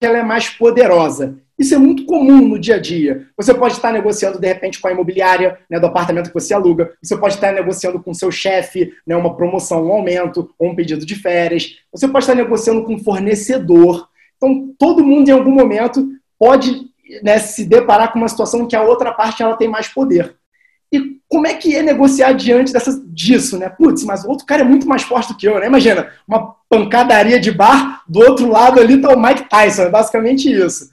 ela 0.00 0.18
é 0.18 0.22
mais 0.22 0.50
poderosa. 0.50 1.42
Isso 1.64 1.74
é 1.74 1.78
muito 1.78 2.04
comum 2.04 2.46
no 2.46 2.58
dia 2.58 2.74
a 2.74 2.78
dia. 2.78 3.26
Você 3.38 3.54
pode 3.54 3.72
estar 3.72 3.90
negociando, 3.90 4.38
de 4.38 4.46
repente, 4.46 4.78
com 4.78 4.86
a 4.86 4.92
imobiliária 4.92 5.58
né, 5.70 5.80
do 5.80 5.86
apartamento 5.86 6.28
que 6.28 6.34
você 6.34 6.52
aluga. 6.52 6.92
Você 7.02 7.16
pode 7.16 7.36
estar 7.36 7.52
negociando 7.52 7.98
com 8.02 8.12
seu 8.12 8.30
chefe 8.30 8.92
né, 9.06 9.16
uma 9.16 9.34
promoção, 9.34 9.86
um 9.86 9.92
aumento 9.92 10.50
ou 10.58 10.68
um 10.68 10.74
pedido 10.74 11.06
de 11.06 11.14
férias. 11.14 11.78
Você 11.90 12.06
pode 12.06 12.24
estar 12.24 12.34
negociando 12.34 12.84
com 12.84 12.92
um 12.92 12.98
fornecedor. 12.98 14.06
Então, 14.36 14.74
todo 14.78 15.02
mundo, 15.02 15.30
em 15.30 15.32
algum 15.32 15.52
momento, 15.52 16.06
pode 16.38 16.82
né, 17.22 17.38
se 17.38 17.64
deparar 17.64 18.12
com 18.12 18.18
uma 18.18 18.28
situação 18.28 18.60
em 18.60 18.66
que 18.66 18.76
a 18.76 18.82
outra 18.82 19.10
parte 19.10 19.42
ela 19.42 19.56
tem 19.56 19.66
mais 19.66 19.88
poder. 19.88 20.36
E 20.92 21.18
como 21.30 21.46
é 21.46 21.54
que 21.54 21.74
é 21.74 21.82
negociar 21.82 22.32
diante 22.32 22.74
dessas, 22.74 23.00
disso, 23.06 23.58
né? 23.58 23.70
Putz, 23.70 24.04
mas 24.04 24.22
o 24.22 24.28
outro 24.28 24.44
cara 24.44 24.60
é 24.60 24.66
muito 24.66 24.86
mais 24.86 25.02
forte 25.02 25.28
do 25.28 25.36
que 25.38 25.48
eu, 25.48 25.58
né? 25.58 25.66
Imagina, 25.66 26.10
uma 26.28 26.54
pancadaria 26.68 27.40
de 27.40 27.50
bar, 27.50 28.02
do 28.06 28.20
outro 28.20 28.50
lado 28.50 28.78
ali 28.78 29.00
tá 29.00 29.08
o 29.08 29.18
Mike 29.18 29.48
Tyson, 29.48 29.84
é 29.84 29.90
basicamente 29.90 30.52
isso. 30.52 30.92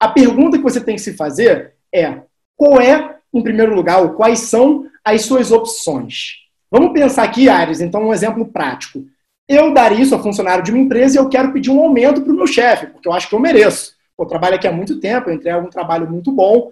A 0.00 0.08
pergunta 0.08 0.56
que 0.56 0.64
você 0.64 0.80
tem 0.80 0.96
que 0.96 1.02
se 1.02 1.14
fazer 1.14 1.74
é: 1.92 2.22
qual 2.56 2.80
é, 2.80 3.16
em 3.32 3.42
primeiro 3.42 3.74
lugar, 3.74 4.02
ou 4.02 4.10
quais 4.10 4.40
são 4.40 4.86
as 5.04 5.22
suas 5.22 5.50
opções? 5.50 6.44
Vamos 6.70 6.92
pensar 6.92 7.22
aqui, 7.22 7.48
Ares, 7.48 7.80
então, 7.80 8.08
um 8.08 8.12
exemplo 8.12 8.46
prático. 8.46 9.04
Eu 9.48 9.72
daria 9.72 10.00
isso 10.00 10.14
a 10.14 10.18
funcionário 10.18 10.64
de 10.64 10.70
uma 10.70 10.80
empresa 10.80 11.16
e 11.16 11.20
eu 11.20 11.28
quero 11.28 11.52
pedir 11.52 11.70
um 11.70 11.80
aumento 11.80 12.22
para 12.22 12.32
o 12.32 12.36
meu 12.36 12.46
chefe, 12.46 12.86
porque 12.86 13.06
eu 13.06 13.12
acho 13.12 13.28
que 13.28 13.34
eu 13.34 13.40
mereço. 13.40 13.94
Eu 14.18 14.26
trabalho 14.26 14.54
aqui 14.54 14.66
há 14.66 14.72
muito 14.72 14.98
tempo, 15.00 15.28
eu 15.28 15.34
entrego 15.34 15.66
um 15.66 15.70
trabalho 15.70 16.10
muito 16.10 16.32
bom. 16.32 16.70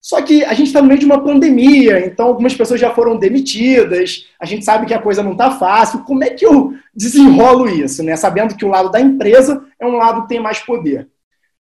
Só 0.00 0.20
que 0.22 0.44
a 0.44 0.52
gente 0.52 0.66
está 0.66 0.80
no 0.82 0.88
meio 0.88 1.00
de 1.00 1.06
uma 1.06 1.22
pandemia, 1.22 2.06
então 2.06 2.26
algumas 2.26 2.54
pessoas 2.54 2.78
já 2.78 2.94
foram 2.94 3.16
demitidas, 3.16 4.28
a 4.38 4.44
gente 4.44 4.64
sabe 4.64 4.86
que 4.86 4.92
a 4.92 5.00
coisa 5.00 5.22
não 5.22 5.32
está 5.32 5.50
fácil. 5.52 6.04
Como 6.04 6.22
é 6.22 6.30
que 6.30 6.44
eu 6.44 6.74
desenrolo 6.94 7.68
isso, 7.68 8.02
né? 8.02 8.14
Sabendo 8.14 8.54
que 8.54 8.64
o 8.64 8.68
lado 8.68 8.90
da 8.90 9.00
empresa 9.00 9.64
é 9.80 9.86
um 9.86 9.96
lado 9.96 10.22
que 10.22 10.28
tem 10.28 10.40
mais 10.40 10.58
poder 10.60 11.08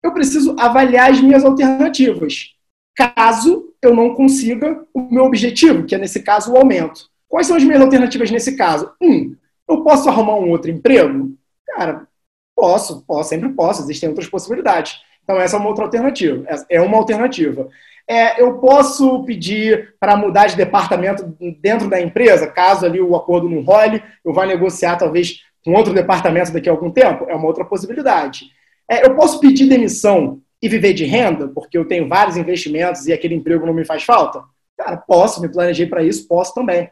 eu 0.03 0.13
preciso 0.13 0.55
avaliar 0.59 1.09
as 1.09 1.21
minhas 1.21 1.45
alternativas, 1.45 2.53
caso 2.95 3.73
eu 3.81 3.95
não 3.95 4.13
consiga 4.13 4.83
o 4.93 5.01
meu 5.13 5.23
objetivo, 5.23 5.85
que 5.85 5.95
é, 5.95 5.97
nesse 5.97 6.21
caso, 6.21 6.51
o 6.51 6.57
aumento. 6.57 7.09
Quais 7.27 7.47
são 7.47 7.55
as 7.55 7.63
minhas 7.63 7.81
alternativas 7.81 8.29
nesse 8.29 8.55
caso? 8.55 8.91
Um, 9.01 9.35
eu 9.67 9.83
posso 9.83 10.07
arrumar 10.09 10.35
um 10.35 10.49
outro 10.49 10.69
emprego? 10.69 11.31
Cara, 11.67 12.07
posso, 12.55 13.01
posso, 13.05 13.29
sempre 13.29 13.49
posso, 13.49 13.81
existem 13.81 14.09
outras 14.09 14.27
possibilidades. 14.27 15.01
Então, 15.23 15.39
essa 15.39 15.55
é 15.55 15.59
uma 15.59 15.69
outra 15.69 15.85
alternativa. 15.85 16.45
É 16.69 16.81
uma 16.81 16.97
alternativa. 16.97 17.69
É, 18.07 18.41
eu 18.41 18.59
posso 18.59 19.23
pedir 19.23 19.95
para 19.99 20.17
mudar 20.17 20.47
de 20.47 20.57
departamento 20.57 21.35
dentro 21.61 21.89
da 21.89 22.01
empresa, 22.01 22.47
caso 22.47 22.85
ali 22.85 22.99
o 22.99 23.15
acordo 23.15 23.49
não 23.49 23.63
role, 23.63 24.03
eu 24.23 24.33
vá 24.33 24.45
negociar 24.45 24.97
talvez 24.97 25.41
com 25.63 25.73
outro 25.73 25.93
departamento 25.93 26.51
daqui 26.51 26.67
a 26.67 26.71
algum 26.71 26.91
tempo? 26.91 27.25
É 27.29 27.35
uma 27.35 27.47
outra 27.47 27.63
possibilidade. 27.63 28.51
É, 28.89 29.05
eu 29.05 29.15
posso 29.15 29.39
pedir 29.39 29.67
demissão 29.67 30.41
e 30.61 30.69
viver 30.69 30.93
de 30.93 31.05
renda, 31.05 31.47
porque 31.49 31.77
eu 31.77 31.85
tenho 31.85 32.07
vários 32.07 32.37
investimentos 32.37 33.05
e 33.07 33.13
aquele 33.13 33.35
emprego 33.35 33.65
não 33.65 33.73
me 33.73 33.85
faz 33.85 34.03
falta? 34.03 34.43
Cara, 34.77 34.97
posso, 34.97 35.41
me 35.41 35.49
planejei 35.49 35.85
para 35.85 36.03
isso, 36.03 36.27
posso 36.27 36.53
também. 36.53 36.89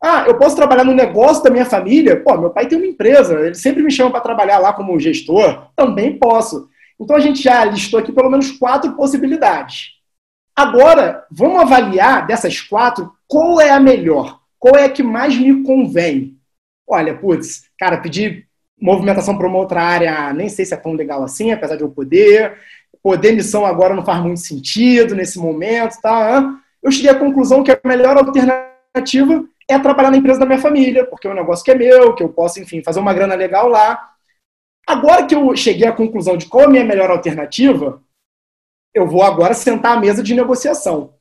Ah, 0.00 0.24
eu 0.28 0.38
posso 0.38 0.54
trabalhar 0.54 0.84
no 0.84 0.94
negócio 0.94 1.42
da 1.42 1.50
minha 1.50 1.64
família? 1.64 2.22
Pô, 2.22 2.36
meu 2.38 2.50
pai 2.50 2.68
tem 2.68 2.78
uma 2.78 2.86
empresa, 2.86 3.34
ele 3.40 3.54
sempre 3.54 3.82
me 3.82 3.90
chama 3.90 4.10
para 4.10 4.20
trabalhar 4.20 4.58
lá 4.58 4.72
como 4.72 4.98
gestor. 5.00 5.68
Também 5.74 6.18
posso. 6.18 6.68
Então 7.00 7.16
a 7.16 7.20
gente 7.20 7.42
já 7.42 7.64
listou 7.64 7.98
aqui 7.98 8.12
pelo 8.12 8.30
menos 8.30 8.52
quatro 8.52 8.94
possibilidades. 8.94 9.98
Agora, 10.54 11.24
vamos 11.30 11.60
avaliar 11.60 12.26
dessas 12.26 12.60
quatro 12.60 13.12
qual 13.26 13.60
é 13.60 13.70
a 13.70 13.80
melhor, 13.80 14.40
qual 14.58 14.76
é 14.76 14.84
a 14.84 14.90
que 14.90 15.02
mais 15.02 15.36
me 15.36 15.62
convém. 15.62 16.36
Olha, 16.88 17.16
putz, 17.16 17.64
cara, 17.78 17.98
pedir 17.98 18.47
movimentação 18.80 19.36
para 19.36 19.46
uma 19.46 19.58
outra 19.58 19.82
área, 19.82 20.32
nem 20.32 20.48
sei 20.48 20.64
se 20.64 20.74
é 20.74 20.76
tão 20.76 20.92
legal 20.92 21.22
assim, 21.22 21.52
apesar 21.52 21.76
de 21.76 21.82
eu 21.82 21.90
poder. 21.90 22.56
Poder 23.02 23.32
missão 23.32 23.64
agora 23.64 23.94
não 23.94 24.04
faz 24.04 24.22
muito 24.22 24.40
sentido 24.40 25.14
nesse 25.14 25.38
momento, 25.38 26.00
tá? 26.00 26.58
Eu 26.82 26.90
cheguei 26.90 27.10
à 27.10 27.14
conclusão 27.14 27.62
que 27.62 27.70
a 27.70 27.80
melhor 27.84 28.16
alternativa 28.16 29.44
é 29.68 29.78
trabalhar 29.78 30.10
na 30.10 30.16
empresa 30.16 30.40
da 30.40 30.46
minha 30.46 30.58
família, 30.58 31.04
porque 31.06 31.26
é 31.26 31.30
um 31.30 31.34
negócio 31.34 31.64
que 31.64 31.70
é 31.70 31.74
meu, 31.74 32.14
que 32.14 32.22
eu 32.22 32.28
posso, 32.28 32.60
enfim, 32.60 32.82
fazer 32.82 33.00
uma 33.00 33.12
grana 33.12 33.34
legal 33.34 33.68
lá. 33.68 34.12
Agora 34.86 35.26
que 35.26 35.34
eu 35.34 35.54
cheguei 35.54 35.86
à 35.86 35.92
conclusão 35.92 36.36
de 36.36 36.46
qual 36.46 36.64
é 36.64 36.66
a 36.66 36.70
minha 36.70 36.84
melhor 36.84 37.10
alternativa, 37.10 38.02
eu 38.94 39.06
vou 39.06 39.22
agora 39.22 39.52
sentar 39.52 39.96
à 39.96 40.00
mesa 40.00 40.22
de 40.22 40.34
negociação. 40.34 41.14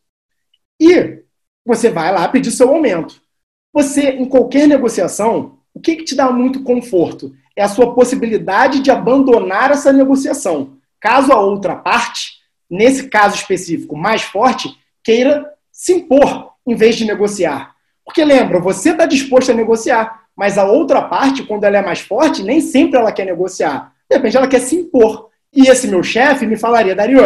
E 0.79 1.23
você 1.65 1.89
vai 1.89 2.13
lá 2.13 2.27
pedir 2.29 2.51
seu 2.51 2.69
aumento. 2.69 3.21
Você, 3.73 4.11
em 4.11 4.25
qualquer 4.25 4.67
negociação, 4.67 5.59
o 5.73 5.79
que, 5.79 5.97
que 5.97 6.05
te 6.05 6.15
dá 6.15 6.31
muito 6.31 6.63
conforto? 6.63 7.35
É 7.57 7.63
a 7.63 7.67
sua 7.67 7.95
possibilidade 7.95 8.79
de 8.81 8.91
abandonar 8.91 9.71
essa 9.71 9.91
negociação. 9.91 10.73
Caso 11.01 11.33
a 11.33 11.41
outra 11.41 11.75
parte, 11.75 12.33
nesse 12.69 13.09
caso 13.09 13.35
específico 13.35 13.97
mais 13.97 14.21
forte, 14.21 14.77
queira 15.03 15.51
se 15.71 15.93
impor 15.93 16.51
em 16.67 16.75
vez 16.75 16.95
de 16.95 17.03
negociar. 17.03 17.75
Porque 18.05 18.23
lembra, 18.23 18.59
você 18.59 18.91
está 18.91 19.07
disposto 19.07 19.51
a 19.51 19.55
negociar, 19.55 20.21
mas 20.35 20.57
a 20.59 20.65
outra 20.65 21.01
parte, 21.01 21.43
quando 21.43 21.63
ela 21.63 21.77
é 21.77 21.81
mais 21.81 21.99
forte, 21.99 22.43
nem 22.43 22.61
sempre 22.61 22.99
ela 22.99 23.11
quer 23.11 23.25
negociar. 23.25 23.91
De 24.09 24.15
repente 24.15 24.37
ela 24.37 24.47
quer 24.47 24.61
se 24.61 24.75
impor. 24.75 25.29
E 25.51 25.67
esse 25.67 25.87
meu 25.87 26.03
chefe 26.03 26.45
me 26.45 26.57
falaria, 26.57 26.95
Dario, 26.95 27.19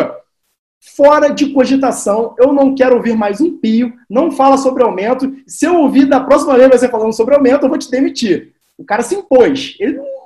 fora 0.95 1.27
de 1.27 1.51
cogitação, 1.51 2.35
eu 2.39 2.53
não 2.53 2.73
quero 2.73 2.95
ouvir 2.95 3.17
mais 3.17 3.41
um 3.41 3.57
pio, 3.57 3.93
não 4.09 4.31
fala 4.31 4.57
sobre 4.57 4.81
aumento. 4.81 5.35
Se 5.45 5.65
eu 5.65 5.75
ouvir 5.75 6.05
da 6.05 6.21
próxima 6.21 6.57
vez 6.57 6.69
você 6.69 6.87
falando 6.87 7.13
sobre 7.13 7.35
aumento, 7.35 7.65
eu 7.65 7.69
vou 7.69 7.77
te 7.77 7.91
demitir. 7.91 8.53
O 8.77 8.85
cara 8.85 9.03
se 9.03 9.13
impôs. 9.13 9.75
Ele 9.79 9.97
não 9.97 10.20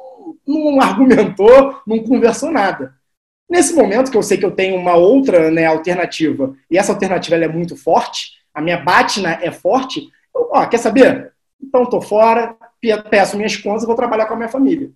não 0.48 0.80
argumentou, 0.82 1.82
não 1.86 2.00
conversou 2.00 2.52
nada. 2.52 2.93
Nesse 3.50 3.74
momento 3.74 4.10
que 4.10 4.18
eu 4.18 4.24
sei 4.24 4.38
que 4.38 4.46
eu 4.46 4.52
tenho 4.52 4.76
uma 4.76 4.96
outra 4.96 5.52
né, 5.52 5.66
alternativa, 5.66 6.56
e 6.70 6.78
essa 6.78 6.91
alternativa 6.91 7.36
é 7.36 7.48
muito 7.48 7.76
forte, 7.76 8.34
a 8.54 8.62
minha 8.62 8.78
batina 8.78 9.39
é 9.41 9.52
forte, 9.52 10.10
eu, 10.34 10.50
ó, 10.52 10.66
quer 10.66 10.78
saber? 10.78 11.34
Então 11.62 11.84
estou 11.84 12.02
fora, 12.02 12.56
peço 13.10 13.38
minhas 13.38 13.56
contas 13.56 13.84
e 13.84 13.88
vou 13.88 13.96
trabalhar 13.96 14.26
com 14.26 14.34
a 14.34 14.38
minha 14.38 14.50
família. 14.50 14.91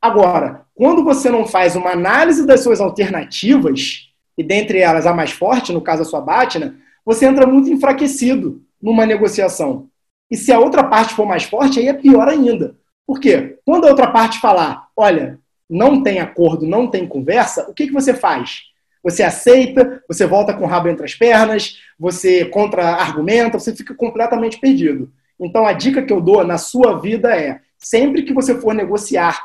Agora, 0.00 0.66
quando 0.74 1.04
você 1.04 1.30
não 1.30 1.46
faz 1.46 1.74
uma 1.74 1.90
análise 1.90 2.46
das 2.46 2.60
suas 2.62 2.80
alternativas, 2.80 4.12
e 4.36 4.42
dentre 4.42 4.78
elas 4.78 5.06
a 5.06 5.14
mais 5.14 5.30
forte, 5.30 5.72
no 5.72 5.80
caso 5.80 6.02
a 6.02 6.04
sua 6.04 6.20
batina, 6.20 6.76
você 7.04 7.26
entra 7.26 7.46
muito 7.46 7.70
enfraquecido 7.70 8.62
numa 8.80 9.06
negociação. 9.06 9.88
E 10.30 10.36
se 10.36 10.52
a 10.52 10.58
outra 10.58 10.84
parte 10.84 11.14
for 11.14 11.26
mais 11.26 11.44
forte, 11.44 11.78
aí 11.78 11.88
é 11.88 11.94
pior 11.94 12.28
ainda. 12.28 12.76
Por 13.06 13.20
quê? 13.20 13.58
Quando 13.64 13.86
a 13.86 13.90
outra 13.90 14.10
parte 14.10 14.40
falar, 14.40 14.88
olha, 14.96 15.38
não 15.68 16.02
tem 16.02 16.18
acordo, 16.18 16.66
não 16.66 16.88
tem 16.88 17.06
conversa, 17.06 17.68
o 17.68 17.74
que, 17.74 17.86
que 17.86 17.92
você 17.92 18.12
faz? 18.12 18.62
Você 19.02 19.22
aceita, 19.22 20.02
você 20.08 20.26
volta 20.26 20.52
com 20.52 20.64
o 20.64 20.66
rabo 20.66 20.88
entre 20.88 21.04
as 21.04 21.14
pernas, 21.14 21.78
você 21.98 22.44
contra-argumenta, 22.46 23.58
você 23.58 23.74
fica 23.74 23.94
completamente 23.94 24.58
perdido. 24.58 25.12
Então, 25.38 25.64
a 25.66 25.72
dica 25.72 26.02
que 26.02 26.12
eu 26.12 26.20
dou 26.20 26.44
na 26.44 26.58
sua 26.58 26.98
vida 26.98 27.36
é: 27.36 27.60
sempre 27.78 28.22
que 28.22 28.34
você 28.34 28.60
for 28.60 28.74
negociar 28.74 29.40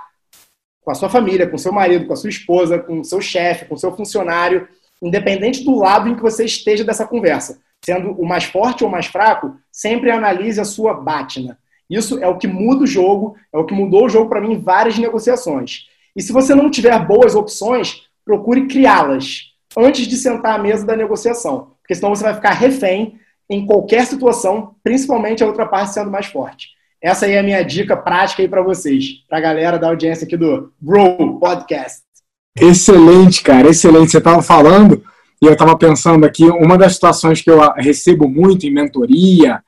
com 0.82 0.90
a 0.90 0.96
sua 0.96 1.10
família, 1.10 1.48
com 1.48 1.58
seu 1.58 1.72
marido, 1.72 2.08
com 2.08 2.14
a 2.14 2.16
sua 2.16 2.30
esposa, 2.30 2.80
com 2.80 3.04
seu 3.04 3.22
chefe, 3.22 3.66
com 3.66 3.78
seu 3.78 3.96
funcionário, 3.96 4.68
independente 5.02 5.64
do 5.64 5.78
lado 5.78 6.10
em 6.10 6.16
que 6.16 6.22
você 6.22 6.44
esteja 6.44 6.84
dessa 6.84 7.06
conversa, 7.06 7.60
sendo 7.86 8.12
o 8.14 8.26
mais 8.26 8.46
forte 8.46 8.84
ou 8.84 8.90
o 8.90 8.92
mais 8.92 9.06
fraco, 9.06 9.56
sempre 9.72 10.10
analise 10.10 10.60
a 10.60 10.66
sua 10.66 10.94
batina. 10.94 11.58
Isso 11.92 12.18
é 12.24 12.28
o 12.28 12.38
que 12.38 12.48
muda 12.48 12.84
o 12.84 12.88
jogo, 12.88 13.36
é 13.54 13.58
o 13.58 13.66
que 13.66 13.74
mudou 13.74 14.06
o 14.06 14.10
jogo 14.10 14.30
para 14.30 14.40
mim 14.40 14.54
em 14.54 14.60
várias 14.60 14.98
negociações. 14.98 15.88
E 16.16 16.22
se 16.22 16.32
você 16.32 16.56
não 16.56 16.72
tiver 16.72 16.98
boas 17.06 17.36
opções, 17.36 18.04
procure 18.24 18.66
criá-las 18.66 19.52
antes 19.78 20.08
de 20.08 20.16
sentar 20.16 20.58
à 20.58 20.58
mesa 20.58 20.86
da 20.86 20.96
negociação. 20.96 21.72
Porque 21.82 21.94
senão 21.94 22.16
você 22.16 22.24
vai 22.24 22.34
ficar 22.34 22.52
refém 22.52 23.20
em 23.50 23.66
qualquer 23.66 24.06
situação, 24.06 24.74
principalmente 24.82 25.44
a 25.44 25.48
outra 25.48 25.66
parte 25.66 25.94
sendo 25.94 26.10
mais 26.10 26.28
forte. 26.28 26.70
Essa 27.02 27.26
aí 27.26 27.34
é 27.34 27.40
a 27.40 27.44
minha 27.44 27.62
dica 27.62 27.98
prática 27.98 28.42
aí 28.42 28.48
para 28.48 28.62
vocês, 28.62 29.26
para 29.28 29.40
a 29.40 29.42
galera 29.42 29.78
da 29.78 29.90
audiência 29.90 30.26
aqui 30.26 30.38
do 30.38 30.72
Grow 30.82 31.40
Podcast. 31.40 32.04
Excelente, 32.58 33.44
cara, 33.44 33.70
excelente. 33.70 34.12
Você 34.12 34.20
estava 34.20 34.42
falando 34.42 35.04
e 35.42 35.46
eu 35.46 35.54
estava 35.54 35.78
pensando 35.78 36.26
aqui, 36.26 36.46
uma 36.46 36.78
das 36.78 36.94
situações 36.94 37.42
que 37.42 37.50
eu 37.50 37.60
recebo 37.74 38.30
muito 38.30 38.66
em 38.66 38.72
mentoria 38.72 39.62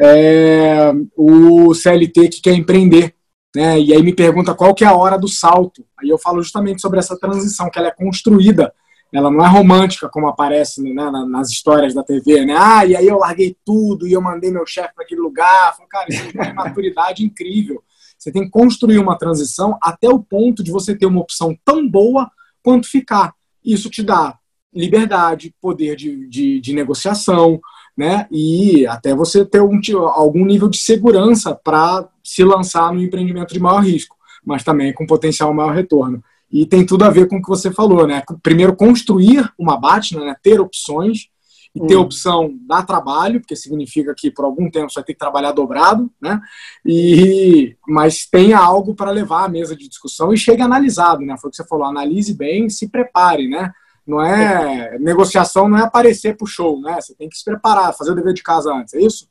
é 0.00 0.92
o 1.16 1.74
CLT 1.74 2.28
que 2.28 2.40
quer 2.40 2.54
empreender. 2.54 3.14
Né? 3.54 3.78
E 3.80 3.92
aí 3.92 4.02
me 4.02 4.14
pergunta 4.14 4.54
qual 4.54 4.74
que 4.74 4.84
é 4.84 4.86
a 4.86 4.96
hora 4.96 5.18
do 5.18 5.28
salto. 5.28 5.84
Aí 6.00 6.08
eu 6.08 6.18
falo 6.18 6.42
justamente 6.42 6.80
sobre 6.80 6.98
essa 6.98 7.18
transição, 7.18 7.70
que 7.70 7.78
ela 7.78 7.88
é 7.88 7.94
construída, 7.94 8.72
ela 9.12 9.30
não 9.30 9.44
é 9.44 9.48
romântica 9.48 10.08
como 10.08 10.26
aparece 10.26 10.82
né, 10.82 11.10
nas 11.28 11.50
histórias 11.50 11.92
da 11.92 12.02
TV, 12.02 12.46
né? 12.46 12.56
Ah, 12.56 12.86
e 12.86 12.96
aí 12.96 13.06
eu 13.06 13.18
larguei 13.18 13.54
tudo 13.62 14.08
e 14.08 14.12
eu 14.12 14.22
mandei 14.22 14.50
meu 14.50 14.66
chefe 14.66 14.94
para 14.94 15.04
aquele 15.04 15.20
lugar. 15.20 15.76
Falo, 15.76 15.88
cara, 15.88 16.06
isso 16.08 16.22
é 16.34 16.42
uma 16.42 16.54
maturidade 16.64 17.22
incrível. 17.22 17.82
Você 18.18 18.32
tem 18.32 18.44
que 18.44 18.50
construir 18.50 18.98
uma 18.98 19.18
transição 19.18 19.76
até 19.82 20.08
o 20.08 20.18
ponto 20.18 20.62
de 20.62 20.70
você 20.70 20.96
ter 20.96 21.04
uma 21.04 21.20
opção 21.20 21.54
tão 21.62 21.86
boa 21.86 22.30
quanto 22.62 22.88
ficar. 22.88 23.34
Isso 23.62 23.90
te 23.90 24.02
dá 24.02 24.38
liberdade, 24.74 25.54
poder 25.60 25.96
de, 25.96 26.26
de, 26.28 26.60
de 26.60 26.72
negociação, 26.72 27.60
né? 27.96 28.26
E 28.30 28.86
até 28.86 29.14
você 29.14 29.44
ter 29.44 29.60
um, 29.60 29.80
algum 30.08 30.44
nível 30.44 30.68
de 30.68 30.78
segurança 30.78 31.54
para 31.54 32.08
se 32.22 32.44
lançar 32.44 32.92
no 32.92 33.02
empreendimento 33.02 33.52
de 33.52 33.60
maior 33.60 33.80
risco, 33.80 34.16
mas 34.44 34.64
também 34.64 34.92
com 34.92 35.06
potencial 35.06 35.52
maior 35.52 35.74
retorno. 35.74 36.22
E 36.50 36.66
tem 36.66 36.84
tudo 36.84 37.04
a 37.04 37.10
ver 37.10 37.28
com 37.28 37.36
o 37.36 37.42
que 37.42 37.48
você 37.48 37.70
falou, 37.70 38.06
né? 38.06 38.22
Primeiro, 38.42 38.76
construir 38.76 39.50
uma 39.58 39.78
Batna, 39.78 40.24
né? 40.24 40.36
ter 40.42 40.60
opções, 40.60 41.32
e 41.74 41.86
ter 41.86 41.96
hum. 41.96 42.02
opção 42.02 42.54
dá 42.66 42.82
trabalho, 42.82 43.40
porque 43.40 43.56
significa 43.56 44.14
que 44.14 44.30
por 44.30 44.44
algum 44.44 44.70
tempo 44.70 44.90
você 44.90 45.00
vai 45.00 45.04
ter 45.04 45.14
que 45.14 45.18
trabalhar 45.18 45.52
dobrado, 45.52 46.10
né? 46.20 46.38
E, 46.84 47.74
mas 47.88 48.26
tenha 48.26 48.58
algo 48.58 48.94
para 48.94 49.10
levar 49.10 49.44
à 49.44 49.48
mesa 49.48 49.74
de 49.74 49.88
discussão 49.88 50.32
e 50.32 50.36
chegue 50.36 50.60
analisado, 50.60 51.22
né? 51.22 51.34
Foi 51.38 51.48
o 51.48 51.50
que 51.50 51.56
você 51.56 51.66
falou, 51.66 51.86
analise 51.86 52.34
bem, 52.34 52.68
se 52.68 52.88
prepare, 52.88 53.48
né? 53.48 53.72
Não 54.06 54.20
é 54.20 54.98
negociação, 54.98 55.68
não 55.68 55.78
é 55.78 55.82
aparecer 55.82 56.36
pro 56.36 56.46
show, 56.46 56.80
né? 56.80 57.00
Você 57.00 57.14
tem 57.14 57.28
que 57.28 57.36
se 57.36 57.44
preparar, 57.44 57.94
fazer 57.94 58.10
o 58.10 58.14
dever 58.14 58.34
de 58.34 58.42
casa 58.42 58.72
antes, 58.72 58.94
é 58.94 59.00
isso? 59.00 59.28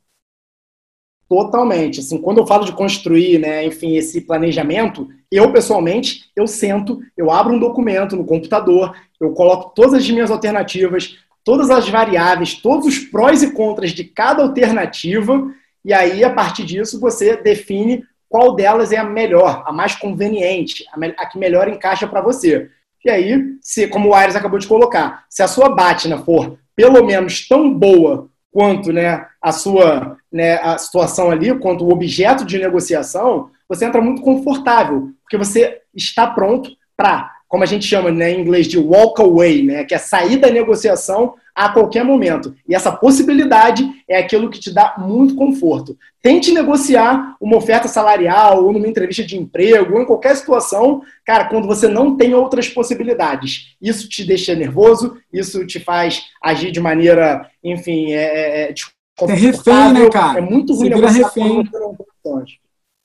Totalmente. 1.28 2.00
Assim, 2.00 2.18
quando 2.18 2.38
eu 2.38 2.46
falo 2.46 2.64
de 2.64 2.72
construir, 2.72 3.38
né, 3.38 3.64
enfim, 3.64 3.96
esse 3.96 4.20
planejamento, 4.20 5.08
eu 5.30 5.50
pessoalmente, 5.50 6.30
eu 6.36 6.46
sento, 6.46 7.00
eu 7.16 7.30
abro 7.30 7.54
um 7.54 7.58
documento 7.58 8.16
no 8.16 8.24
computador, 8.24 8.94
eu 9.18 9.32
coloco 9.32 9.72
todas 9.74 9.94
as 9.94 10.10
minhas 10.10 10.30
alternativas, 10.30 11.16
todas 11.42 11.70
as 11.70 11.88
variáveis, 11.88 12.54
todos 12.54 12.86
os 12.86 12.98
prós 12.98 13.42
e 13.42 13.52
contras 13.52 13.92
de 13.92 14.04
cada 14.04 14.42
alternativa, 14.42 15.50
e 15.84 15.92
aí, 15.92 16.22
a 16.22 16.32
partir 16.32 16.64
disso, 16.64 17.00
você 17.00 17.36
define 17.36 18.04
qual 18.28 18.54
delas 18.54 18.92
é 18.92 18.96
a 18.96 19.04
melhor, 19.04 19.62
a 19.66 19.72
mais 19.72 19.94
conveniente, 19.94 20.84
a, 20.92 21.26
que 21.26 21.38
melhor 21.38 21.68
encaixa 21.68 22.06
para 22.06 22.22
você. 22.22 22.70
E 23.04 23.10
aí, 23.10 23.56
se, 23.60 23.88
como 23.88 24.10
o 24.10 24.14
Aires 24.14 24.36
acabou 24.36 24.58
de 24.58 24.66
colocar, 24.66 25.24
se 25.28 25.42
a 25.42 25.48
sua 25.48 25.74
Batna 25.74 26.18
for 26.18 26.58
pelo 26.74 27.04
menos 27.04 27.46
tão 27.46 27.72
boa 27.72 28.28
quanto 28.50 28.92
né, 28.92 29.26
a 29.40 29.52
sua 29.52 30.16
né, 30.30 30.54
a 30.62 30.78
situação 30.78 31.30
ali, 31.30 31.58
quanto 31.58 31.84
o 31.84 31.92
objeto 31.92 32.44
de 32.44 32.58
negociação, 32.58 33.50
você 33.68 33.84
entra 33.84 34.00
muito 34.00 34.22
confortável, 34.22 35.10
porque 35.22 35.36
você 35.36 35.80
está 35.94 36.26
pronto 36.26 36.70
para 36.96 37.30
como 37.48 37.64
a 37.64 37.66
gente 37.66 37.84
chama 37.86 38.10
né, 38.10 38.30
em 38.30 38.40
inglês 38.40 38.66
de 38.66 38.78
walk 38.78 39.20
away, 39.20 39.62
né, 39.62 39.84
que 39.84 39.94
é 39.94 39.98
sair 39.98 40.38
da 40.38 40.48
negociação 40.48 41.34
a 41.54 41.68
qualquer 41.68 42.04
momento. 42.04 42.54
E 42.66 42.74
essa 42.74 42.90
possibilidade 42.90 43.88
é 44.08 44.18
aquilo 44.18 44.50
que 44.50 44.58
te 44.58 44.72
dá 44.72 44.94
muito 44.98 45.34
conforto. 45.34 45.96
Tente 46.22 46.52
negociar 46.52 47.36
uma 47.40 47.56
oferta 47.56 47.88
salarial 47.88 48.64
ou 48.64 48.72
numa 48.72 48.88
entrevista 48.88 49.24
de 49.24 49.36
emprego 49.36 49.94
ou 49.94 50.02
em 50.02 50.06
qualquer 50.06 50.34
situação, 50.36 51.02
cara, 51.24 51.46
quando 51.46 51.66
você 51.66 51.88
não 51.88 52.16
tem 52.16 52.32
outras 52.34 52.68
possibilidades. 52.68 53.76
Isso 53.80 54.08
te 54.08 54.24
deixa 54.24 54.54
nervoso, 54.54 55.18
isso 55.32 55.66
te 55.66 55.78
faz 55.78 56.22
agir 56.42 56.70
de 56.70 56.80
maneira, 56.80 57.50
enfim, 57.62 58.12
é, 58.12 58.70
é, 58.70 58.74
é 59.20 59.32
refém, 59.34 59.92
né, 59.92 60.08
cara? 60.10 60.38
É 60.38 60.40
muito 60.40 60.74
ruim 60.74 60.88
negociar 60.88 61.26
refém. 61.26 61.64
você. 61.64 62.58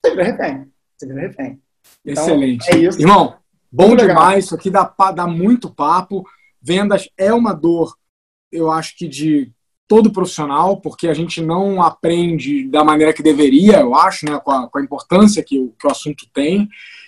Você 0.03 0.11
vira 0.11 0.23
refém. 0.23 0.67
Você 0.95 1.07
vira 1.07 1.21
refém. 1.21 1.59
Então, 2.05 2.23
Excelente. 2.23 2.69
É 2.71 2.77
isso. 2.77 2.99
Irmão, 2.99 3.35
Bom 3.71 3.89
muito 3.89 4.01
demais, 4.01 4.17
legal. 4.17 4.39
isso 4.39 4.55
aqui 4.55 4.69
dá, 4.69 4.93
dá 5.13 5.27
muito 5.27 5.69
papo. 5.69 6.23
Vendas 6.61 7.09
é 7.17 7.33
uma 7.33 7.53
dor, 7.53 7.95
eu 8.51 8.71
acho 8.71 8.97
que 8.97 9.07
de 9.07 9.51
todo 9.87 10.11
profissional, 10.11 10.77
porque 10.81 11.07
a 11.07 11.13
gente 11.13 11.41
não 11.41 11.81
aprende 11.81 12.67
da 12.67 12.83
maneira 12.83 13.13
que 13.13 13.23
deveria, 13.23 13.79
eu 13.79 13.95
acho, 13.95 14.25
né, 14.25 14.37
com 14.43 14.51
a, 14.51 14.67
com 14.67 14.77
a 14.77 14.81
importância 14.81 15.43
que 15.43 15.57
o, 15.57 15.73
que 15.79 15.87
o 15.87 15.91
assunto 15.91 16.27
tem. 16.33 16.67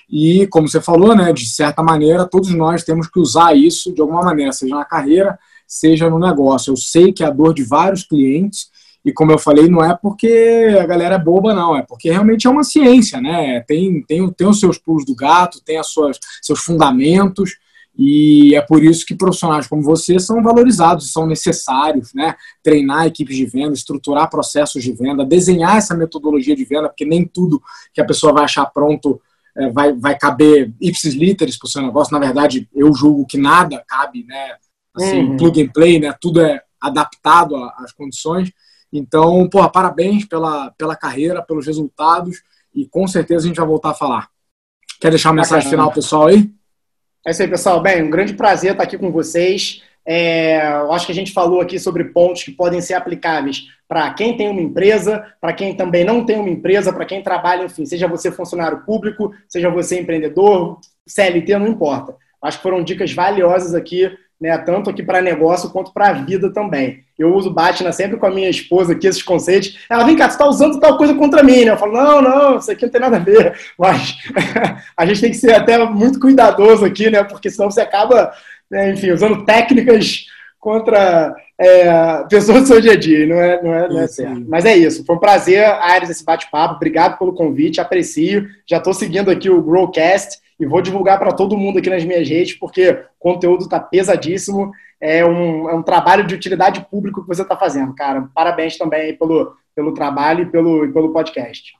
E, 0.09 0.47
como 0.47 0.67
você 0.67 0.81
falou, 0.81 1.15
né, 1.15 1.31
de 1.33 1.45
certa 1.45 1.83
maneira, 1.83 2.25
todos 2.25 2.49
nós 2.51 2.83
temos 2.83 3.07
que 3.07 3.19
usar 3.19 3.55
isso 3.55 3.93
de 3.93 4.01
alguma 4.01 4.23
maneira, 4.23 4.53
seja 4.53 4.75
na 4.75 4.85
carreira, 4.85 5.37
seja 5.67 6.09
no 6.09 6.17
negócio. 6.17 6.71
Eu 6.71 6.77
sei 6.77 7.11
que 7.11 7.23
é 7.23 7.27
a 7.27 7.31
dor 7.31 7.53
de 7.53 7.63
vários 7.63 8.03
clientes, 8.03 8.69
e 9.03 9.13
como 9.13 9.31
eu 9.31 9.37
falei, 9.37 9.67
não 9.69 9.83
é 9.83 9.95
porque 9.95 10.77
a 10.79 10.85
galera 10.85 11.15
é 11.15 11.19
boba, 11.19 11.53
não, 11.53 11.75
é 11.75 11.83
porque 11.83 12.09
realmente 12.09 12.47
é 12.47 12.49
uma 12.49 12.63
ciência, 12.63 13.21
né? 13.21 13.61
Tem, 13.61 14.01
tem, 14.03 14.29
tem 14.31 14.47
os 14.47 14.59
seus 14.59 14.77
pulos 14.77 15.05
do 15.05 15.15
gato, 15.15 15.61
tem 15.63 15.77
as 15.77 15.87
suas, 15.87 16.17
seus 16.41 16.59
fundamentos, 16.59 17.57
e 18.01 18.55
é 18.55 18.61
por 18.61 18.81
isso 18.81 19.05
que 19.05 19.13
profissionais 19.13 19.67
como 19.67 19.83
você 19.83 20.17
são 20.21 20.41
valorizados, 20.41 21.11
são 21.11 21.27
necessários, 21.27 22.13
né? 22.13 22.33
Treinar 22.63 23.05
equipes 23.05 23.35
de 23.35 23.45
venda, 23.45 23.73
estruturar 23.73 24.29
processos 24.29 24.81
de 24.81 24.93
venda, 24.93 25.25
desenhar 25.25 25.75
essa 25.75 25.93
metodologia 25.93 26.55
de 26.55 26.63
venda, 26.63 26.87
porque 26.87 27.03
nem 27.03 27.25
tudo 27.25 27.61
que 27.93 27.99
a 27.99 28.05
pessoa 28.05 28.31
vai 28.31 28.45
achar 28.45 28.65
pronto 28.67 29.21
é, 29.57 29.69
vai, 29.69 29.91
vai 29.91 30.17
caber 30.17 30.73
ipsis 30.79 31.13
literis 31.13 31.57
para 31.57 31.67
o 31.67 31.69
seu 31.69 31.81
negócio. 31.81 32.13
Na 32.13 32.25
verdade, 32.25 32.69
eu 32.73 32.93
julgo 32.93 33.25
que 33.25 33.37
nada 33.37 33.83
cabe, 33.85 34.23
né? 34.23 34.55
Assim, 34.95 35.19
uhum. 35.19 35.35
plug 35.35 35.61
and 35.61 35.67
play, 35.67 35.99
né? 35.99 36.15
Tudo 36.21 36.39
é 36.39 36.61
adaptado 36.79 37.53
às 37.75 37.91
condições. 37.91 38.49
Então, 38.93 39.49
porra, 39.49 39.69
parabéns 39.69 40.23
pela, 40.23 40.71
pela 40.77 40.95
carreira, 40.95 41.41
pelos 41.41 41.67
resultados 41.67 42.41
e 42.73 42.87
com 42.87 43.05
certeza 43.09 43.43
a 43.43 43.47
gente 43.49 43.57
vai 43.57 43.67
voltar 43.67 43.89
a 43.89 43.93
falar. 43.93 44.29
Quer 45.01 45.09
deixar 45.09 45.31
uma 45.31 45.41
mensagem 45.41 45.69
final, 45.69 45.91
pessoal, 45.91 46.27
aí? 46.27 46.49
É 47.25 47.31
isso 47.31 47.41
aí, 47.41 47.47
pessoal. 47.47 47.81
Bem, 47.81 48.01
um 48.01 48.09
grande 48.09 48.33
prazer 48.33 48.71
estar 48.71 48.83
aqui 48.83 48.97
com 48.97 49.11
vocês. 49.11 49.83
É, 50.05 50.65
eu 50.79 50.91
acho 50.93 51.05
que 51.05 51.11
a 51.11 51.15
gente 51.15 51.33
falou 51.33 51.61
aqui 51.61 51.77
sobre 51.77 52.05
pontos 52.05 52.43
que 52.43 52.51
podem 52.51 52.81
ser 52.81 52.93
aplicáveis 52.93 53.67
para 53.87 54.11
quem 54.13 54.37
tem 54.37 54.49
uma 54.49 54.61
empresa, 54.61 55.25
para 55.41 55.51
quem 55.51 55.75
também 55.75 56.03
não 56.03 56.25
tem 56.25 56.39
uma 56.39 56.49
empresa, 56.49 56.93
para 56.93 57.05
quem 57.05 57.21
trabalha, 57.21 57.65
enfim, 57.65 57.85
seja 57.85 58.07
você 58.07 58.31
funcionário 58.31 58.85
público, 58.85 59.33
seja 59.47 59.69
você 59.69 59.99
empreendedor, 59.99 60.79
CLT, 61.05 61.57
não 61.57 61.67
importa. 61.67 62.15
Acho 62.41 62.57
que 62.57 62.63
foram 62.63 62.83
dicas 62.83 63.11
valiosas 63.11 63.73
aqui 63.73 64.09
né, 64.39 64.57
tanto 64.59 64.89
aqui 64.89 65.03
para 65.03 65.21
negócio 65.21 65.69
quanto 65.69 65.91
para 65.91 66.09
a 66.09 66.13
vida 66.13 66.51
também. 66.51 67.03
Eu 67.17 67.35
uso 67.35 67.51
Batna 67.51 67.91
sempre 67.91 68.17
com 68.17 68.25
a 68.25 68.31
minha 68.31 68.49
esposa 68.49 68.93
aqui, 68.93 69.05
esses 69.05 69.21
conceitos. 69.21 69.77
Ela, 69.89 70.05
vem 70.05 70.15
cá, 70.15 70.29
você 70.29 70.35
está 70.35 70.47
usando 70.47 70.79
tal 70.79 70.97
coisa 70.97 71.13
contra 71.13 71.43
mim, 71.43 71.65
né? 71.65 71.71
Eu 71.71 71.77
falo, 71.77 71.91
não, 71.91 72.21
não, 72.21 72.57
isso 72.57 72.71
aqui 72.71 72.83
não 72.85 72.91
tem 72.91 73.01
nada 73.01 73.17
a 73.17 73.19
ver. 73.19 73.59
Mas 73.77 74.17
a 74.95 75.05
gente 75.05 75.21
tem 75.21 75.31
que 75.31 75.37
ser 75.37 75.53
até 75.53 75.77
muito 75.85 76.19
cuidadoso 76.19 76.85
aqui, 76.85 77.09
né? 77.09 77.21
Porque 77.23 77.49
senão 77.49 77.69
você 77.69 77.81
acaba, 77.81 78.31
né, 78.71 78.91
enfim, 78.91 79.11
usando 79.11 79.43
técnicas 79.43 80.27
contra 80.57 81.35
é, 81.57 82.23
pessoas 82.29 82.61
do 82.61 82.67
seu 82.67 82.79
dia 82.79 82.93
a 82.93 82.97
dia. 82.97 83.27
Não 83.27 83.35
é, 83.35 83.61
não 83.61 83.73
é, 83.73 83.89
não 83.89 83.99
é 83.99 84.07
certo. 84.07 84.45
Mas 84.47 84.63
é 84.63 84.77
isso. 84.77 85.03
Foi 85.05 85.17
um 85.17 85.19
prazer, 85.19 85.65
Ares, 85.65 86.09
esse 86.09 86.23
bate-papo. 86.23 86.75
Obrigado 86.75 87.17
pelo 87.17 87.33
convite, 87.33 87.81
aprecio. 87.81 88.47
Já 88.65 88.77
estou 88.77 88.93
seguindo 88.93 89.29
aqui 89.29 89.49
o 89.49 89.61
Growcast 89.61 90.39
e 90.59 90.65
vou 90.65 90.81
divulgar 90.81 91.17
para 91.17 91.31
todo 91.31 91.57
mundo 91.57 91.79
aqui 91.79 91.89
nas 91.89 92.03
minhas 92.03 92.27
redes, 92.27 92.53
porque 92.53 92.89
o 92.89 92.97
conteúdo 93.17 93.63
está 93.63 93.79
pesadíssimo. 93.79 94.71
É 94.99 95.25
um, 95.25 95.69
é 95.69 95.73
um 95.73 95.81
trabalho 95.81 96.27
de 96.27 96.35
utilidade 96.35 96.85
pública 96.91 97.21
que 97.21 97.27
você 97.27 97.41
está 97.41 97.55
fazendo, 97.55 97.95
cara. 97.95 98.29
Parabéns 98.35 98.77
também 98.77 99.17
pelo, 99.17 99.55
pelo 99.73 99.93
trabalho 99.93 100.43
e 100.43 100.51
pelo, 100.51 100.91
pelo 100.91 101.13
podcast. 101.13 101.73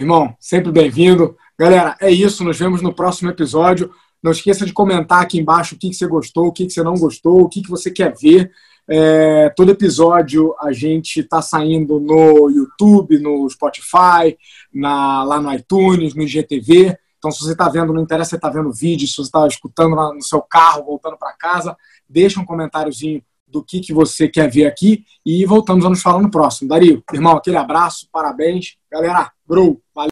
Irmão, 0.00 0.34
sempre 0.40 0.72
bem-vindo. 0.72 1.36
Galera, 1.58 1.96
é 2.00 2.10
isso. 2.10 2.42
Nos 2.42 2.58
vemos 2.58 2.80
no 2.80 2.94
próximo 2.94 3.30
episódio. 3.30 3.90
Não 4.22 4.32
esqueça 4.32 4.64
de 4.64 4.72
comentar 4.72 5.20
aqui 5.20 5.38
embaixo 5.38 5.74
o 5.74 5.78
que, 5.78 5.90
que 5.90 5.94
você 5.94 6.06
gostou, 6.06 6.46
o 6.46 6.52
que, 6.52 6.66
que 6.66 6.72
você 6.72 6.82
não 6.82 6.94
gostou, 6.94 7.42
o 7.42 7.48
que, 7.48 7.62
que 7.62 7.68
você 7.68 7.90
quer 7.90 8.14
ver. 8.16 8.50
É, 8.90 9.50
todo 9.50 9.70
episódio 9.70 10.54
a 10.58 10.72
gente 10.72 11.20
está 11.20 11.42
saindo 11.42 12.00
no 12.00 12.48
YouTube, 12.48 13.18
no 13.18 13.46
Spotify, 13.50 14.38
na, 14.72 15.22
lá 15.24 15.40
no 15.42 15.52
iTunes, 15.52 16.14
no 16.14 16.22
IGTV. 16.22 16.96
Então, 17.18 17.30
se 17.30 17.40
você 17.40 17.52
está 17.52 17.68
vendo, 17.68 17.92
não 17.92 18.02
interessa 18.02 18.30
se 18.30 18.36
está 18.36 18.48
vendo 18.48 18.72
vídeo, 18.72 19.06
se 19.06 19.16
você 19.16 19.22
está 19.22 19.46
escutando 19.46 19.94
no 19.96 20.22
seu 20.22 20.40
carro, 20.40 20.84
voltando 20.84 21.18
para 21.18 21.32
casa, 21.32 21.76
deixa 22.08 22.40
um 22.40 22.44
comentáriozinho 22.44 23.22
do 23.46 23.64
que, 23.64 23.80
que 23.80 23.92
você 23.92 24.28
quer 24.28 24.50
ver 24.50 24.66
aqui 24.66 25.04
e 25.24 25.44
voltamos 25.46 25.84
a 25.84 25.90
nos 25.90 26.02
falar 26.02 26.20
no 26.22 26.30
próximo. 26.30 26.68
Dario, 26.68 27.02
irmão, 27.12 27.36
aquele 27.36 27.56
abraço, 27.56 28.08
parabéns. 28.12 28.76
Galera, 28.90 29.32
bro, 29.46 29.80
valeu. 29.94 30.06